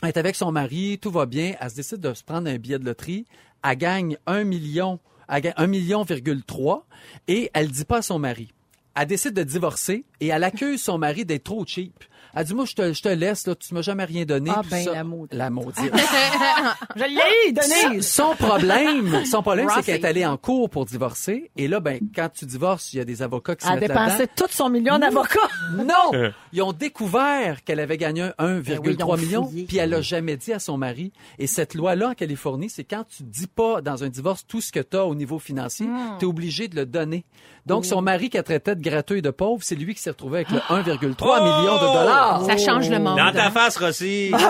Elle 0.03 0.09
est 0.09 0.17
avec 0.17 0.35
son 0.35 0.51
mari, 0.51 0.99
tout 1.01 1.11
va 1.11 1.25
bien. 1.25 1.55
Elle 1.61 1.69
se 1.69 1.75
décide 1.75 2.01
de 2.01 2.13
se 2.13 2.25
prendre 2.25 2.49
un 2.49 2.57
billet 2.57 2.77
de 2.77 2.83
loterie. 2.83 3.25
Elle 3.63 3.77
gagne 3.77 4.17
un 4.27 4.43
million, 4.43 4.99
elle 5.29 5.41
gagne 5.41 5.53
un 5.55 5.67
million 5.67 6.03
virgule 6.03 6.43
trois 6.43 6.85
et 7.29 7.49
elle 7.53 7.71
dit 7.71 7.85
pas 7.85 7.99
à 7.99 8.01
son 8.01 8.19
mari. 8.19 8.51
Elle 8.97 9.07
décide 9.07 9.33
de 9.33 9.43
divorcer 9.43 10.03
et 10.19 10.27
elle 10.27 10.43
accuse 10.43 10.83
son 10.83 10.97
mari 10.97 11.23
d'être 11.23 11.45
trop 11.45 11.65
cheap. 11.65 12.03
Elle 12.35 12.45
dit, 12.45 12.53
moi, 12.55 12.65
je 12.65 12.73
te, 12.73 12.93
je 12.93 13.01
te 13.01 13.09
laisse, 13.09 13.45
là, 13.47 13.55
tu 13.55 13.73
m'as 13.73 13.81
jamais 13.83 14.05
rien 14.05 14.25
donné. 14.25 14.49
Ah, 14.53 14.61
ben, 14.69 14.83
ça- 14.83 14.93
la 14.93 15.03
maudite. 15.03 15.33
La 15.33 15.49
maudite. 15.49 15.93
Je 16.95 17.03
l'ai, 17.03 17.51
Denise! 17.51 18.07
Son 18.07 18.35
problème, 18.35 19.25
son 19.25 19.41
problème, 19.41 19.67
c'est 19.75 19.83
qu'elle 19.83 20.01
est 20.01 20.05
allée 20.05 20.25
en 20.25 20.37
cours 20.37 20.69
pour 20.69 20.85
divorcer. 20.85 21.51
Et 21.57 21.67
là, 21.67 21.79
ben, 21.79 21.99
quand 22.15 22.29
tu 22.33 22.45
divorces, 22.45 22.93
il 22.93 22.97
y 22.97 22.99
a 22.99 23.05
des 23.05 23.21
avocats 23.21 23.55
qui 23.55 23.65
se 23.65 23.71
Elle 23.71 23.77
a 23.77 23.81
mettent 23.81 23.89
là-dedans. 23.89 24.05
dépensé 24.17 24.29
tout 24.35 24.47
son 24.49 24.69
million 24.69 24.97
d'avocats. 24.99 25.39
Non! 25.75 26.29
Ils 26.53 26.61
ont 26.61 26.73
découvert 26.73 27.63
qu'elle 27.63 27.79
avait 27.79 27.97
gagné 27.97 28.29
un 28.37 28.59
1,3 28.59 29.15
Ben 29.17 29.21
million, 29.21 29.51
puis 29.67 29.77
elle 29.77 29.89
l'a 29.91 30.01
jamais 30.01 30.37
dit 30.37 30.53
à 30.53 30.59
son 30.59 30.77
mari. 30.77 31.11
Et 31.39 31.47
cette 31.47 31.73
loi-là 31.73 32.09
en 32.09 32.13
Californie, 32.13 32.69
c'est 32.69 32.83
quand 32.83 33.03
tu 33.15 33.23
dis 33.23 33.47
pas 33.47 33.81
dans 33.81 34.03
un 34.03 34.09
divorce 34.09 34.45
tout 34.47 34.61
ce 34.61 34.71
que 34.71 34.79
tu 34.79 34.97
as 34.97 35.05
au 35.05 35.15
niveau 35.15 35.39
financier, 35.39 35.85
Hmm. 35.87 36.17
tu 36.19 36.25
es 36.25 36.27
obligé 36.27 36.67
de 36.67 36.75
le 36.75 36.85
donner. 36.85 37.25
Donc, 37.65 37.85
son 37.85 38.01
mari 38.01 38.29
qui 38.29 38.37
a 38.37 38.43
traitait 38.43 38.75
de 38.75 38.81
gratteux 38.81 39.17
et 39.17 39.21
de 39.21 39.29
pauvre, 39.29 39.63
c'est 39.63 39.75
lui 39.75 39.95
qui 39.95 40.01
s'est 40.01 40.09
retrouvé 40.09 40.39
avec 40.39 40.51
le 40.51 40.59
Ah! 40.69 40.75
1,3 40.81 41.39
Oh! 41.39 41.43
million 41.43 41.75
de 41.75 41.93
dollars. 41.93 42.22
Ça 42.47 42.57
change 42.57 42.89
le 42.89 42.99
monde. 42.99 43.17
Dans 43.17 43.31
ta 43.31 43.51
face, 43.51 43.77
Rossi! 43.77 44.31
Ouais. 44.33 44.39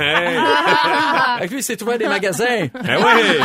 Hey! 0.00 0.38
Avec 1.36 1.50
lui, 1.50 1.58
il 1.58 1.62
s'est 1.62 1.76
trouvé 1.76 1.94
à 1.94 1.98
des 1.98 2.08
magasins. 2.08 2.66
Ben 2.82 2.96
oui! 3.04 3.38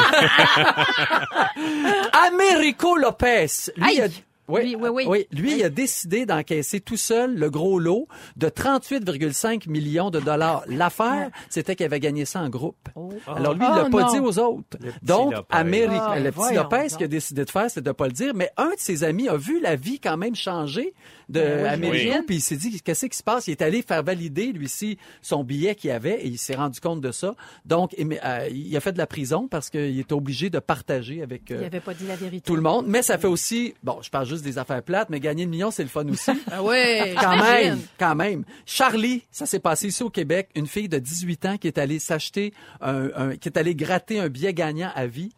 Americo 2.13 2.95
Lopez. 2.95 3.47
Lui, 3.75 3.95
il 3.95 4.01
a- 4.01 4.07
Oui, 4.47 4.61
Lui, 4.61 4.75
oui, 4.77 5.03
oui. 5.07 5.27
Lui, 5.33 5.57
il 5.57 5.63
a 5.65 5.69
décidé 5.69 6.25
d'encaisser 6.25 6.79
tout 6.79 6.95
seul 6.95 7.35
le 7.35 7.49
gros 7.49 7.79
lot 7.79 8.07
de 8.37 8.47
38,5 8.47 9.67
millions 9.69 10.09
de 10.09 10.21
dollars. 10.21 10.63
L'affaire, 10.67 11.31
c'était 11.49 11.75
qu'il 11.75 11.85
avait 11.85 11.99
gagné 11.99 12.23
ça 12.23 12.39
en 12.39 12.47
groupe. 12.49 12.87
Alors 13.27 13.53
lui, 13.53 13.65
il 13.69 13.75
l'a 13.75 13.83
Oh, 13.87 13.89
pas 13.89 14.03
non. 14.03 14.11
dit 14.13 14.19
aux 14.19 14.39
autres. 14.39 14.77
Donc. 15.03 15.33
Amérique, 15.49 16.01
Ah, 16.01 16.17
le 16.17 16.31
petit 16.31 16.35
voyons 16.37 16.63
Lopez, 16.63 16.87
qu'il 16.95 17.03
a 17.03 17.07
décidé 17.09 17.43
de 17.43 17.51
faire, 17.51 17.69
c'est 17.69 17.81
de 17.83 17.91
pas 17.91 18.05
le 18.05 18.13
dire. 18.13 18.31
Mais 18.35 18.49
un 18.55 18.69
de 18.69 18.75
ses 18.77 19.03
amis 19.03 19.27
a 19.27 19.35
vu 19.35 19.59
la 19.59 19.75
vie 19.75 19.99
quand 19.99 20.15
même 20.15 20.35
changer 20.35 20.93
de 21.29 21.41
Américo, 21.41 21.97
j'imagine. 21.97 22.23
puis 22.25 22.35
il 22.37 22.41
s'est 22.41 22.55
dit, 22.55 22.81
qu'est-ce 22.81 23.05
qui 23.05 23.17
se 23.17 23.23
passe? 23.23 23.47
Il 23.47 23.51
est 23.51 23.61
allé 23.61 23.81
faire 23.81 24.01
valider, 24.03 24.53
lui-ci, 24.53 24.97
son 25.21 25.43
billet 25.43 25.75
qu'il 25.75 25.91
avait, 25.91 26.21
et 26.21 26.27
il 26.27 26.37
s'est 26.37 26.55
rendu 26.55 26.79
compte 26.79 27.01
de 27.01 27.11
ça. 27.11 27.35
Donc, 27.65 27.93
et- 27.97 28.05
mais, 28.05 28.19
euh, 28.23 28.47
il 28.51 28.75
a 28.77 28.79
fait 28.79 28.93
de 28.93 28.97
la 28.97 29.07
prison 29.07 29.47
parce 29.47 29.69
qu'il 29.69 29.99
était 29.99 30.13
obligé 30.13 30.49
de 30.49 30.59
partager 30.59 31.21
avec... 31.21 31.51
euh, 31.51 31.57
Il 31.61 31.65
avait 31.65 31.79
pas 31.81 31.93
dit 31.93 32.07
la 32.07 32.15
vérité. 32.15 32.45
tout 32.47 32.55
le 32.55 32.61
monde. 32.61 32.85
Mais 32.87 33.01
ça 33.01 33.17
fait 33.17 33.27
aussi, 33.27 33.73
bon, 33.83 33.99
je 34.01 34.09
parle 34.09 34.25
juste 34.25 34.43
des 34.43 34.57
affaires 34.57 34.83
plates, 34.83 35.09
mais 35.09 35.19
gagner 35.19 35.43
le 35.43 35.49
million, 35.51 35.69
c'est 35.71 35.83
le 35.83 35.89
fun 35.89 36.07
aussi. 36.07 36.31
Ah 36.51 36.63
ouais, 36.63 37.13
quand 37.19 37.37
même, 37.37 37.79
quand 37.99 38.15
même. 38.15 38.43
Charlie, 38.65 39.23
ça 39.31 39.45
s'est 39.45 39.59
passé 39.59 39.87
ici 39.87 40.03
au 40.03 40.09
Québec, 40.09 40.49
une 40.55 40.67
fille 40.67 40.87
de 40.89 40.97
18 40.97 41.45
ans 41.45 41.57
qui 41.57 41.67
est 41.67 41.77
allée 41.77 41.99
s'acheter 41.99 42.53
un, 42.81 43.09
un- 43.15 43.35
qui 43.35 43.49
est 43.49 43.57
allée 43.57 43.75
gratter 43.75 44.19
un 44.19 44.29
billet 44.29 44.53
gagnant 44.53 44.91
à 44.95 45.07
vie. 45.07 45.31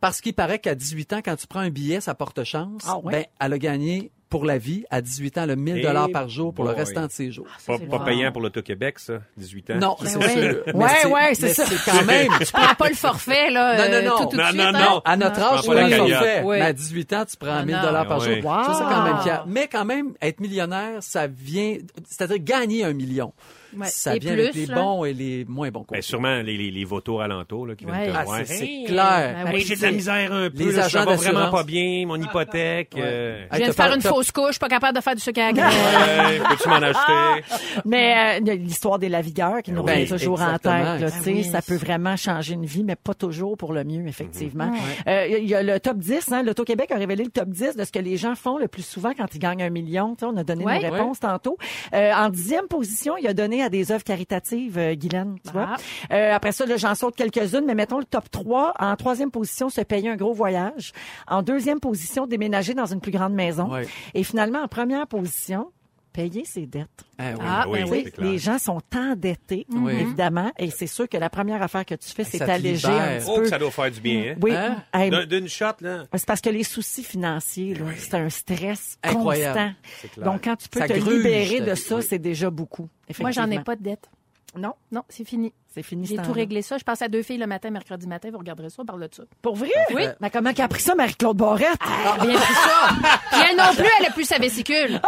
Parce 0.00 0.20
qu'il 0.20 0.34
paraît 0.34 0.58
qu'à 0.58 0.74
18 0.74 1.12
ans, 1.14 1.20
quand 1.24 1.36
tu 1.36 1.46
prends 1.46 1.60
un 1.60 1.70
billet, 1.70 2.00
ça 2.00 2.14
porte 2.14 2.44
chance. 2.44 2.82
Ah 2.86 2.98
ouais? 2.98 3.12
Ben, 3.12 3.24
elle 3.40 3.52
a 3.54 3.58
gagné 3.58 4.10
pour 4.28 4.44
la 4.44 4.58
vie, 4.58 4.84
à 4.90 5.00
18 5.00 5.38
ans, 5.38 5.46
le 5.46 5.54
1000 5.54 5.82
dollars 5.82 6.06
Eh 6.08 6.12
par 6.12 6.28
jour 6.28 6.52
pour 6.52 6.64
le 6.64 6.72
restant 6.72 7.06
de 7.06 7.12
ses 7.12 7.30
jours. 7.30 7.46
Pas, 7.64 7.78
pas 7.78 8.00
payant 8.00 8.32
pour 8.32 8.42
l'Auto-Québec, 8.42 8.98
ça, 8.98 9.20
18 9.36 9.70
ans. 9.70 9.74
Non, 9.78 9.96
c'est 10.04 10.16
ouais. 10.18 10.28
sûr. 10.64 10.74
Ouais, 10.74 11.06
ouais, 11.06 11.34
c'est 11.34 11.54
ça. 11.54 11.64
C'est 11.64 11.90
quand 11.90 12.04
même. 12.04 12.28
Tu 12.44 12.52
prends 12.52 12.74
pas 12.74 12.88
le 12.88 12.96
forfait, 12.96 13.50
là. 13.50 13.88
Non, 13.88 14.02
non, 14.02 14.10
non. 14.10 14.16
tout, 14.24 14.30
tout 14.30 14.36
de 14.36 14.42
Non, 14.42 14.48
suite, 14.48 14.56
non, 14.60 14.66
hein? 14.66 14.72
non. 14.94 15.02
À 15.04 15.16
notre 15.16 15.40
âge, 15.40 15.62
prends 15.62 15.72
oui, 15.74 15.78
on 15.78 15.84
le 15.84 15.90
cagnotte. 15.90 16.22
fait. 16.24 16.42
Oui. 16.42 16.56
Mais 16.58 16.64
à 16.64 16.72
18 16.72 17.12
ans, 17.12 17.24
tu 17.24 17.36
prends 17.36 17.50
Ah 17.60 17.64
1000 17.64 17.76
non. 17.76 17.82
dollars 17.82 18.06
par 18.08 18.20
Ah 18.20 18.24
jour. 18.24 18.34
trouve 18.64 18.76
ça 18.78 18.88
quand 18.90 19.02
même 19.04 19.14
Wow. 19.16 19.22
fier. 19.22 19.44
Mais 19.46 19.68
quand 19.68 19.84
même, 19.84 20.12
être 20.20 20.40
millionnaire, 20.40 21.02
ça 21.02 21.28
vient, 21.28 21.76
c'est-à-dire 22.04 22.38
gagner 22.40 22.84
un 22.84 22.92
million. 22.94 23.32
Ouais. 23.76 23.86
Ça 23.86 24.14
Et 24.16 24.18
vient 24.18 24.32
plus, 24.32 24.42
avec 24.42 24.54
les 24.54 24.66
là? 24.66 24.74
bons 24.74 25.04
et 25.04 25.12
les 25.12 25.44
moins 25.46 25.70
bons 25.70 25.80
Ben, 25.80 25.86
côtés. 25.86 26.02
sûrement 26.02 26.42
les, 26.42 26.56
les, 26.56 26.70
les 26.70 26.84
vautours 26.84 27.22
alentours 27.22 27.66
là, 27.66 27.74
qui 27.74 27.86
Ouais. 27.86 27.92
viennent 27.92 28.12
te 28.12 28.16
Ah, 28.18 28.24
voir. 28.24 28.40
c'est 28.44 28.64
Hey, 28.64 28.84
clair. 28.84 29.36
Ben 29.44 29.50
oui, 29.54 29.60
j'ai 29.66 29.76
de 29.76 29.82
la 29.82 29.92
misère 29.92 30.32
un 30.32 30.50
peu. 30.50 30.58
Les 30.58 30.72
là, 30.72 30.88
ça 30.88 31.04
va 31.04 31.14
vraiment 31.16 31.50
pas 31.50 31.62
bien, 31.64 32.04
mon 32.06 32.16
hypothèque. 32.20 32.92
euh, 32.96 33.46
Je 33.52 33.56
viens 33.58 33.68
de 33.68 33.72
faire 33.72 33.94
une 33.94 34.00
fausse 34.02 34.30
couche, 34.32 34.58
pas 34.58 34.68
capable 34.68 34.96
de 34.96 35.02
faire 35.02 35.14
du 35.14 35.20
sucre 35.20 35.40
à 35.40 35.52
la 35.52 35.68
ouais, 35.68 36.38
peux-tu 36.48 36.68
m'en 36.68 36.76
acheter? 36.76 37.44
Mais 37.84 38.38
euh, 38.40 38.52
il 38.54 38.62
l'histoire 38.66 38.98
des 38.98 39.08
lavigueurs 39.08 39.62
qui 39.62 39.72
nous 39.72 39.82
Ben 39.82 39.92
revient 40.00 40.08
toujours 40.08 40.40
en 40.42 40.52
tête. 40.58 40.62
Là, 40.64 40.98
Ben 40.98 41.10
tu 41.10 41.22
sais, 41.22 41.32
oui. 41.32 41.44
Ça 41.44 41.62
peut 41.62 41.76
vraiment 41.76 42.16
changer 42.16 42.54
une 42.54 42.66
vie, 42.66 42.84
mais 42.84 42.96
pas 42.96 43.14
toujours 43.14 43.56
pour 43.56 43.72
le 43.72 43.84
mieux, 43.84 44.06
effectivement. 44.08 44.70
Mm-hmm. 44.70 45.08
Euh, 45.08 45.38
Il 45.38 45.48
y 45.48 45.54
a 45.54 45.62
le 45.62 45.78
top 45.80 45.98
10. 45.98 46.32
Hein, 46.32 46.42
L'Auto-Québec 46.42 46.90
a 46.90 46.96
révélé 46.96 47.24
le 47.24 47.30
top 47.30 47.48
10 47.48 47.76
de 47.76 47.84
ce 47.84 47.92
que 47.92 47.98
les 47.98 48.16
gens 48.16 48.34
font 48.34 48.58
le 48.58 48.68
plus 48.68 48.84
souvent 48.84 49.12
quand 49.16 49.34
ils 49.34 49.38
gagnent 49.38 49.62
un 49.62 49.70
million. 49.70 50.14
Tu 50.16 50.20
sais, 50.24 50.26
on 50.32 50.36
a 50.36 50.44
donné 50.44 50.64
Ouais. 50.64 50.80
nos 50.82 50.90
réponses 50.92 51.20
tantôt. 51.20 51.56
Euh, 51.94 52.12
en 52.12 52.28
dixième 52.28 52.66
position, 52.66 53.16
il 53.16 53.26
a 53.26 53.34
donné 53.34 53.55
à 53.62 53.68
des 53.68 53.92
œuvres 53.92 54.04
caritatives, 54.04 54.78
euh, 54.78 54.94
Guylaine. 54.94 55.36
Tu 55.44 55.52
vois? 55.52 55.76
Ah. 55.76 56.14
Euh, 56.14 56.34
après 56.34 56.52
ça, 56.52 56.64
j'en 56.76 56.94
saute 56.94 57.16
quelques-unes, 57.16 57.64
mais 57.66 57.74
mettons 57.74 57.98
le 57.98 58.04
top 58.04 58.30
3. 58.30 58.74
En 58.78 58.96
troisième 58.96 59.30
position, 59.30 59.68
se 59.68 59.80
payer 59.80 60.10
un 60.10 60.16
gros 60.16 60.32
voyage. 60.32 60.92
En 61.26 61.42
deuxième 61.42 61.80
position, 61.80 62.26
déménager 62.26 62.74
dans 62.74 62.86
une 62.86 63.00
plus 63.00 63.12
grande 63.12 63.34
maison. 63.34 63.70
Ouais. 63.70 63.86
Et 64.14 64.22
finalement, 64.22 64.62
en 64.62 64.68
première 64.68 65.06
position, 65.06 65.70
payer 66.16 66.44
ses 66.46 66.64
dettes. 66.66 66.88
Ah 67.18 67.32
oui. 67.32 67.38
Ah, 67.42 67.64
oui, 67.68 67.78
ben 67.84 68.02
c'est 68.04 68.10
clair. 68.12 68.30
les 68.30 68.38
gens 68.38 68.58
sont 68.58 68.80
endettés, 68.96 69.66
Oui. 69.70 69.92
évidemment, 70.00 70.50
et 70.58 70.70
c'est 70.70 70.86
sûr 70.86 71.06
que 71.08 71.18
la 71.18 71.28
première 71.28 71.60
affaire 71.62 71.84
que 71.84 71.94
tu 71.94 72.08
fais, 72.08 72.24
c'est 72.24 72.38
Ça 72.38 72.46
te 72.46 72.50
alléger 72.52 72.88
un 72.88 73.18
petit 73.18 73.26
Oh, 73.28 73.34
que 73.36 73.40
peu. 73.42 73.48
ça 73.48 73.58
doit 73.58 73.70
faire 73.70 73.90
du 73.90 74.00
bien, 74.00 74.32
hein? 74.32 74.38
Oui, 74.42 74.52
Hein? 74.54 74.82
Hey, 74.94 75.10
D'une 75.26 75.46
shot, 75.48 75.66
là. 75.82 76.04
c'est 76.14 76.24
parce 76.26 76.40
que 76.40 76.48
les 76.50 76.62
soucis 76.64 77.04
financiers, 77.04 77.74
là, 77.74 77.84
c'est 77.98 78.14
un 78.14 78.30
stress 78.30 78.98
Incroyable. 79.02 79.58
constant. 79.58 79.72
C'est. 80.14 80.22
Donc, 80.24 80.44
quand 80.44 80.56
tu 80.56 80.68
peux 80.70 80.80
Ça 80.80 80.88
te 80.88 80.94
gruge, 80.94 81.16
libérer 81.24 81.60
de 81.60 81.74
ça, 81.74 81.96
Oui. 81.96 82.02
c'est 82.08 82.18
déjà 82.18 82.48
beaucoup. 82.50 82.88
Moi, 83.20 83.30
j'en 83.32 83.50
ai 83.50 83.60
pas 83.60 83.76
de 83.76 83.82
dette. 83.82 84.08
Non, 84.56 84.72
Non, 84.90 85.02
c'est 85.10 85.24
fini. 85.28 85.52
C'est 85.76 85.82
fini. 85.82 86.06
J'ai 86.06 86.16
tout 86.16 86.32
réglé 86.32 86.62
ça. 86.62 86.78
Je 86.78 86.84
passe 86.84 87.02
à 87.02 87.08
deux 87.08 87.22
filles 87.22 87.36
le 87.36 87.46
matin, 87.46 87.68
mercredi 87.70 88.06
matin. 88.06 88.30
Vous 88.32 88.38
regarderez 88.38 88.70
ça, 88.70 88.76
on 88.80 88.86
parle 88.86 89.02
de 89.06 89.08
ça. 89.14 89.24
Pour 89.42 89.56
vrai? 89.56 89.68
Oui. 89.94 90.04
Mais 90.20 90.30
comment 90.30 90.52
qu'elle 90.54 90.64
a 90.64 90.68
pris 90.68 90.80
ça, 90.80 90.94
Marie-Claude 90.94 91.36
Barrette? 91.36 91.68
Ah, 91.82 92.24
bien 92.24 92.34
pris 92.34 92.54
ça. 92.54 93.10
Puis 93.32 93.40
elle 93.50 93.56
non 93.58 93.74
plus, 93.76 93.86
elle 94.00 94.06
a 94.06 94.10
plus 94.10 94.24
sa 94.24 94.38
vésicule. 94.38 95.00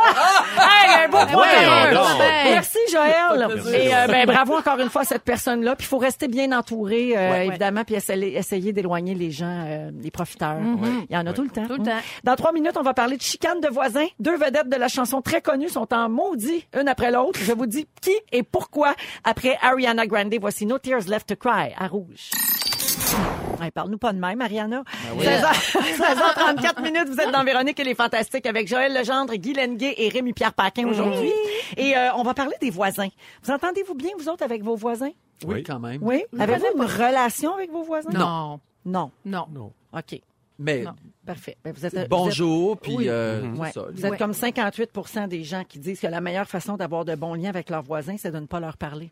Hey, 0.59 1.05
un 1.05 1.09
beau 1.09 1.17
Ben 1.19 1.27
point 1.29 1.43
ouais, 1.43 1.95
ben. 1.95 2.45
Merci 2.51 2.79
Joël. 2.93 3.49
Et 3.75 3.95
euh, 3.95 4.07
ben 4.09 4.27
bravo 4.27 4.57
encore 4.57 4.79
une 4.79 4.91
fois 4.91 5.03
à 5.03 5.05
cette 5.05 5.23
personne-là. 5.25 5.75
Puis 5.77 5.87
il 5.87 5.89
faut 5.89 5.99
rester 5.99 6.29
bien 6.29 6.53
entouré, 6.53 7.17
euh, 7.17 7.31
Ouais. 7.31 7.47
évidemment, 7.47 7.85
puis 7.85 7.95
essayer, 7.95 8.37
essayer 8.37 8.73
d'éloigner 8.73 9.15
les 9.15 9.31
gens, 9.31 9.65
euh, 9.67 9.91
les 10.03 10.11
profiteurs. 10.11 10.59
Il 11.09 11.15
y 11.15 11.17
en 11.17 11.27
a 11.27 11.33
tout 11.33 11.43
le 11.43 11.51
temps. 11.51 11.67
Tout 11.67 11.77
le 11.79 11.83
temps. 11.85 11.99
Dans 12.25 12.37
trois 12.37 12.53
minutes, 12.53 12.77
on 12.77 12.83
va 12.83 12.93
parler 12.95 13.17
de 13.17 13.23
chicane 13.23 13.61
de 13.61 13.69
voisins. 13.69 14.07
Deux 14.19 14.37
vedettes 14.37 14.69
de 14.69 14.77
la 14.77 14.89
chanson 14.89 15.23
très 15.23 15.41
connues 15.41 15.69
sont 15.71 15.93
en 15.95 16.09
maudit, 16.09 16.67
une 16.79 16.89
après 16.89 17.11
l'autre. 17.11 17.39
Je 17.43 17.53
vous 17.53 17.67
dis 17.67 17.87
qui 18.03 18.13
et 18.33 18.43
pourquoi. 18.43 18.95
Après 19.25 19.57
Ariana 19.63 20.07
Grande, 20.07 20.35
voici 20.41 20.58
No 20.67 20.79
Tears 20.79 21.07
Left 21.09 21.27
to 21.29 21.37
Cry 21.37 21.73
à 21.77 21.87
rouge. 21.89 22.31
Ouais, 23.61 23.71
Parle-nous 23.71 23.99
pas 23.99 24.13
de 24.13 24.19
même, 24.19 24.41
Ariana. 24.41 24.83
16h34 25.17 26.83
minutes, 26.83 27.09
vous 27.09 27.21
êtes 27.21 27.33
dans 27.33 27.43
Véronique 27.45 27.79
et 27.81 27.85
les 27.85 27.95
Fantastiques 27.95 28.47
avec 28.47 28.69
Joël 28.69 28.95
Legendre, 28.95 29.35
Guy 29.35 29.53
Lenguet 29.55 29.95
et 29.97 30.09
Rémi-Pierre 30.09 30.53
Paquin 30.55 30.87
aujourd'hui. 30.87 31.33
Et 31.77 31.97
euh, 31.97 32.13
on 32.17 32.23
va 32.23 32.35
parler 32.35 32.55
des 32.61 32.71
voisins. 32.71 33.09
Vous 33.43 33.51
entendez-vous 33.53 33.95
bien, 33.95 34.11
vous 34.19 34.29
autres, 34.29 34.45
avec 34.45 34.63
vos 34.63 34.77
voisins? 34.77 35.11
Oui, 35.45 35.55
Oui. 35.57 35.63
quand 35.63 35.79
même. 35.81 35.99
Oui? 36.03 36.25
Avez-vous 36.39 36.67
une 36.77 36.83
relation 36.83 37.55
avec 37.55 37.71
vos 37.71 37.83
voisins? 37.83 38.11
Non. 38.13 38.61
Non. 38.85 39.11
Non. 39.25 39.47
Non. 39.53 39.73
OK. 39.93 40.21
Mais 40.61 40.83
Non. 40.83 40.93
Parfait. 41.25 41.57
Ben, 41.65 41.73
vous 41.73 41.87
êtes, 41.87 41.93
vous 41.95 41.99
êtes- 42.01 42.09
bonjour, 42.09 42.77
puis 42.79 42.97
Oui. 42.97 43.05
euh, 43.09 43.43
Ouais. 43.55 43.71
Vous 43.93 44.05
êtes 44.07 44.13
Ouais. 44.13 44.19
comme 44.19 44.33
58 44.33 45.29
des 45.29 45.45
gens 45.45 45.63
qui 45.65 45.79
disent 45.79 46.01
que 46.01 46.07
la 46.07 46.21
meilleure 46.21 46.49
façon 46.49 46.77
d'avoir 46.77 47.05
de 47.05 47.15
bons 47.15 47.35
liens 47.35 47.51
avec 47.51 47.71
leurs 47.71 47.83
voisins, 47.83 48.17
c'est 48.19 48.31
de 48.33 48.39
ne 48.41 48.47
pas 48.47 48.59
leur 48.61 48.77
parler. 48.77 49.11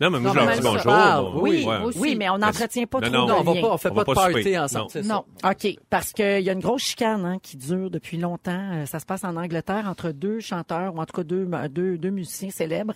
Non, 0.00 0.10
mais 0.10 0.18
moi, 0.20 0.32
je 0.34 0.38
leur 0.38 0.52
dis 0.54 0.60
bonjour. 0.62 1.32
bon, 1.32 1.40
oui. 1.42 1.64
ouais. 1.64 1.76
Oui, 1.96 2.16
mais 2.16 2.28
on 2.30 2.38
n'entretient 2.38 2.86
pas 2.86 3.00
non, 3.00 3.08
trop 3.10 3.16
non, 3.18 3.26
de 3.26 3.30
Non, 3.32 3.38
on 3.40 3.42
va 3.54 3.60
pas, 3.60 3.74
on 3.74 3.78
fait 3.78 3.90
On 3.90 3.94
pas 3.94 4.04
de 4.04 4.12
party 4.14 4.38
souper. 4.38 4.58
ensemble, 4.58 4.90
Non. 5.04 5.24
ça. 5.42 5.50
OK, 5.50 5.76
parce 5.90 6.12
qu'il 6.12 6.40
y 6.40 6.50
a 6.50 6.52
une 6.52 6.60
grosse 6.60 6.82
chicane 6.82 7.24
hein, 7.24 7.38
qui 7.42 7.56
dure 7.56 7.90
depuis 7.90 8.16
longtemps. 8.16 8.70
Euh, 8.72 8.86
Ça 8.86 8.98
se 8.98 9.06
passe 9.06 9.24
en 9.24 9.36
Angleterre 9.36 9.84
entre 9.88 10.10
deux 10.10 10.40
chanteurs, 10.40 10.94
ou 10.94 11.00
en 11.00 11.04
tout 11.06 11.14
cas 11.16 11.22
deux, 11.24 11.46
deux, 11.70 11.98
deux 11.98 12.10
musiciens 12.10 12.50
célèbres. 12.50 12.94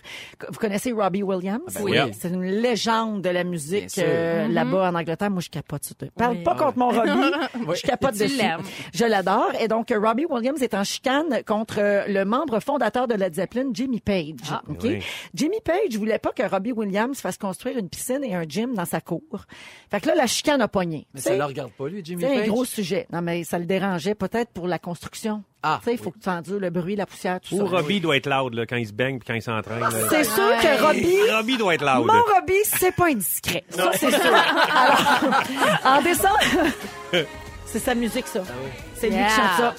Vous 0.49 0.57
connaissez 0.59 0.91
Robbie 0.91 1.23
Williams? 1.23 1.61
ben 1.75 1.81
oui. 1.83 1.91
Oui. 1.99 2.11
C'est 2.19 2.29
une 2.29 2.43
légende 2.43 3.21
de 3.21 3.29
la 3.29 3.43
musique 3.43 3.97
euh, 3.99 4.47
là-bas 4.47 4.89
en 4.91 4.95
Angleterre. 4.95 5.29
Moi, 5.29 5.41
je 5.41 5.49
capote 5.49 5.83
sur. 5.83 5.95
Parle 6.15 6.37
Oui. 6.37 6.43
pas 6.43 6.55
contre 6.55 6.77
mon 6.77 6.89
Robbie. 6.89 7.09
Je 7.75 7.81
capote 7.85 8.13
Tu 8.13 8.23
dessus. 8.23 8.37
l'aimes. 8.37 8.61
Je 8.93 9.05
l'adore. 9.05 9.51
Et 9.59 9.67
donc, 9.67 9.91
euh, 9.91 9.99
Robbie 9.99 10.25
Williams 10.29 10.61
est 10.61 10.73
en 10.73 10.83
chicane 10.83 11.41
contre 11.45 11.75
euh, 11.79 12.03
le 12.07 12.25
membre 12.25 12.59
fondateur 12.59 13.07
de 13.07 13.13
Led 13.15 13.35
Zeppelin, 13.35 13.69
Jimmy 13.73 13.99
Page. 13.99 14.35
Ah, 14.51 14.61
OK? 14.69 14.79
oui. 14.83 14.99
Jimmy 15.33 15.57
Page 15.63 15.97
voulait 15.97 16.19
pas 16.19 16.31
que 16.31 16.43
Robbie 16.43 16.71
Williams 16.79 17.19
fasse 17.19 17.37
construire 17.37 17.77
une 17.77 17.89
piscine 17.89 18.23
et 18.23 18.35
un 18.35 18.43
gym 18.43 18.73
dans 18.73 18.85
sa 18.85 19.01
cour. 19.01 19.21
Fait 19.91 19.99
que 20.01 20.07
là, 20.07 20.15
la 20.15 20.27
chicane 20.27 20.61
a 20.61 20.67
pogné. 20.67 21.07
Mais 21.13 21.21
ça 21.21 21.35
le 21.35 21.43
regarde 21.43 21.71
pas, 21.71 21.87
lui, 21.87 22.01
Jimmy 22.03 22.23
c'est 22.23 22.43
un 22.43 22.47
gros 22.47 22.65
sujet. 22.65 23.07
Non, 23.11 23.21
mais 23.21 23.43
ça 23.43 23.59
le 23.59 23.65
dérangeait 23.65 24.15
peut-être 24.15 24.51
pour 24.51 24.67
la 24.67 24.79
construction. 24.79 25.43
Ah, 25.61 25.79
Tu 25.83 25.89
sais, 25.89 25.95
il 25.95 25.97
faut 25.97 26.11
que 26.11 26.19
tu 26.19 26.29
endures 26.29 26.59
le 26.59 26.69
bruit, 26.69 26.95
la 26.95 27.05
poussière, 27.05 27.39
tout 27.41 27.53
Ou 27.55 27.67
ça. 27.67 27.77
Robbie 27.77 27.99
doit 27.99 28.15
être 28.15 28.29
loud 28.29 28.53
là, 28.53 28.65
quand 28.65 28.77
il 28.77 28.87
se 28.87 28.93
baigne 28.93 29.19
puis 29.19 29.27
quand 29.27 29.33
il 29.33 29.41
s'entraîne. 29.41 29.83
C'est 30.09 30.23
sûr 30.23 30.33
que 30.61 30.81
Robbie 30.85 31.31
Robbie 31.35 31.57
doit 31.57 31.75
être 31.75 31.85
loud. 31.85 32.05
Mon 32.07 32.21
Robbie, 32.33 32.53
c'est 32.63 32.95
pas 32.95 33.07
indiscret. 33.07 33.65
Ça, 33.69 33.91
c'est 33.93 34.09
sûr. 34.11 34.33
Alors, 34.75 35.43
en 35.83 36.01
décembre, 36.01 36.39
c'est 37.65 37.79
sa 37.79 37.93
musique, 37.93 38.27
ça. 38.27 38.41
C'est 38.95 39.09
lui 39.09 39.17
qui 39.17 39.29
chante 39.35 39.57
ça. 39.57 39.75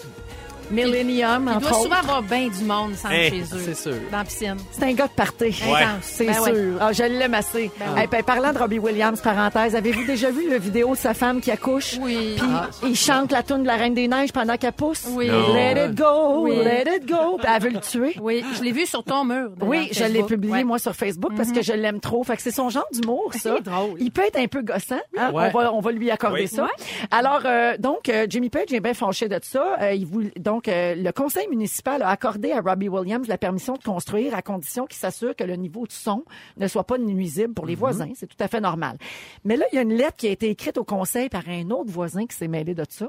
Millennium, 0.71 1.45
Il 1.47 1.49
entre 1.57 1.61
doit 1.61 1.71
autres. 1.71 1.83
souvent 1.83 1.97
avoir 1.97 2.23
bien 2.23 2.49
du 2.49 2.65
monde 2.65 2.95
sans 2.95 3.11
Hey, 3.11 3.31
chez 3.31 3.41
eux. 3.43 3.61
c'est 3.65 3.75
sûr. 3.75 3.95
Dans 4.11 4.19
la 4.19 4.25
piscine. 4.25 4.57
C'est 4.73 4.85
un 4.85 4.93
gars 4.93 5.07
de 5.07 5.13
party. 5.13 5.45
Ouais. 5.45 5.53
Intense. 5.83 6.03
C'est 6.03 6.27
Ben 6.27 6.41
ouais. 6.41 6.53
sûr. 6.55 6.79
Ah, 6.81 6.93
je 6.93 7.03
l'aime 7.03 7.35
assez. 7.35 7.71
Ben 7.79 7.87
Eh 8.03 8.07
ben, 8.07 8.23
parlant 8.23 8.53
de 8.53 8.59
Robbie 8.59 8.79
Williams, 8.79 9.21
parenthèse, 9.21 9.75
avez-vous 9.75 10.05
déjà 10.05 10.31
vu 10.31 10.49
la 10.49 10.59
vidéo 10.59 10.93
de 10.93 10.97
sa 10.97 11.15
femme 11.15 11.41
qui 11.41 11.51
accouche? 11.51 11.97
Oui. 12.01 12.37
Puis 12.39 12.91
il 12.91 12.97
chante 12.97 13.33
la 13.33 13.43
tune 13.43 13.63
de 13.63 13.67
la 13.67 13.77
Reine 13.77 13.95
des 13.95 14.09
Neiges 14.09 14.33
pendant 14.33 14.57
qu'elle 14.57 14.73
pousse? 14.73 15.07
Oui. 15.11 15.29
Non. 15.29 15.55
Let 15.55 15.87
it 15.91 15.95
go, 15.95 16.43
Oui. 16.45 16.57
let 16.57 16.85
it 16.97 17.07
go. 17.09 17.37
Puis 17.39 17.49
elle 17.55 17.63
veut 17.63 17.71
le 17.71 17.81
tuer. 17.81 18.17
Oui, 18.21 18.45
je 18.57 18.63
l'ai 18.63 18.73
vu 18.73 18.87
sur 18.87 19.03
ton 19.05 19.25
mur. 19.25 19.51
d'ailleurs, 19.57 19.69
Oui, 19.69 19.89
je 19.93 20.01
l'ai 20.05 20.11
Facebook. 20.11 20.29
publié 20.29 20.53
Ouais. 20.55 20.65
moi 20.65 20.79
sur 20.79 20.95
Facebook 20.95 21.33
parce 21.37 21.51
que 21.53 21.63
je 21.63 21.73
l'aime 21.73 22.01
trop. 22.01 22.23
Fait 22.25 22.37
que 22.37 22.43
c'est 22.43 22.51
son 22.51 22.69
genre 22.71 22.87
d'humour, 22.93 23.31
ça. 23.35 23.55
C'est 23.57 23.63
drôle. 23.65 23.97
Il 23.99 24.11
peut 24.11 24.23
être 24.23 24.39
un 24.39 24.47
peu 24.47 24.63
gossant. 24.63 24.97
hein? 25.19 25.31
Ouais. 25.33 25.51
On, 25.53 25.59
va, 25.59 25.73
on 25.75 25.81
va 25.81 25.93
lui 25.93 26.11
accorder 26.11 26.43
Oui. 26.43 26.49
ça. 26.49 26.67
Alors, 27.11 27.41
euh, 27.45 27.77
donc, 27.79 28.09
euh, 28.09 28.27
Jimmy 28.29 28.51
Page 28.51 28.73
est 28.73 28.81
bien 28.81 28.95
fâché 28.95 29.29
de 29.29 29.39
ça. 29.43 29.77
Euh, 29.81 29.93
il 29.93 30.07
voulait- 30.07 30.33
donc, 30.39 30.60
euh, 30.69 30.95
le 30.95 31.13
conseil 31.13 31.47
municipal 31.49 32.03
a 32.03 32.09
accordé 32.09 32.53
à 32.53 32.61
Robbie 32.61 32.89
Williams 32.89 33.29
la 33.29 33.39
permission 33.39 33.75
de 33.75 33.83
construire 33.83 34.35
à 34.35 34.43
condition 34.43 34.87
qu'il 34.87 34.99
s'assure 34.99 35.35
que 35.37 35.45
le 35.45 35.57
niveau 35.57 35.87
de 35.87 35.93
son 35.93 36.25
ne 36.57 36.67
soit 36.67 36.85
pas 36.85 36.99
nuisible 36.99 37.55
pour 37.55 37.67
les 37.67 37.75
voisins. 37.75 38.11
C'est 38.15 38.27
tout 38.27 38.37
à 38.41 38.49
fait 38.49 38.61
normal. 38.61 38.97
Mais 39.45 39.57
là, 39.57 39.67
il 39.73 39.77
y 39.77 39.79
a 39.79 39.83
une 39.83 39.95
lettre 39.95 40.17
qui 40.17 40.29
a 40.29 40.31
été 40.31 40.51
écrite 40.51 40.79
au 40.79 40.85
conseil 40.85 41.29
par 41.29 41.49
un 41.49 41.71
autre 41.71 41.91
voisin 41.91 42.27
qui 42.27 42.37
s'est 42.37 42.49
mêlé 42.49 42.75
de 42.75 42.85
ça. 42.89 43.09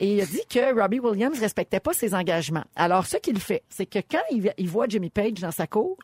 Et 0.00 0.14
il 0.14 0.20
a 0.20 0.26
dit 0.26 0.42
que 0.48 0.80
Robbie 0.80 1.00
Williams 1.00 1.38
respectait 1.38 1.80
pas 1.80 1.92
ses 1.92 2.14
engagements. 2.14 2.64
Alors, 2.76 3.06
ce 3.06 3.16
qu'il 3.16 3.38
fait, 3.38 3.62
c'est 3.68 3.86
que 3.86 3.98
quand 3.98 4.22
il, 4.30 4.52
il 4.56 4.68
voit 4.68 4.86
Jimmy 4.88 5.10
Page 5.10 5.34
dans 5.34 5.50
sa 5.50 5.66
cour, 5.66 5.98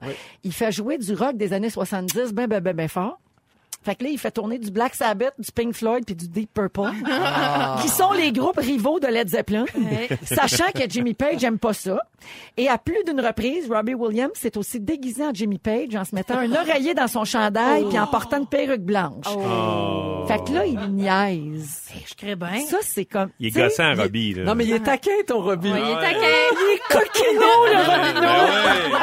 il 0.45 0.53
fait 0.53 0.73
jouer 0.73 0.99
du 0.99 1.15
rock 1.15 1.37
des 1.37 1.53
années 1.53 1.71
70 1.71 2.33
ben, 2.33 2.47
ben, 2.47 2.61
ben, 2.61 2.75
ben 2.75 2.89
fort. 2.89 3.19
Fait 3.83 3.95
que 3.95 4.05
là, 4.05 4.11
il 4.11 4.19
fait 4.19 4.31
tourner 4.31 4.59
du 4.59 4.71
Black 4.71 4.95
Sabbath, 4.95 5.35
du 5.39 5.51
Pink 5.53 5.75
Floyd 5.75 6.05
puis 6.05 6.15
du 6.15 6.29
Deep 6.29 6.53
Purple, 6.53 6.91
qui 7.81 7.89
sont 7.89 8.13
les 8.13 8.33
groupes 8.33 8.59
rivaux 8.59 9.01
de 9.01 9.07
Led 9.07 9.29
Zeppelin, 9.29 9.65
sachant 10.25 10.71
que 10.75 10.89
Jimmy 10.89 11.15
Page 11.15 11.43
aime 11.45 11.59
pas 11.59 11.73
ça. 11.73 11.99
Et 12.57 12.69
à 12.69 12.77
plus 12.79 13.03
d'une 13.07 13.21
reprise, 13.21 13.71
Robbie 13.71 13.95
Williams 13.95 14.33
s'est 14.35 14.59
aussi 14.59 14.81
déguisé 14.81 15.25
en 15.25 15.33
Jimmy 15.33 15.59
Page 15.59 15.95
en 15.95 16.05
se 16.05 16.15
mettant 16.15 16.39
un 16.39 16.51
oreiller 16.53 16.93
dans 16.95 17.07
son 17.07 17.25
chandail 17.25 17.85
puis 17.89 17.99
en 17.99 18.07
portant 18.07 18.39
une 18.39 18.47
perruque 18.47 18.83
blanche. 18.83 19.25
Oh. 19.29 20.25
Fait 20.27 20.45
que 20.45 20.53
là, 20.53 20.67
il 20.67 20.79
niaise. 20.93 21.89
Je 22.07 22.15
crée 22.15 22.37
bien. 22.37 22.61
Ça, 22.69 22.79
c'est 22.83 23.05
comme... 23.05 23.31
Il 23.39 23.47
est 23.47 23.51
gossant, 23.51 23.93
il- 23.93 24.01
Robbie. 24.01 24.35
Là. 24.35 24.45
Non, 24.45 24.55
mais 24.55 24.65
il 24.67 24.73
est 24.73 24.81
taquin, 24.85 25.11
ton 25.27 25.41
Robbie. 25.41 25.71
Oui, 25.73 25.79
il 25.83 25.91
est 25.91 25.95
ouais. 25.95 26.01
taquin. 26.03 26.19
Il 26.53 26.75
est 26.75 26.81
coquino, 26.93 27.67
le 27.67 27.79
Robino! 27.79 28.99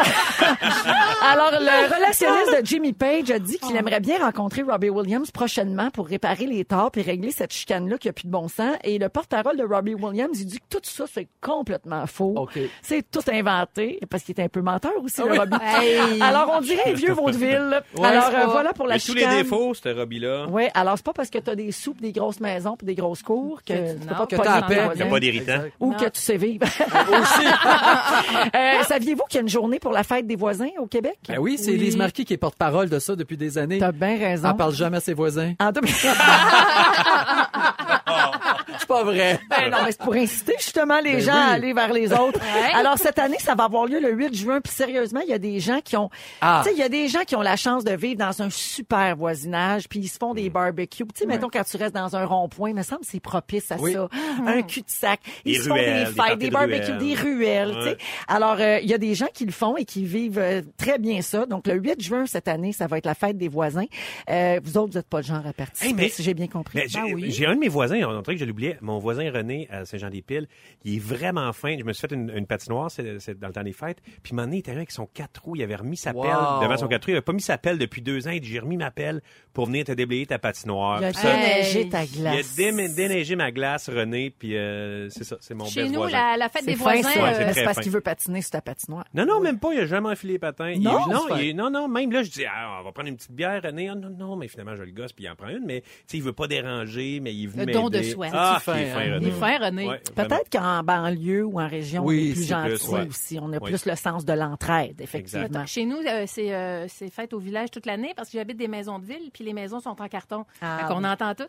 Alors, 1.32 1.52
le 1.54 1.96
relationniste 1.96 2.62
de 2.62 2.66
Jimmy 2.66 2.94
Page 2.94 3.32
a 3.32 3.40
dit 3.40 3.58
qu'il 3.58 3.76
aimerait 3.76 4.00
bien 4.02 4.20
rencontrer 4.20 4.62
Robbie 4.66 4.90
Williams 4.90 5.32
prochainement 5.32 5.90
pour 5.92 6.08
réparer 6.08 6.46
les 6.46 6.66
torts 6.66 6.92
et 6.96 7.02
régler 7.02 7.32
cette 7.32 7.54
chicane-là 7.54 7.98
qui 7.98 8.10
a 8.10 8.14
plus 8.14 8.26
de 8.26 8.32
bon 8.32 8.48
sens. 8.48 8.76
Et 8.84 8.98
le 9.00 9.10
porte-parole 9.10 9.58
de 9.58 9.64
Robbie 9.64 9.94
Williams, 9.96 10.38
il 10.40 10.46
dit 10.46 10.60
que 10.60 10.78
tout 10.78 10.80
ça, 10.84 11.06
c'est 11.12 11.28
complètement 11.42 12.06
faux. 12.08 12.48
C'est 12.82 13.10
tout 13.10 13.22
inventé, 13.32 14.00
parce 14.10 14.24
qu'il 14.24 14.38
est 14.40 14.44
un 14.44 14.50
peu 14.50 14.62
menteur 14.62 14.92
aussi, 15.04 15.22
le 15.22 15.38
Robbie. 15.40 15.58
Hey. 15.64 16.22
Alors, 16.22 16.52
on 16.58 16.62
dirait 16.62 16.90
un 16.92 16.94
vieux 16.94 17.14
vaudeville. 17.14 17.82
Ouais, 17.98 18.08
alors, 18.08 18.28
euh, 18.28 18.32
pas- 18.32 18.46
voilà 18.48 18.74
pour 18.74 18.88
la 18.88 18.96
Mais 18.96 19.00
tous 19.00 19.14
les 19.14 19.22
chicane. 19.22 19.38
défauts, 19.44 19.74
ce 19.74 19.90
Robbie-là. 19.90 20.48
Oui, 20.50 20.64
alors 20.74 20.94
c'est 20.98 21.06
pas 21.06 21.14
parce 21.14 21.30
que 21.30 21.38
tu 21.40 21.50
as 21.50 21.56
des 21.56 21.72
soupes, 21.72 22.02
des 22.02 22.12
grosses 22.12 22.40
maisons 22.40 22.76
puis 22.78 22.86
des 22.86 22.96
grosses 22.96 23.24
cours 23.24 23.62
que 23.64 23.74
Que- 23.74 23.94
tu 23.94 24.00
peux 24.08 24.16
pas 24.16 24.26
t'as 24.28 25.06
pas 25.10 25.20
d'irritant. 25.20 25.62
Ou 25.80 25.92
Non. 25.92 25.98
que 25.98 26.06
tu 26.06 26.20
sais 26.22 26.38
vivre. 26.38 26.66
Euh, 28.56 28.84
Saviez-vous 28.88 29.24
qu'il 29.30 29.36
y 29.36 29.38
a 29.40 29.42
une 29.42 29.50
journée 29.50 29.80
pour 29.80 29.92
la 29.92 30.04
fête 30.04 30.28
des 30.28 30.36
voisins 30.36 30.70
au 30.80 30.86
Québec? 30.88 31.18
Ben 31.28 31.38
oui, 31.40 31.58
c'est 31.58 31.72
Lise 31.74 31.98
Marquis 31.98 32.26
qui 32.26 32.34
est 32.34 32.38
porte-parole 32.38 32.90
de 32.90 33.00
ça 33.00 33.16
depuis 33.16 33.38
des 33.38 33.58
années. 33.58 33.80
T'as 33.80 33.92
bien 33.92 34.18
raison. 34.18 34.48
Parle 34.56 34.74
jamais 34.74 34.98
à 34.98 35.02
ses 35.02 35.14
voisins. 35.14 35.54
En 35.60 35.72
deux- 35.72 35.82
C'est 38.80 38.88
pas 38.88 39.04
vrai. 39.04 39.40
Ben 39.50 39.70
non, 39.70 39.78
mais 39.86 39.92
c'est 39.92 40.02
pour 40.02 40.14
inciter 40.16 40.54
justement 40.58 41.00
les 41.00 41.14
Ben 41.14 41.20
gens 41.22 41.32
oui. 41.34 41.40
à 41.40 41.52
aller 41.52 41.74
vers 41.74 41.94
les 41.94 42.12
autres. 42.14 42.40
Alors 42.74 42.98
cette 42.98 43.20
année, 43.20 43.38
ça 43.40 43.56
va 43.56 43.66
avoir 43.66 43.86
lieu 43.86 44.00
le 44.00 44.12
8 44.12 44.34
juin. 44.36 44.62
Puis 44.62 44.74
sérieusement, 44.74 45.22
il 45.22 45.30
y 45.30 45.34
a 45.34 45.38
des 45.40 45.60
gens 45.60 45.80
qui 45.82 45.96
ont, 45.98 46.10
Ah. 46.42 46.62
tu 46.64 46.70
sais, 46.70 46.76
il 46.76 46.80
y 46.80 46.84
a 46.84 46.90
des 46.90 47.08
gens 47.08 47.22
qui 47.26 47.36
ont 47.36 47.42
la 47.42 47.56
chance 47.56 47.84
de 47.84 47.94
vivre 47.96 48.18
dans 48.20 48.42
un 48.42 48.50
super 48.50 49.16
voisinage, 49.16 49.88
puis 49.88 50.00
ils 50.00 50.08
se 50.08 50.18
font 50.18 50.34
Mm. 50.34 50.36
des 50.38 50.50
barbecues. 50.50 51.06
Tu 51.06 51.22
sais, 51.22 51.26
mettons 51.26 51.50
quand 51.50 51.64
tu 51.64 51.78
restes 51.78 51.96
dans 51.96 52.16
un 52.16 52.26
rond-point, 52.26 52.74
me 52.74 52.84
semble 52.84 53.02
c'est 53.04 53.20
propice 53.20 53.72
à 53.72 53.78
Oui. 53.78 53.94
ça. 53.94 54.08
Un 54.46 54.62
cul-de-sac. 54.64 55.20
Ils 55.46 55.54
Des 55.58 55.60
se 55.64 55.68
font 55.70 55.76
ruelles, 55.76 56.06
des 56.06 56.12
des 56.14 56.22
fêtes, 56.22 56.40
des 56.40 56.48
de 56.48 56.54
barbecues, 56.54 56.86
ruelles. 56.92 56.98
des 57.00 57.16
ruelles. 57.16 57.72
tu 57.76 57.84
sais. 57.84 57.90
Ouais. 57.90 57.98
Alors 58.28 58.58
euh, 58.60 58.80
il 58.82 58.90
y 58.90 58.94
a 58.94 58.98
des 58.98 59.14
gens 59.16 59.28
qui 59.34 59.46
le 59.46 59.52
font 59.52 59.78
et 59.78 59.86
qui 59.86 60.04
vivent 60.06 60.40
euh, 60.40 60.62
très 60.78 60.98
bien 61.00 61.22
ça. 61.22 61.46
Donc 61.46 61.68
le 61.68 61.76
8 61.76 62.02
juin 62.02 62.26
cette 62.26 62.48
année, 62.48 62.72
ça 62.74 62.88
va 62.88 62.98
être 62.98 63.06
la 63.06 63.16
fête 63.16 63.38
des 63.38 63.48
voisins. 63.48 63.86
Euh, 64.30 64.60
vous 64.64 64.78
autres, 64.78 64.92
vous 64.94 64.98
n'êtes 64.98 65.10
pas 65.10 65.18
le 65.20 65.24
genre 65.26 65.46
à 65.46 65.54
participer, 65.54 65.88
Hey, 65.90 65.94
mais- 65.94 66.10
si 66.10 66.24
j'ai 66.24 66.34
bien 66.34 66.48
compris. 66.48 66.80
Mais 66.80 66.88
j'ai 66.88 67.00
Ben 67.02 67.14
oui. 67.14 67.32
j'ai 67.32 67.46
un 67.46 67.56
de 67.56 67.60
mes 67.60 67.68
voisins, 67.70 68.00
on 68.08 68.22
dirait 68.22 68.36
que 68.36 68.40
je 68.40 68.46
mon 68.82 69.00
voisin 69.00 69.32
René 69.32 69.68
à 69.72 69.86
Saint-Jean-des-Piles, 69.86 70.48
il 70.84 70.96
est 70.96 71.00
vraiment 71.00 71.52
fin. 71.54 71.78
Je 71.78 71.84
me 71.84 71.94
suis 71.94 72.08
fait 72.08 72.14
une, 72.16 72.32
une 72.36 72.46
patinoire 72.48 72.90
c'est, 72.92 73.20
c'est 73.20 73.40
dans 73.40 73.48
le 73.48 73.54
temps 73.54 73.64
des 73.64 73.74
fêtes. 73.74 74.00
Puis 74.24 74.32
un 74.34 74.36
moment 74.36 74.46
donné, 74.48 74.58
il 74.58 74.60
était 74.60 74.70
arrivé 74.72 74.82
avec 74.82 74.92
son 74.92 75.06
4 75.08 75.42
roues, 75.44 75.56
il 75.56 75.64
avait 75.64 75.76
remis 75.76 75.98
sa 75.98 76.12
Wow. 76.14 76.22
pelle 76.24 76.32
devant 76.62 76.78
son 76.78 76.88
4 76.88 77.04
roues. 77.06 77.12
Il 77.12 77.16
avait 77.16 77.22
pas 77.22 77.34
mis 77.34 77.42
sa 77.42 77.58
pelle 77.58 77.78
depuis 77.78 78.02
deux 78.02 78.28
ans. 78.28 78.32
Il 78.32 78.42
dit, 78.42 78.50
j'ai 78.50 78.60
remis 78.60 78.78
ma 78.78 78.92
pelle 78.92 79.22
pour 79.54 79.66
venir 79.68 79.86
te 79.86 79.92
déblayer 79.92 80.26
ta 80.26 80.40
patinoire. 80.40 81.00
Il 81.02 81.06
a 81.06 81.12
déneigé 81.12 81.80
Hey. 81.82 81.90
ta 81.90 82.04
il 82.04 82.28
a 82.28 82.32
glace. 82.36 82.56
déneigé 82.56 83.36
ma 83.36 83.52
glace, 83.52 83.90
René, 83.90 84.30
puis 84.38 84.56
euh, 84.58 85.10
c'est 85.10 85.24
ça, 85.24 85.38
c'est 85.40 85.54
mon 85.54 85.66
Chez 85.66 85.84
best 85.84 85.94
nous, 85.94 86.00
voisin. 86.02 86.18
la, 86.32 86.38
la 86.38 86.50
fête 86.50 86.62
C'est 86.66 86.72
des 86.72 86.78
fin, 86.78 86.84
voisins, 86.94 87.10
ça. 87.10 87.24
Ouais, 87.24 87.34
c'est 87.34 87.44
euh, 87.44 87.52
c'est 87.54 87.64
parce 87.64 87.76
fin. 87.78 87.82
qu'il 87.82 87.92
veut 87.92 88.02
patiner 88.02 88.42
sur 88.42 88.52
ta 88.52 88.62
patinoire. 88.62 89.06
Non, 89.14 89.26
non, 89.26 89.40
même 89.42 89.60
pas. 89.60 89.74
Il 89.74 89.80
a 89.82 89.86
jamais 89.86 90.10
enfilé 90.10 90.34
les 90.34 90.40
patins. 90.40 90.70
Il- 90.72 90.82
Non, 90.82 91.08
non, 91.08 91.36
il- 91.38 91.56
non, 91.56 91.70
non, 91.70 91.88
même 91.88 92.12
là, 92.12 92.24
je 92.24 92.30
dis, 92.32 92.44
ah, 92.46 92.78
on 92.82 92.84
va 92.84 92.92
prendre 92.92 93.10
une 93.10 93.16
petite 93.18 93.32
bière, 93.32 93.62
René. 93.64 93.90
Ah, 93.90 93.96
non, 93.96 94.10
non, 94.10 94.36
mais 94.36 94.48
finalement, 94.48 94.76
je 94.76 94.84
le 94.84 94.92
gosse, 94.92 95.14
puis 95.14 95.26
il 95.26 95.30
en 95.30 95.36
prend 95.36 95.48
une. 95.50 95.66
Mais, 95.66 95.82
tu 95.82 95.88
sais, 96.08 96.18
il 96.18 96.24
veut 96.24 96.34
pas 96.34 96.48
déranger, 96.48 97.20
mais 97.22 97.34
il 97.34 97.48
venu 97.48 97.66
Le 97.66 97.74
don 97.74 97.90
de 97.90 98.02
soi. 98.02 98.28
Ah, 98.34 98.55
C'est 98.60 98.72
il 98.72 98.78
est 98.82 98.86
fin, 98.86 99.00
fin, 99.00 99.00
hein. 99.12 99.16
René. 99.16 99.32
Fin, 99.32 99.58
René. 99.66 99.88
Ouais. 99.90 100.02
Peut-être 100.16 100.50
qu'en 100.52 100.84
banlieue 100.84 101.44
ou 101.46 101.60
en 101.60 101.68
région, 101.68 102.04
Oui, 102.04 102.28
on 102.28 102.32
est 102.32 102.34
plus 102.34 102.44
gentil 102.48 102.70
plus, 102.70 102.88
ouais. 102.90 103.08
aussi. 103.08 103.40
On 103.42 103.52
a 103.54 103.58
Oui. 103.58 103.70
plus 103.72 103.86
le 103.86 103.96
sens 103.96 104.26
de 104.26 104.34
l'entraide, 104.34 105.00
effectivement. 105.02 105.66
Chez 105.66 105.86
nous, 105.86 105.98
euh, 105.98 106.24
c'est 106.28 106.54
euh, 106.54 106.88
c'est 106.88 107.10
fête 107.12 107.34
au 107.34 107.40
village 107.40 107.72
toute 107.72 107.86
l'année 107.86 108.14
parce 108.16 108.30
que 108.30 108.38
j'habite 108.38 108.58
des 108.58 108.68
maisons 108.68 109.00
de 109.00 109.06
ville, 109.06 109.30
puis 109.34 109.44
les 109.44 109.54
maisons 109.54 109.80
sont 109.80 110.00
en 110.02 110.08
carton. 110.08 110.46
Ah 110.62 110.80
Fait 110.82 110.94
qu'on 110.94 111.00
oui. 111.04 111.10
entend 111.10 111.34
tout. 111.36 111.44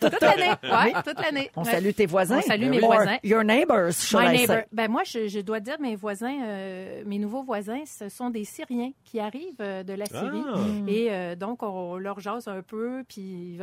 Toute 0.00 0.20
l'année. 0.20 0.52
Ouais, 0.64 0.92
toute 1.04 1.20
l'année. 1.20 1.50
On 1.56 1.64
salue 1.64 1.90
tes 1.90 2.06
voisins. 2.06 2.38
On 2.38 2.42
salue 2.42 2.68
mes 2.68 2.82
Or 2.82 2.92
voisins. 2.94 3.16
Your 3.22 3.44
neighbors, 3.44 3.92
should 3.92 4.20
My 4.20 4.26
I 4.28 4.38
neighbor. 4.38 4.56
say. 4.56 4.66
Ben 4.72 4.90
moi, 4.90 5.02
je, 5.04 5.28
je 5.28 5.40
dois 5.40 5.60
dire, 5.60 5.76
mes 5.80 5.94
voisins, 5.96 6.36
euh, 6.44 7.02
mes 7.06 7.18
nouveaux 7.18 7.42
voisins, 7.42 7.82
ce 7.86 8.08
sont 8.08 8.30
des 8.30 8.44
Syriens 8.44 8.90
qui 9.04 9.20
arrivent 9.20 9.54
euh, 9.60 9.82
de 9.82 9.92
la 9.92 10.06
Syrie. 10.06 10.42
Ah. 10.52 10.58
Et 10.88 11.08
euh, 11.10 11.36
donc, 11.36 11.62
on 11.62 11.96
leur 11.96 12.20
jase 12.20 12.48
un 12.48 12.62
peu, 12.62 13.02
puis 13.08 13.58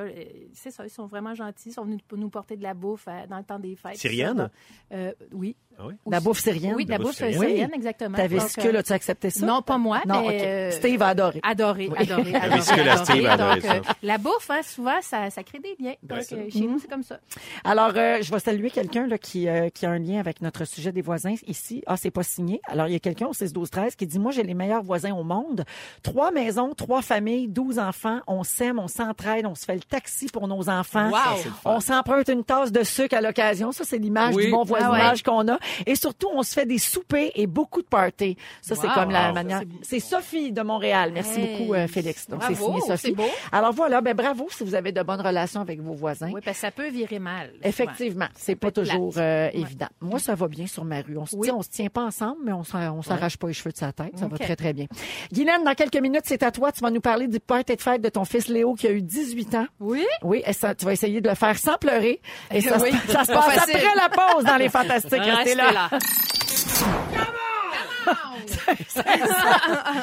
c'est 0.54 0.72
ça, 0.72 0.86
ils 0.86 0.90
sont 0.90 1.06
vraiment 1.08 1.34
gentils. 1.36 1.70
Ils 1.70 1.74
sont 1.74 1.84
venus 1.86 2.00
nous 2.16 2.30
porter 2.30 2.56
de 2.58 2.64
la 2.64 2.74
bouffe 2.82 3.08
euh, 3.08 3.26
dans 3.28 3.38
le 3.38 3.44
temps 3.44 3.60
des 3.60 3.76
fêtes. 3.76 3.96
Syrienne? 3.96 4.50
Euh, 4.92 5.14
oui. 5.32 5.56
Ah 5.82 5.88
oui? 5.88 5.94
La 6.10 6.20
bouffe 6.20 6.40
syrienne. 6.40 6.74
Oui, 6.76 6.86
de 6.86 6.92
la 6.92 6.98
bouffe 6.98 7.20
bouffe 7.20 7.32
syrienne. 7.32 7.72
exactement. 7.74 8.16
Ta 8.16 8.28
Donc, 8.28 8.32
vésicule, 8.32 8.76
euh, 8.76 8.80
as-tu 8.80 8.94
accepté 8.94 9.30
ça? 9.30 9.46
Non, 9.46 9.62
pas 9.62 9.78
moi, 9.78 10.02
Non, 10.08 10.28
mais... 10.28 10.42
Euh, 10.46 10.72
Steve 10.72 11.02
a 11.02 11.08
adoré. 11.08 11.40
Adoré, 11.44 11.90
Oui. 11.90 11.96
adoré, 11.98 12.34
Steve 12.62 13.26
a 13.26 13.34
adoré 13.34 13.56
Donc, 13.62 13.66
ça. 13.66 13.76
euh, 13.76 13.82
la 14.04 14.18
bouffe, 14.18 14.50
hein, 14.50 14.62
souvent, 14.64 15.02
ça, 15.02 15.30
ça 15.30 15.44
crée 15.44 15.60
des 15.60 15.76
liens. 15.80 15.94
Donc, 16.04 16.20
euh, 16.32 16.50
chez 16.52 16.62
nous, 16.62 16.80
c'est 16.80 16.90
comme 16.90 17.04
ça. 17.04 17.20
Alors, 17.64 17.92
euh, 17.96 18.20
je 18.22 18.32
vais 18.32 18.40
saluer 18.40 18.70
quelqu'un 18.70 19.08
là, 19.08 19.18
qui, 19.18 19.48
euh, 19.48 19.70
qui 19.70 19.86
a 19.86 19.90
un 19.92 20.00
lien 20.00 20.20
avec 20.20 20.42
notre 20.42 20.66
sujet 20.66 20.92
des 20.92 21.02
voisins 21.02 21.36
ici. 21.48 21.84
Ah, 21.88 21.98
c'est 21.98 22.12
pas 22.12 22.24
signé. 22.24 22.62
Alors, 22.68 22.88
il 22.88 22.94
y 22.94 22.96
a 22.96 23.00
quelqu'un 23.00 23.28
au 23.28 23.34
6 23.34 23.52
12 23.54 23.70
13 23.70 23.96
qui 23.96 24.06
dit 24.06 24.20
Moi, 24.20 24.32
j'ai 24.32 24.44
les 24.44 24.54
meilleurs 24.54 24.84
voisins 24.84 25.14
au 25.14 25.24
monde. 25.24 25.64
Trois 26.04 26.32
maisons, 26.32 26.74
trois 26.76 27.02
familles, 27.02 27.48
douze 27.48 27.80
enfants. 27.80 28.20
On 28.28 28.44
s'aime, 28.44 28.80
on 28.80 28.88
s'entraide, 28.88 29.46
on 29.46 29.56
se 29.56 29.66
fait 29.66 29.76
le 29.76 29.82
taxi 29.82 30.28
pour 30.28 30.48
nos 30.48 30.70
enfants. 30.70 31.10
Wow! 31.10 31.38
Ça. 31.38 31.50
On 31.66 31.80
s'emprunte 31.80 32.28
une 32.30 32.44
tasse 32.44 32.72
de 32.72 32.84
sucre 32.84 33.16
à 33.16 33.22
l'occasion. 33.22 33.72
Ça, 33.72 33.84
c'est 33.84 33.98
l'image 33.98 34.36
Oui. 34.36 34.46
du 34.46 34.52
bon 34.52 34.62
Ah 34.62 34.66
voisinage 34.66 35.24
qu'on 35.24 35.48
a. 35.48 35.58
Et 35.86 35.96
surtout, 35.96 36.30
on 36.34 36.44
se 36.44 36.54
fait 36.54 36.66
des 36.66 36.78
soupers 36.78 37.32
et 37.36 37.48
beaucoup 37.48 37.82
de 37.82 37.88
parties. 37.88 38.38
Ça, 38.62 38.76
c'est 38.76 38.88
comme 38.90 39.12
la 39.12 39.30
Wow. 39.30 39.34
manière. 39.34 39.62
C'est 39.82 40.00
Sophie 40.00 40.52
de 40.52 40.62
Montréal. 40.62 41.12
Merci 41.14 41.40
Hey. 41.40 41.58
beaucoup, 41.60 41.74
euh, 41.74 41.88
Félix. 41.88 42.28
Donc, 42.28 42.42
c'est 42.48 42.56
signé 42.56 42.82
Sophie. 42.82 43.12
beau. 43.14 43.24
Alors 43.52 43.74
voilà, 43.74 44.02
ben 44.02 44.14
bravo 44.16 44.48
si 44.52 44.64
vous 44.64 44.76
avez 44.76 44.92
de 44.92 45.02
bonnes 45.04 45.22
relations 45.22 45.62
avec 45.62 45.80
vos 45.82 45.94
voisins. 45.94 46.30
Oui, 46.34 46.42
parce 46.44 46.58
que 46.58 46.62
ça 46.62 46.72
peut 46.72 46.90
virer 46.90 47.20
mal. 47.20 47.52
Effectivement, 47.64 48.28
c'est 48.36 48.56
pas 48.56 48.72
toujours 48.72 49.14
euh, 49.18 49.48
Ouais. 49.48 49.52
évident. 49.58 49.88
Moi, 50.02 50.20
ça 50.20 50.36
va 50.36 50.48
bien 50.48 50.68
sur 50.68 50.84
ma 50.86 51.02
rue. 51.02 51.18
On 51.18 51.26
se 51.26 51.36
Oui. 51.36 51.48
dit, 51.48 51.52
on 51.54 51.62
se 51.62 51.70
tient 51.70 51.90
pas 51.90 52.04
ensemble, 52.04 52.38
mais 52.44 52.54
on 52.54 52.64
s'arrache 52.64 53.38
pas 53.38 53.48
les 53.48 53.54
cheveux 53.54 53.72
de 53.72 53.78
sa 53.78 53.92
tête. 53.92 54.18
Ça 54.18 54.28
va 54.28 54.38
très, 54.38 54.56
très 54.56 54.74
bien. 54.74 54.86
Guylaine, 55.32 55.64
dans 55.64 55.74
quelques 55.74 55.98
minutes, 56.02 56.24
c'est 56.26 56.44
à 56.44 56.52
toi. 56.52 56.72
Tu 56.72 56.82
vas 56.82 56.90
nous 56.92 57.02
parler 57.02 57.28
du 57.28 57.40
party 57.40 57.76
de 57.76 57.82
fête 57.82 58.02
de 58.02 58.10
ton 58.10 58.26
fils 58.26 58.48
Léo 58.48 58.74
qui 58.74 58.88
a 58.88 58.92
eu 58.92 59.02
18 59.02 59.56
ans. 59.56 59.66
Oui? 59.80 60.06
Oui, 60.24 60.44
ça, 60.54 60.76
tu 60.76 60.86
vas 60.86 60.94
essayer 60.94 61.22
de 61.22 61.30
le 61.30 61.36
faire 61.36 61.58
sans 61.58 61.78
pleurer. 61.78 62.22
Et 62.54 62.62
ça, 62.62 62.80
se- 62.80 62.84
Oui. 62.84 62.92
ça 63.08 63.24
se 63.24 63.32
Pas 63.32 63.42
passe 63.42 63.58
après 63.70 63.82
la 63.96 64.10
pause 64.10 64.44
dans 64.46 64.58
les 64.58 64.70
Fantastiques. 64.70 65.22
Restez 65.56 65.90
Restez 65.92 65.92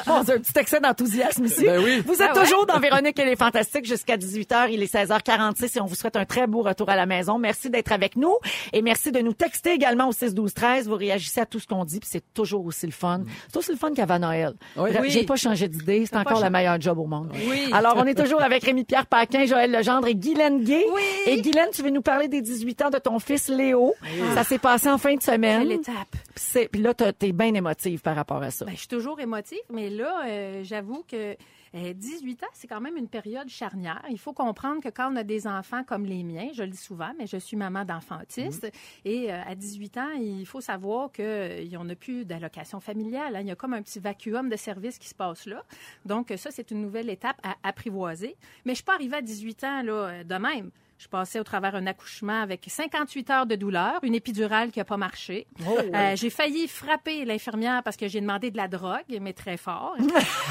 Bon, 0.07 0.23
c'est 0.25 0.33
un 0.33 0.39
petit 0.39 0.57
excès 0.59 0.79
d'enthousiasme 0.79 1.45
ici. 1.45 1.65
Ben 1.65 1.81
oui. 1.83 2.01
Vous 2.05 2.13
êtes 2.21 2.29
Ah 2.33 2.37
ouais? 2.39 2.43
toujours 2.45 2.65
dans 2.65 2.79
Véronique 2.79 3.17
et 3.19 3.25
les 3.25 3.35
Fantastiques 3.35 3.85
jusqu'à 3.85 4.17
18h. 4.17 4.67
Il 4.71 4.81
est 4.83 4.93
16h46 4.93 5.77
et 5.77 5.81
on 5.81 5.85
vous 5.85 5.95
souhaite 5.95 6.15
un 6.15 6.25
très 6.25 6.47
beau 6.47 6.61
retour 6.61 6.89
à 6.89 6.95
la 6.95 7.05
maison. 7.05 7.37
Merci 7.37 7.69
d'être 7.69 7.91
avec 7.91 8.15
nous 8.15 8.35
et 8.73 8.81
merci 8.81 9.11
de 9.11 9.19
nous 9.19 9.33
texter 9.33 9.71
également 9.73 10.07
au 10.07 10.11
6 10.11 10.33
12 10.33 10.53
13. 10.53 10.87
Vous 10.87 10.95
réagissez 10.95 11.41
à 11.41 11.45
tout 11.45 11.59
ce 11.59 11.67
qu'on 11.67 11.85
dit 11.85 11.99
puis 11.99 12.09
c'est 12.11 12.23
toujours 12.33 12.65
aussi 12.65 12.85
le 12.85 12.91
fun. 12.91 13.21
C'est 13.47 13.57
aussi 13.57 13.71
le 13.71 13.77
fun 13.77 13.91
qu'avant 13.93 14.19
Noël. 14.19 14.53
Oui. 14.77 14.89
Oui. 15.01 15.09
J'ai 15.09 15.23
pas 15.25 15.35
changé 15.35 15.67
d'idée. 15.67 16.05
C'est 16.05 16.17
encore 16.17 16.43
le 16.43 16.49
meilleur 16.49 16.79
job 16.79 16.97
au 16.99 17.05
monde. 17.05 17.31
Oui. 17.49 17.69
Alors, 17.73 17.95
on 17.97 18.05
est 18.05 18.15
toujours 18.15 18.41
avec 18.41 18.63
Rémi-Pierre 18.63 19.05
Paquin, 19.05 19.45
Joël 19.45 19.71
Legendre 19.71 20.07
et 20.07 20.15
Guylaine 20.15 20.63
Gay. 20.63 20.85
Oui. 20.93 21.01
Et 21.25 21.41
Guylaine, 21.41 21.69
tu 21.73 21.81
veux 21.81 21.89
nous 21.89 22.01
parler 22.01 22.27
des 22.27 22.41
18 22.41 22.81
ans 22.83 22.89
de 22.89 22.97
ton 22.97 23.19
fils 23.19 23.47
Léo. 23.49 23.93
Ça 24.35 24.43
s'est 24.43 24.57
passé 24.59 24.89
en 24.89 24.97
fin 24.97 25.15
de 25.15 25.21
semaine. 25.21 25.61
Quelle 25.61 25.71
étape? 25.79 25.93
Puis 26.35 26.45
c'est- 26.51 26.75
là, 26.77 26.93
t'es 26.93 27.31
bien 27.31 27.53
émotive 27.53 27.88
par 27.97 28.15
rapport 28.15 28.41
à 28.43 28.51
ça? 28.51 28.65
Ben, 28.65 28.71
je 28.73 28.79
suis 28.79 28.87
toujours 28.87 29.19
émotive, 29.19 29.59
mais 29.71 29.89
là, 29.89 30.23
euh, 30.27 30.63
j'avoue 30.63 31.03
que 31.07 31.35
euh, 31.75 31.93
18 31.93 32.43
ans, 32.43 32.47
c'est 32.53 32.67
quand 32.67 32.81
même 32.81 32.97
une 32.97 33.07
période 33.07 33.47
charnière. 33.49 34.03
Il 34.09 34.17
faut 34.19 34.33
comprendre 34.33 34.81
que 34.81 34.89
quand 34.89 35.11
on 35.11 35.15
a 35.15 35.23
des 35.23 35.47
enfants 35.47 35.83
comme 35.83 36.05
les 36.05 36.23
miens, 36.23 36.49
je 36.53 36.63
le 36.63 36.69
dis 36.69 36.77
souvent, 36.77 37.11
mais 37.17 37.27
je 37.27 37.37
suis 37.37 37.57
maman 37.57 37.85
d'enfants 37.85 38.19
autistes, 38.21 38.71
et 39.05 39.31
euh, 39.31 39.41
à 39.45 39.55
18 39.55 39.97
ans, 39.97 40.11
il 40.19 40.45
faut 40.45 40.61
savoir 40.61 41.11
qu'il 41.11 41.67
n'y 41.67 41.77
en 41.77 41.87
a 41.89 41.95
plus 41.95 42.25
d'allocation 42.25 42.79
familiale. 42.79 43.35
hein. 43.35 43.41
Il 43.41 43.47
y 43.47 43.51
a 43.51 43.55
comme 43.55 43.73
un 43.73 43.81
petit 43.81 43.99
vacuum 43.99 44.49
de 44.49 44.55
services 44.55 44.97
qui 44.97 45.07
se 45.07 45.15
passe 45.15 45.45
là. 45.45 45.63
Donc, 46.05 46.33
ça, 46.37 46.51
c'est 46.51 46.71
une 46.71 46.81
nouvelle 46.81 47.09
étape 47.09 47.37
à 47.43 47.55
apprivoiser. 47.63 48.35
Mais 48.65 48.73
je 48.73 48.77
suis 48.77 48.83
pas 48.83 48.95
arrivée 48.95 49.17
à 49.17 49.21
18 49.21 49.63
ans 49.63 49.81
là, 49.83 49.93
euh, 49.93 50.23
de 50.23 50.35
même. 50.35 50.71
Je 50.99 51.07
passais 51.07 51.39
au 51.39 51.45
travers 51.45 51.75
un 51.75 51.87
accouchement 51.87 52.41
avec 52.41 52.65
58 52.67 53.29
heures 53.29 53.45
de 53.45 53.55
douleur, 53.55 53.99
une 54.03 54.15
épidurale 54.15 54.69
qui 54.69 54.79
n'a 54.79 54.85
pas 54.85 54.97
marché. 54.97 55.47
Euh, 55.65 56.15
j'ai 56.17 56.29
failli 56.29 56.67
frapper 56.67 57.23
l'infirmière 57.23 57.81
parce 57.83 57.95
que 57.95 58.09
j'ai 58.09 58.19
demandé 58.19 58.51
de 58.51 58.57
la 58.57 58.67
drogue, 58.67 59.17
mais 59.21 59.33
très 59.33 59.57
fort. 59.57 59.95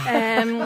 Euh, 0.08 0.64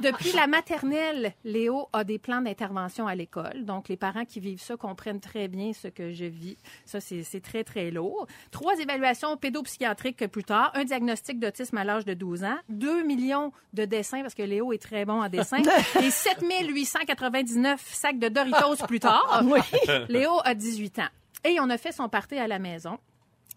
depuis 0.00 0.32
la 0.32 0.46
maternelle, 0.46 1.34
Léo 1.44 1.88
a 1.92 2.04
des 2.04 2.18
plans 2.18 2.40
d'intervention 2.40 3.06
à 3.06 3.14
l'école. 3.14 3.64
Donc, 3.64 3.88
les 3.88 3.96
parents 3.96 4.24
qui 4.24 4.40
vivent 4.40 4.62
ça 4.62 4.76
comprennent 4.76 5.20
très 5.20 5.48
bien 5.48 5.72
ce 5.72 5.88
que 5.88 6.12
je 6.12 6.24
vis. 6.24 6.56
Ça, 6.86 7.00
c'est 7.00 7.22
c'est 7.22 7.40
très, 7.40 7.64
très 7.64 7.90
lourd. 7.90 8.26
Trois 8.50 8.78
évaluations 8.78 9.36
pédopsychiatriques 9.36 10.26
plus 10.28 10.44
tard, 10.44 10.70
un 10.74 10.84
diagnostic 10.84 11.38
d'autisme 11.38 11.76
à 11.76 11.84
l'âge 11.84 12.04
de 12.04 12.14
12 12.14 12.44
ans, 12.44 12.56
2 12.70 13.02
millions 13.02 13.52
de 13.74 13.84
dessins 13.84 14.22
parce 14.22 14.34
que 14.34 14.42
Léo 14.42 14.72
est 14.72 14.82
très 14.82 15.04
bon 15.04 15.22
en 15.22 15.28
dessin 15.28 15.58
et 16.02 16.10
7899 16.10 17.80
sacs 17.92 18.18
de 18.18 18.28
Doritos 18.28 18.86
plus 18.86 19.00
tard. 19.02 19.44
Léo 20.08 20.40
a 20.44 20.54
18 20.54 20.98
ans. 21.00 21.08
Et 21.44 21.58
on 21.60 21.68
a 21.70 21.78
fait 21.78 21.92
son 21.92 22.08
party 22.08 22.36
à 22.36 22.46
la 22.46 22.58
maison. 22.58 22.98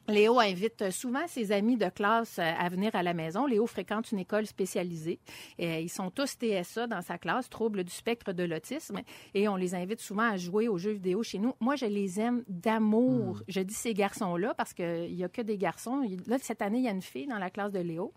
Léo 0.07 0.39
invite 0.39 0.91
souvent 0.91 1.25
ses 1.27 1.51
amis 1.51 1.77
de 1.77 1.89
classe 1.89 2.37
euh, 2.37 2.43
à 2.59 2.69
venir 2.69 2.95
à 2.95 3.01
la 3.01 3.15
maison. 3.15 3.47
Léo 3.47 3.65
fréquente 3.65 4.11
une 4.11 4.19
école 4.19 4.45
spécialisée. 4.45 5.19
Et 5.57 5.81
ils 5.81 5.89
sont 5.89 6.11
tous 6.11 6.37
TSA 6.39 6.85
dans 6.85 7.01
sa 7.01 7.17
classe, 7.17 7.49
troubles 7.49 7.83
du 7.83 7.91
spectre 7.91 8.31
de 8.31 8.43
l'autisme. 8.43 9.01
Et 9.33 9.47
on 9.47 9.55
les 9.55 9.73
invite 9.73 9.99
souvent 9.99 10.29
à 10.29 10.37
jouer 10.37 10.67
aux 10.67 10.77
jeux 10.77 10.91
vidéo 10.91 11.23
chez 11.23 11.39
nous. 11.39 11.53
Moi, 11.59 11.75
je 11.75 11.87
les 11.87 12.19
aime 12.19 12.43
d'amour. 12.47 13.41
Je 13.47 13.61
dis 13.61 13.73
ces 13.73 13.95
garçons-là 13.95 14.53
parce 14.53 14.73
qu'il 14.75 15.15
n'y 15.15 15.23
a 15.23 15.29
que 15.29 15.41
des 15.41 15.57
garçons. 15.57 16.07
Là, 16.27 16.37
cette 16.39 16.61
année, 16.61 16.77
il 16.77 16.83
y 16.83 16.87
a 16.87 16.91
une 16.91 17.01
fille 17.01 17.25
dans 17.25 17.39
la 17.39 17.49
classe 17.49 17.71
de 17.71 17.79
Léo. 17.79 18.13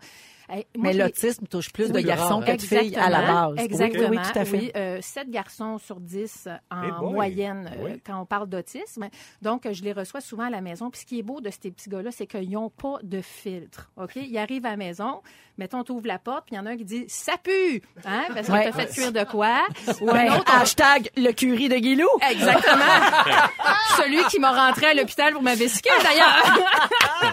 Moi, 0.49 0.63
Mais 0.77 0.93
l'autisme 0.93 1.45
touche 1.47 1.71
plus 1.71 1.91
de 1.91 1.99
garçons 1.99 2.41
que 2.41 2.51
de 2.55 2.61
filles 2.61 2.95
à 2.95 3.09
la 3.09 3.21
base. 3.21 3.53
Exactement. 3.57 4.09
Oui, 4.09 4.17
oui, 4.17 4.31
tout 4.33 4.39
à 4.39 4.45
fait. 4.45 4.57
Oui, 4.57 4.71
euh, 4.75 4.97
7 5.01 5.29
garçons 5.29 5.77
sur 5.77 5.99
10 5.99 6.47
en 6.71 7.11
moyenne 7.11 7.69
euh, 7.79 7.95
quand 8.05 8.19
on 8.19 8.25
parle 8.25 8.47
d'autisme. 8.49 9.07
Donc, 9.41 9.65
euh, 9.65 9.73
je 9.73 9.83
les 9.83 9.93
reçois 9.93 10.21
souvent 10.21 10.43
à 10.45 10.49
la 10.49 10.61
maison. 10.61 10.89
Puis 10.89 11.01
ce 11.01 11.05
qui 11.05 11.19
est 11.19 11.23
beau 11.23 11.39
de 11.41 11.49
ces 11.51 11.69
petits 11.71 11.89
gars-là, 11.89 12.09
c'est 12.11 12.25
qu'ils 12.27 12.49
n'ont 12.51 12.69
pas 12.69 12.97
de 13.03 13.21
filtre. 13.21 13.89
OK? 13.97 14.15
Ils 14.15 14.37
arrivent 14.37 14.65
à 14.65 14.71
la 14.71 14.77
maison, 14.77 15.21
mettons, 15.57 15.83
tu 15.83 15.91
ouvres 15.91 16.07
la 16.07 16.19
porte, 16.19 16.45
puis 16.47 16.55
il 16.55 16.57
y 16.57 16.59
en 16.59 16.65
a 16.65 16.71
un 16.71 16.77
qui 16.77 16.85
dit 16.85 17.05
«Ça 17.07 17.33
pue! 17.41 17.81
Hein? 18.05 18.23
Parce 18.33 18.47
que 18.47 18.51
Ouais. 18.51 18.65
t'as 18.65 18.71
fait 18.71 18.87
cuire 18.93 19.11
de 19.11 19.23
quoi?» 19.25 19.59
Ou 20.01 20.09
un 20.09 20.37
autre, 20.37 20.51
hashtag 20.53 21.09
le 21.15 21.31
curry 21.31 21.69
de 21.69 21.75
Guilou. 21.75 22.07
Exactement. 22.29 22.75
Celui 23.97 24.23
qui 24.25 24.39
m'a 24.39 24.51
rentré 24.67 24.87
à 24.87 24.93
l'hôpital 24.93 25.33
pour 25.33 25.41
ma 25.43 25.55
vésicule, 25.55 25.91
d'ailleurs. 26.03 26.57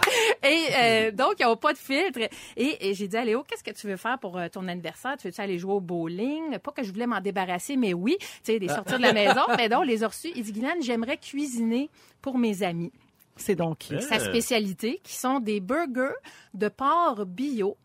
et 0.47 0.66
euh, 1.09 1.11
donc, 1.11 1.34
ils 1.40 1.44
n'ont 1.47 1.57
pas 1.57 1.72
de 1.72 1.78
filtre. 1.78 2.20
Et, 2.57 2.88
et 2.88 2.94
j'ai 2.94 3.09
dit 3.09 3.16
à 3.16 3.24
Léo, 3.24 3.44
qu'est-ce 3.47 3.64
que 3.64 3.70
tu 3.70 3.86
veux 3.86 3.97
faire 3.97 4.18
pour 4.18 4.38
euh, 4.38 4.49
ton 4.49 4.66
anniversaire? 4.68 5.16
Tu 5.18 5.28
veux-tu 5.28 5.40
aller 5.40 5.59
jouer 5.59 5.74
au 5.74 5.80
bowling? 5.80 6.59
Pas 6.59 6.72
que 6.72 6.82
je 6.82 6.92
voulais 6.92 7.07
m'en 7.07 7.20
débarrasser, 7.20 7.76
mais 7.76 7.94
oui. 7.94 8.16
Tu 8.18 8.26
sais, 8.44 8.59
des 8.59 8.68
sorties 8.68 8.97
de 8.97 9.03
la 9.03 9.12
maison. 9.12 9.42
Mais 9.57 9.68
donc, 9.68 9.80
on 9.80 9.82
les 9.82 10.03
a 10.03 10.09
reçus. 10.09 10.30
Il 10.34 10.42
dit, 10.42 10.53
Guylaine, 10.53 10.82
j'aimerais 10.82 11.16
cuisiner 11.16 11.90
pour 12.20 12.38
mes 12.38 12.62
amis. 12.62 12.92
C'est 13.37 13.55
donc 13.55 13.78
qui? 13.78 14.01
Sa 14.03 14.18
spécialité, 14.18 15.01
qui 15.03 15.14
sont 15.14 15.41
des 15.41 15.61
burgers 15.61 16.14
de 16.55 16.68
porc 16.68 17.26
bio, 17.26 17.76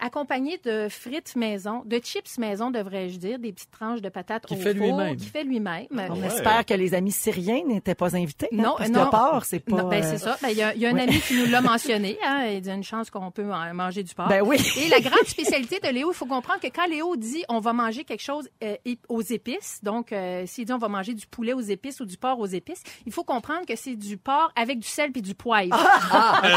accompagnés 0.00 0.58
de 0.64 0.88
frites 0.88 1.36
maison, 1.36 1.82
de 1.84 1.98
chips 2.02 2.38
maison, 2.38 2.70
devrais-je 2.70 3.18
dire, 3.18 3.38
des 3.38 3.52
petites 3.52 3.70
tranches 3.70 4.00
de 4.00 4.08
patates 4.08 4.46
Qui 4.46 4.54
au 4.54 4.56
fait 4.56 4.74
four, 4.74 4.86
lui-même. 4.86 5.16
qui 5.16 5.26
fait 5.26 5.44
lui-même. 5.44 5.86
On 5.92 6.14
Ouais. 6.20 6.26
espère 6.26 6.64
que 6.64 6.74
les 6.74 6.94
amis 6.94 7.12
syriens 7.12 7.62
n'étaient 7.66 7.94
pas 7.94 8.16
invités. 8.16 8.48
hein, 8.52 8.56
Non, 8.56 8.74
parce 8.78 8.90
non. 8.90 9.00
que 9.00 9.04
le 9.04 9.10
porc, 9.10 9.44
c'est 9.44 9.60
pas. 9.60 9.82
Non, 9.82 9.88
ben, 9.88 10.02
c'est 10.02 10.18
ça. 10.18 10.38
Ben, 10.42 10.48
il 10.50 10.56
y 10.56 10.62
a, 10.62 10.74
y 10.74 10.86
a 10.86 10.90
un 10.90 10.94
oui. 10.94 11.00
ami 11.02 11.20
qui 11.20 11.36
nous 11.38 11.46
l'a 11.46 11.60
mentionné. 11.60 12.18
Hein, 12.24 12.46
il 12.46 12.60
dit 12.60 12.70
une 12.70 12.82
chance 12.84 13.10
qu'on 13.10 13.30
peut 13.30 13.44
manger 13.44 14.02
du 14.02 14.14
porc. 14.14 14.28
Ben 14.28 14.42
oui. 14.42 14.56
Et 14.78 14.88
la 14.88 15.00
grande 15.00 15.26
spécialité 15.26 15.80
de 15.80 15.88
Léo, 15.88 16.10
il 16.12 16.14
faut 16.14 16.26
comprendre 16.26 16.60
que 16.60 16.68
quand 16.68 16.86
Léo 16.86 17.14
dit 17.16 17.44
on 17.48 17.60
va 17.60 17.72
manger 17.72 18.04
quelque 18.04 18.22
chose 18.22 18.48
euh, 18.62 18.76
aux 19.08 19.22
épices, 19.22 19.80
donc 19.82 20.12
euh, 20.12 20.44
s'il 20.46 20.64
dit 20.64 20.72
on 20.72 20.78
va 20.78 20.88
manger 20.88 21.14
du 21.14 21.26
poulet 21.26 21.52
aux 21.52 21.60
épices 21.60 22.00
ou 22.00 22.04
du 22.06 22.16
porc 22.16 22.38
aux 22.40 22.46
épices, 22.46 22.82
il 23.06 23.12
faut 23.12 23.24
comprendre 23.24 23.66
que 23.66 23.76
c'est 23.76 23.96
du 23.96 24.16
porc 24.16 24.50
avec 24.56 24.78
du 24.78 24.88
sel 24.94 25.12
puis 25.12 25.22
du 25.22 25.34
poivre. 25.34 25.74
OK? 25.76 26.50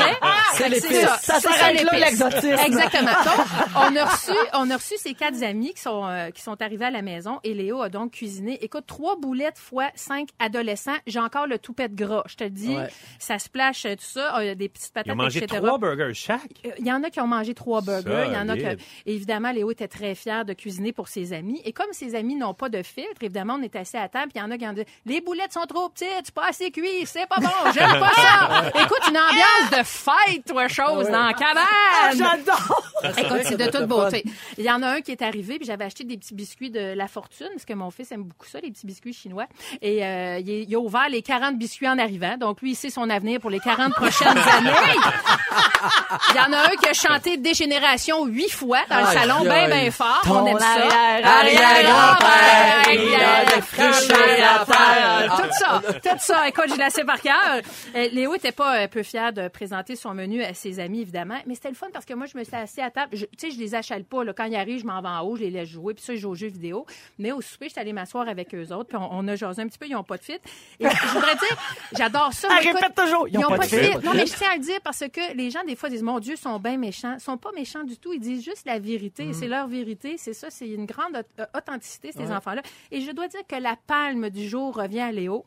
C'est 0.53 0.63
Fait 0.63 0.69
que 0.69 0.73
l'épice. 0.75 1.01
ça. 1.21 1.39
Ça 1.39 1.39
C'est 1.39 1.73
l'épice. 1.73 1.99
l'exotisme. 1.99 2.59
Exactement. 2.65 3.11
Donc, 3.25 3.45
on 3.75 3.95
a 3.95 4.05
reçu, 4.05 4.31
on 4.53 4.69
a 4.71 4.75
reçu 4.77 4.95
ces 4.97 5.13
quatre 5.13 5.41
amis 5.43 5.73
qui 5.73 5.81
sont, 5.81 6.05
euh, 6.07 6.29
qui 6.31 6.41
sont 6.41 6.59
arrivés 6.61 6.85
à 6.85 6.91
la 6.91 7.01
maison 7.01 7.39
et 7.43 7.53
Léo 7.53 7.81
a 7.81 7.89
donc 7.89 8.11
cuisiné. 8.11 8.57
Écoute, 8.63 8.85
trois 8.87 9.15
boulettes 9.17 9.57
fois 9.59 9.89
cinq 9.95 10.29
adolescents. 10.39 10.95
J'ai 11.05 11.19
encore 11.19 11.47
le 11.47 11.59
toupet 11.59 11.89
de 11.89 11.95
gras. 11.95 12.23
Je 12.27 12.35
te 12.35 12.43
le 12.43 12.49
dis, 12.49 12.75
Ouais. 12.75 12.87
ça 13.19 13.39
splash, 13.39 13.85
euh, 13.85 13.95
tout 13.95 14.03
ça. 14.05 14.55
Des 14.55 14.69
petites 14.69 14.87
Ils 14.89 14.93
patates, 14.93 15.13
ont 15.13 15.15
mangé 15.17 15.39
etc. 15.43 15.61
trois 15.61 15.77
burgers 15.77 16.13
chaque? 16.13 16.41
Euh, 16.65 16.69
Il 16.79 16.85
y 16.87 16.91
en 16.91 17.03
a 17.03 17.09
qui 17.09 17.19
ont 17.19 17.27
mangé 17.27 17.53
trois 17.53 17.81
burgers. 17.81 18.25
Il 18.27 18.33
y 18.33 18.37
en 18.37 18.49
a 18.49 18.55
que, 18.57 18.77
évidemment, 19.05 19.51
Léo 19.51 19.71
était 19.71 19.87
très 19.87 20.15
fier 20.15 20.45
de 20.45 20.53
cuisiner 20.53 20.91
pour 20.93 21.07
ses 21.07 21.33
amis. 21.33 21.61
Et 21.65 21.73
comme 21.73 21.91
ses 21.91 22.15
amis 22.15 22.35
n'ont 22.35 22.53
pas 22.53 22.69
de 22.69 22.81
filtre, 22.83 23.21
évidemment, 23.21 23.55
on 23.59 23.63
est 23.63 23.75
assis 23.75 23.97
à 23.97 24.07
table. 24.09 24.31
Puis 24.31 24.39
il 24.39 24.41
y 24.41 24.45
en 24.45 24.51
a 24.51 24.57
qui 24.57 24.65
ont 24.67 24.73
dit, 24.73 24.83
les 25.05 25.21
boulettes 25.21 25.53
sont 25.53 25.65
trop 25.67 25.89
petites, 25.89 26.31
pas 26.31 26.47
assez 26.49 26.71
cuit, 26.71 27.05
c'est 27.05 27.27
pas 27.27 27.37
bon, 27.39 27.71
j'aime 27.73 27.89
pas 27.99 28.11
ça. 28.13 28.26
Écoute, 28.83 29.01
une 29.09 29.17
ambiance 29.17 29.69
de 29.71 29.83
fête, 29.83 30.45
toi, 30.47 30.67
chose, 30.67 31.07
dans 31.09 31.25
la 31.27 31.33
cabane. 31.33 31.63
Ah, 32.03 32.09
J'adore! 32.11 32.83
Écoute, 33.17 33.41
c'est 33.43 33.57
de 33.57 33.69
toute 33.69 33.85
beauté. 33.87 34.23
Il 34.57 34.63
y 34.63 34.71
en 34.71 34.81
a 34.83 34.87
un 34.89 35.01
qui 35.01 35.11
est 35.11 35.21
arrivé, 35.21 35.57
puis 35.57 35.65
j'avais 35.67 35.85
acheté 35.85 36.03
des 36.03 36.17
petits 36.17 36.33
biscuits 36.33 36.71
de 36.71 36.93
La 36.95 37.07
Fortune, 37.07 37.47
parce 37.53 37.65
que 37.65 37.73
mon 37.73 37.91
fils 37.91 38.11
aime 38.11 38.23
beaucoup 38.23 38.47
ça, 38.47 38.59
les 38.59 38.71
petits 38.71 38.85
biscuits 38.85 39.13
chinois. 39.13 39.45
Et 39.81 40.05
euh, 40.05 40.39
il, 40.39 40.49
est- 40.49 40.63
il 40.67 40.75
a 40.75 40.79
ouvert 40.79 41.09
les 41.09 41.21
40 41.21 41.57
biscuits 41.57 41.87
en 41.87 41.97
arrivant. 41.99 42.37
Donc, 42.37 42.61
lui, 42.61 42.71
il 42.71 42.75
sait 42.75 42.89
son 42.89 43.09
avenir 43.09 43.39
pour 43.39 43.49
les 43.49 43.59
40 43.59 43.93
prochaines 43.93 44.27
années. 44.37 44.71
Il 46.31 46.35
y 46.35 46.39
en 46.39 46.53
a 46.53 46.65
un 46.71 46.75
qui 46.81 46.89
a 46.89 46.93
chanté 46.93 47.37
Dégénération 47.37 48.25
huit 48.25 48.49
fois 48.51 48.79
dans 48.89 48.97
le 48.99 49.05
Aïe, 49.07 49.17
salon, 49.17 49.41
bien, 49.41 49.67
bien 49.67 49.91
fort. 49.91 50.21
Ton 50.23 50.39
On 50.41 50.45
aime 50.47 50.59
ça. 50.59 50.65
arrière- 50.65 51.27
arrière-grand-père, 51.27 52.93
il 52.93 53.15
a 53.15 53.55
des 53.55 53.61
friches 53.61 54.09
à 54.09 54.65
faire. 54.65 55.35
Tout 55.37 55.49
ça, 55.51 55.81
tout 56.03 56.17
ça. 56.19 56.47
Écoute, 56.47 56.65
j'ai 56.69 56.77
laissé 56.77 57.03
par 57.03 57.19
cœur. 57.21 57.61
Euh, 58.17 58.21
Léo 58.21 58.35
était 58.35 58.51
pas 58.51 58.79
un 58.81 58.87
peu 58.87 59.03
fier 59.03 59.31
de 59.31 59.47
présenter 59.47 59.95
son 59.95 60.13
menu 60.13 60.43
à 60.43 60.53
ses 60.53 60.79
amis, 60.79 61.01
évidemment, 61.01 61.37
mais 61.45 61.55
c'était 61.55 61.69
le 61.69 61.75
fun 61.75 61.87
parce 61.93 62.05
que 62.05 62.13
moi, 62.13 62.25
je 62.25 62.37
me 62.37 62.43
suis 62.43 62.55
assise 62.55 62.79
à 62.79 62.89
table. 62.89 63.15
Je- 63.15 63.25
Tu 63.25 63.31
sais, 63.37 63.51
je 63.51 63.59
les 63.59 63.75
achale 63.75 64.03
pas. 64.03 64.23
Là. 64.23 64.33
Quand 64.33 64.45
ils 64.45 64.55
arrivent, 64.55 64.79
je 64.79 64.85
m'en 64.85 65.01
vais 65.01 65.07
en 65.07 65.21
haut, 65.21 65.35
je 65.35 65.41
les 65.43 65.49
laisse 65.51 65.69
jouer, 65.69 65.93
puis 65.93 66.03
ça, 66.03 66.13
ils 66.13 66.19
jouent 66.19 66.31
aux 66.31 66.35
jeux 66.35 66.47
vidéo. 66.47 66.85
Mais 67.19 67.31
au 67.31 67.41
souper, 67.41 67.67
j'étais 67.69 67.81
allée 67.81 67.93
m'asseoir 67.93 68.27
avec 68.27 68.53
eux 68.55 68.71
autres, 68.73 68.89
puis 68.89 68.97
on, 68.97 69.07
on 69.11 69.27
a 69.27 69.35
jasé 69.35 69.61
un 69.61 69.67
petit 69.67 69.77
peu, 69.77 69.87
ils 69.87 69.95
ont 69.95 70.03
pas 70.03 70.17
de 70.17 70.23
fit. 70.23 70.33
Et 70.79 70.87
je 70.89 71.07
voudrais 71.13 71.35
dire, 71.35 71.57
j'adore 71.97 72.33
ça. 72.33 72.47
Mais 72.49 72.63
écoute, 72.63 72.81
répète 72.81 72.95
toujours, 72.95 73.27
Ils 73.27 73.37
ont 73.37 73.41
pas 73.49 73.57
de 73.59 73.63
fit. 73.65 73.75
Non, 74.05 74.13
mais 74.13 74.25
je 74.25 74.33
tiens 74.35 74.51
à 74.51 74.55
le 74.55 74.61
dire 74.63 74.79
parce 74.83 74.99
que 75.11 75.33
les 75.35 75.49
gens, 75.51 75.63
des 75.65 75.75
fois, 75.75 75.89
disent, 75.89 76.03
mon 76.03 76.19
Dieu, 76.19 76.35
sont 76.35 76.59
bien 76.59 76.77
méchants. 76.77 77.13
Ils 77.17 77.21
sont 77.21 77.37
pas 77.37 77.51
méchants 77.53 77.83
du 77.83 77.97
tout. 77.97 78.13
Ils 78.13 78.19
disent 78.19 78.43
juste 78.43 78.65
la 78.65 78.79
vérité. 78.79 79.33
C'est 79.33 79.47
leur 79.47 79.67
vérité. 79.67 80.15
C'est 80.17 80.33
ça. 80.33 80.49
C'est 80.49 80.67
une 80.67 80.85
grande 80.85 81.23
euh, 81.39 81.45
authenticité, 81.55 82.11
ces 82.11 82.31
enfants-là. 82.31 82.61
Et 82.91 83.01
je 83.01 83.11
dois 83.11 83.27
dire 83.27 83.41
que 83.47 83.55
la 83.55 83.75
palme 83.87 84.29
du 84.29 84.47
jour 84.47 84.75
revient 84.75 85.01
à 85.01 85.11
Léo. 85.11 85.45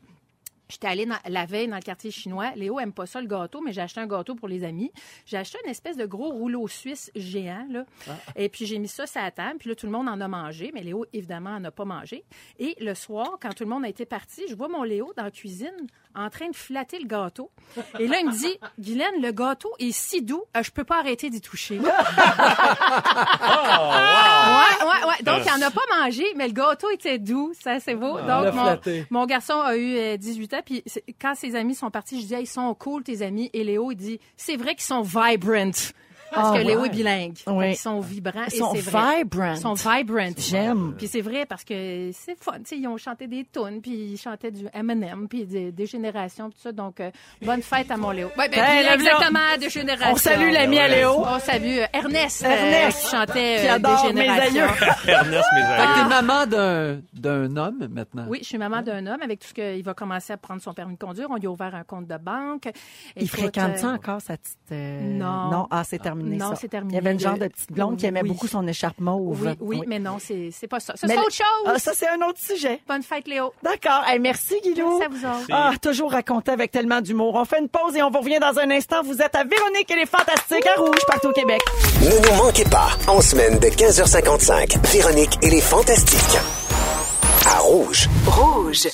J'étais 0.71 0.87
allée 0.87 1.05
dans- 1.05 1.19
la 1.27 1.45
veille 1.45 1.67
dans 1.67 1.75
le 1.75 1.81
quartier 1.81 2.09
chinois. 2.11 2.51
Léo 2.55 2.79
aime 2.79 2.93
pas 2.93 3.05
ça, 3.05 3.21
le 3.21 3.27
gâteau, 3.27 3.61
mais 3.61 3.73
j'ai 3.73 3.81
acheté 3.81 3.99
un 3.99 4.07
gâteau 4.07 4.35
pour 4.35 4.47
les 4.47 4.63
amis. 4.63 4.91
J'ai 5.25 5.37
acheté 5.37 5.57
une 5.65 5.69
espèce 5.69 5.97
de 5.97 6.05
gros 6.05 6.29
rouleau 6.31 6.67
suisse 6.67 7.11
géant, 7.15 7.65
là. 7.69 7.85
Et 8.35 8.49
puis, 8.49 8.65
j'ai 8.65 8.79
mis 8.79 8.87
ça 8.87 9.05
sur 9.05 9.21
la 9.21 9.31
table. 9.31 9.59
Puis 9.59 9.69
là, 9.69 9.75
tout 9.75 9.85
le 9.85 9.91
monde 9.91 10.07
en 10.07 10.19
a 10.21 10.27
mangé. 10.27 10.71
Mais 10.73 10.81
Léo, 10.81 11.05
évidemment, 11.13 11.51
en 11.51 11.63
a 11.65 11.71
pas 11.71 11.85
mangé. 11.85 12.23
Et 12.59 12.75
le 12.79 12.95
soir, 12.95 13.37
quand 13.41 13.53
tout 13.53 13.63
le 13.65 13.69
monde 13.69 13.85
a 13.85 13.89
été 13.89 14.05
parti, 14.05 14.43
je 14.49 14.55
vois 14.55 14.69
mon 14.69 14.83
Léo 14.83 15.11
dans 15.17 15.23
la 15.23 15.31
cuisine 15.31 15.69
en 16.15 16.29
train 16.29 16.49
de 16.49 16.55
flatter 16.55 16.99
le 16.99 17.07
gâteau. 17.07 17.51
Et 17.99 18.07
là, 18.07 18.19
il 18.19 18.27
me 18.27 18.31
dit, 18.31 18.57
Guylaine, 18.79 19.21
le 19.21 19.31
gâteau 19.31 19.71
est 19.79 19.91
si 19.91 20.21
doux, 20.21 20.43
euh, 20.57 20.63
je 20.63 20.71
peux 20.71 20.83
pas 20.83 20.99
arrêter 20.99 21.29
d'y 21.29 21.41
toucher. 21.41 21.79
Ouais, 23.51 24.85
ouais, 24.85 25.07
ouais. 25.09 25.23
Donc, 25.23 25.41
il 25.45 25.51
en 25.51 25.65
a 25.67 25.71
pas 25.71 25.81
mangé, 25.99 26.25
mais 26.35 26.47
le 26.47 26.53
gâteau 26.53 26.89
était 26.91 27.17
doux. 27.19 27.53
Ça, 27.59 27.79
c'est 27.79 27.95
beau. 27.95 28.17
l'a 28.17 28.51
Donc, 28.51 28.85
mon, 29.09 29.25
garçon 29.25 29.59
a 29.61 29.75
eu 29.75 29.95
euh, 29.97 30.17
18 30.17 30.53
ans. 30.53 30.60
Puis, 30.65 30.83
c'est- 30.85 31.03
quand 31.21 31.35
ses 31.35 31.55
amis 31.55 31.75
sont 31.75 31.89
partis, 31.91 32.21
je 32.21 32.27
dis, 32.27 32.33
ils 32.41 32.47
sont 32.47 32.73
cool, 32.75 33.03
tes 33.03 33.21
amis. 33.21 33.49
Et 33.53 33.63
Léo, 33.63 33.91
il 33.91 33.95
dit, 33.95 34.19
c'est 34.37 34.55
vrai 34.57 34.75
qu'ils 34.75 34.83
sont 34.83 35.01
vibrant. 35.01 35.71
Parce 36.33 36.55
Ah, 36.55 36.57
que 36.59 36.63
Léo 36.65 36.81
ouais. 36.81 36.87
est 36.87 36.91
bilingue. 36.91 37.37
Oui. 37.47 37.71
Ils 37.71 37.75
sont 37.75 37.99
vibrants 37.99 38.45
Ils 38.47 38.57
sont 38.57 38.73
c'est 38.73 38.81
vrai. 38.81 39.17
vibrant. 39.19 39.53
Ils 39.53 39.57
sont 39.57 39.73
vibrant. 39.73 40.29
J'aime. 40.37 40.93
Puis 40.97 41.07
c'est 41.07 41.21
vrai 41.21 41.45
parce 41.45 41.63
que 41.63 42.09
c'est 42.13 42.41
fun. 42.41 42.53
Tu 42.59 42.61
sais, 42.65 42.77
ils 42.77 42.87
ont 42.87 42.97
chanté 42.97 43.27
des 43.27 43.45
tunes, 43.51 43.81
puis 43.81 43.91
ils 44.13 44.17
chantaient 44.17 44.51
du 44.51 44.65
Eminem, 44.73 45.27
puis 45.27 45.45
des, 45.45 45.71
des 45.71 45.85
générations, 45.85 46.49
tout 46.49 46.57
ça. 46.61 46.71
Donc, 46.71 46.99
euh, 46.99 47.11
bonne 47.41 47.61
fête 47.61 47.91
à 47.91 47.97
mon 47.97 48.11
Léo. 48.11 48.27
Ouais, 48.37 48.47
ben, 48.49 48.51
Ben, 48.61 48.83
là, 48.85 48.93
exactement, 48.95 49.39
des 49.59 49.69
générations. 49.69 50.13
On 50.13 50.17
salue 50.17 50.51
l'ami 50.51 50.79
à 50.79 50.87
Léo. 50.87 51.11
On 51.17 51.39
salue 51.39 51.79
euh, 51.79 51.85
Ernest, 51.93 52.43
euh, 52.45 52.49
Ernest, 52.49 53.03
qui 53.03 53.09
chantait 53.15 53.57
qui 53.61 53.67
euh, 53.67 53.73
adore 53.73 54.07
des 54.07 54.13
mes 54.13 54.21
générations. 54.21 54.63
aïeux. 54.63 54.91
Ernest, 55.07 55.45
mes 55.53 55.61
Fait 55.61 55.87
que 55.87 56.01
t'es 56.03 56.09
maman 56.09 56.45
d'un, 56.47 57.01
d'un 57.13 57.57
homme 57.57 57.87
maintenant. 57.89 58.25
Oui, 58.29 58.39
je 58.41 58.45
suis 58.47 58.57
maman 58.57 58.81
d'un 58.81 59.05
homme 59.07 59.21
avec 59.21 59.39
tout 59.39 59.47
ce 59.47 59.53
qu'il 59.53 59.83
va 59.83 59.93
commencer 59.93 60.33
à 60.33 60.37
prendre 60.37 60.61
son 60.61 60.73
permis 60.73 60.93
de 60.95 60.99
conduire. 60.99 61.27
On 61.29 61.35
lui 61.35 61.47
a 61.47 61.51
ouvert 61.51 61.75
un 61.75 61.83
compte 61.83 62.07
de 62.07 62.17
banque. 62.17 62.69
Il 63.15 63.29
fréquente 63.29 63.71
euh, 63.71 63.77
ça 63.77 63.87
encore, 63.89 64.21
sa 64.21 64.37
petite... 64.37 64.57
euh, 64.71 65.01
Non. 65.01 65.51
Non, 65.51 65.67
ah, 65.71 65.83
c'est 65.83 65.99
terminé, 65.99 66.20
Non, 66.21 66.49
ça. 66.51 66.55
c'est 66.61 66.67
terminé. 66.67 66.93
Il 66.93 66.95
y 66.95 66.99
avait 66.99 67.11
une 67.13 67.19
genre 67.19 67.37
de 67.37 67.47
petite 67.47 67.71
blonde 67.71 67.97
qui 67.97 68.05
aimait 68.05 68.21
Oui. 68.21 68.29
beaucoup 68.29 68.47
son 68.47 68.65
écharpe 68.67 68.99
mauve. 68.99 69.41
Oui, 69.59 69.77
oui, 69.79 69.81
mais 69.87 69.99
non, 69.99 70.17
c'est 70.19 70.49
c'est 70.51 70.67
pas 70.67 70.79
ça. 70.79 70.93
C'est 70.95 71.05
autre 71.17 71.31
chose. 71.31 71.45
Ah, 71.65 71.79
ça, 71.79 71.91
c'est 71.95 72.07
un 72.07 72.21
autre 72.27 72.39
sujet. 72.39 72.79
Bonne 72.87 73.03
fête, 73.03 73.27
Léo. 73.27 73.53
D'accord. 73.63 74.03
Hey, 74.07 74.19
merci, 74.19 74.55
Guilou. 74.63 74.99
Merci 74.99 75.03
à 75.03 75.09
vous 75.09 75.25
autres. 75.39 75.47
Ah, 75.51 75.71
toujours 75.81 76.11
raconté 76.11 76.51
avec 76.51 76.71
tellement 76.71 77.01
d'humour. 77.01 77.35
On 77.35 77.45
fait 77.45 77.59
une 77.59 77.69
pause 77.69 77.95
et 77.95 78.03
on 78.03 78.09
vous 78.09 78.19
revient 78.19 78.39
dans 78.39 78.57
un 78.59 78.69
instant. 78.71 79.01
Vous 79.03 79.21
êtes 79.21 79.35
à 79.35 79.43
Véronique 79.43 79.89
et 79.91 79.95
les 79.95 80.05
Fantastiques 80.05 80.67
à 80.67 80.79
Rouge, 80.79 80.99
partout 81.07 81.29
au 81.29 81.33
Québec. 81.33 81.61
Ne 82.01 82.09
nous 82.31 82.43
manquez 82.43 82.65
pas, 82.65 82.89
en 83.07 83.21
semaine 83.21 83.59
de 83.59 83.67
15h55, 83.67 84.77
Véronique 84.91 85.37
et 85.41 85.49
les 85.49 85.61
Fantastiques. 85.61 86.37
À 87.47 87.59
Rouge. 87.59 88.07
Rouge. 88.27 88.87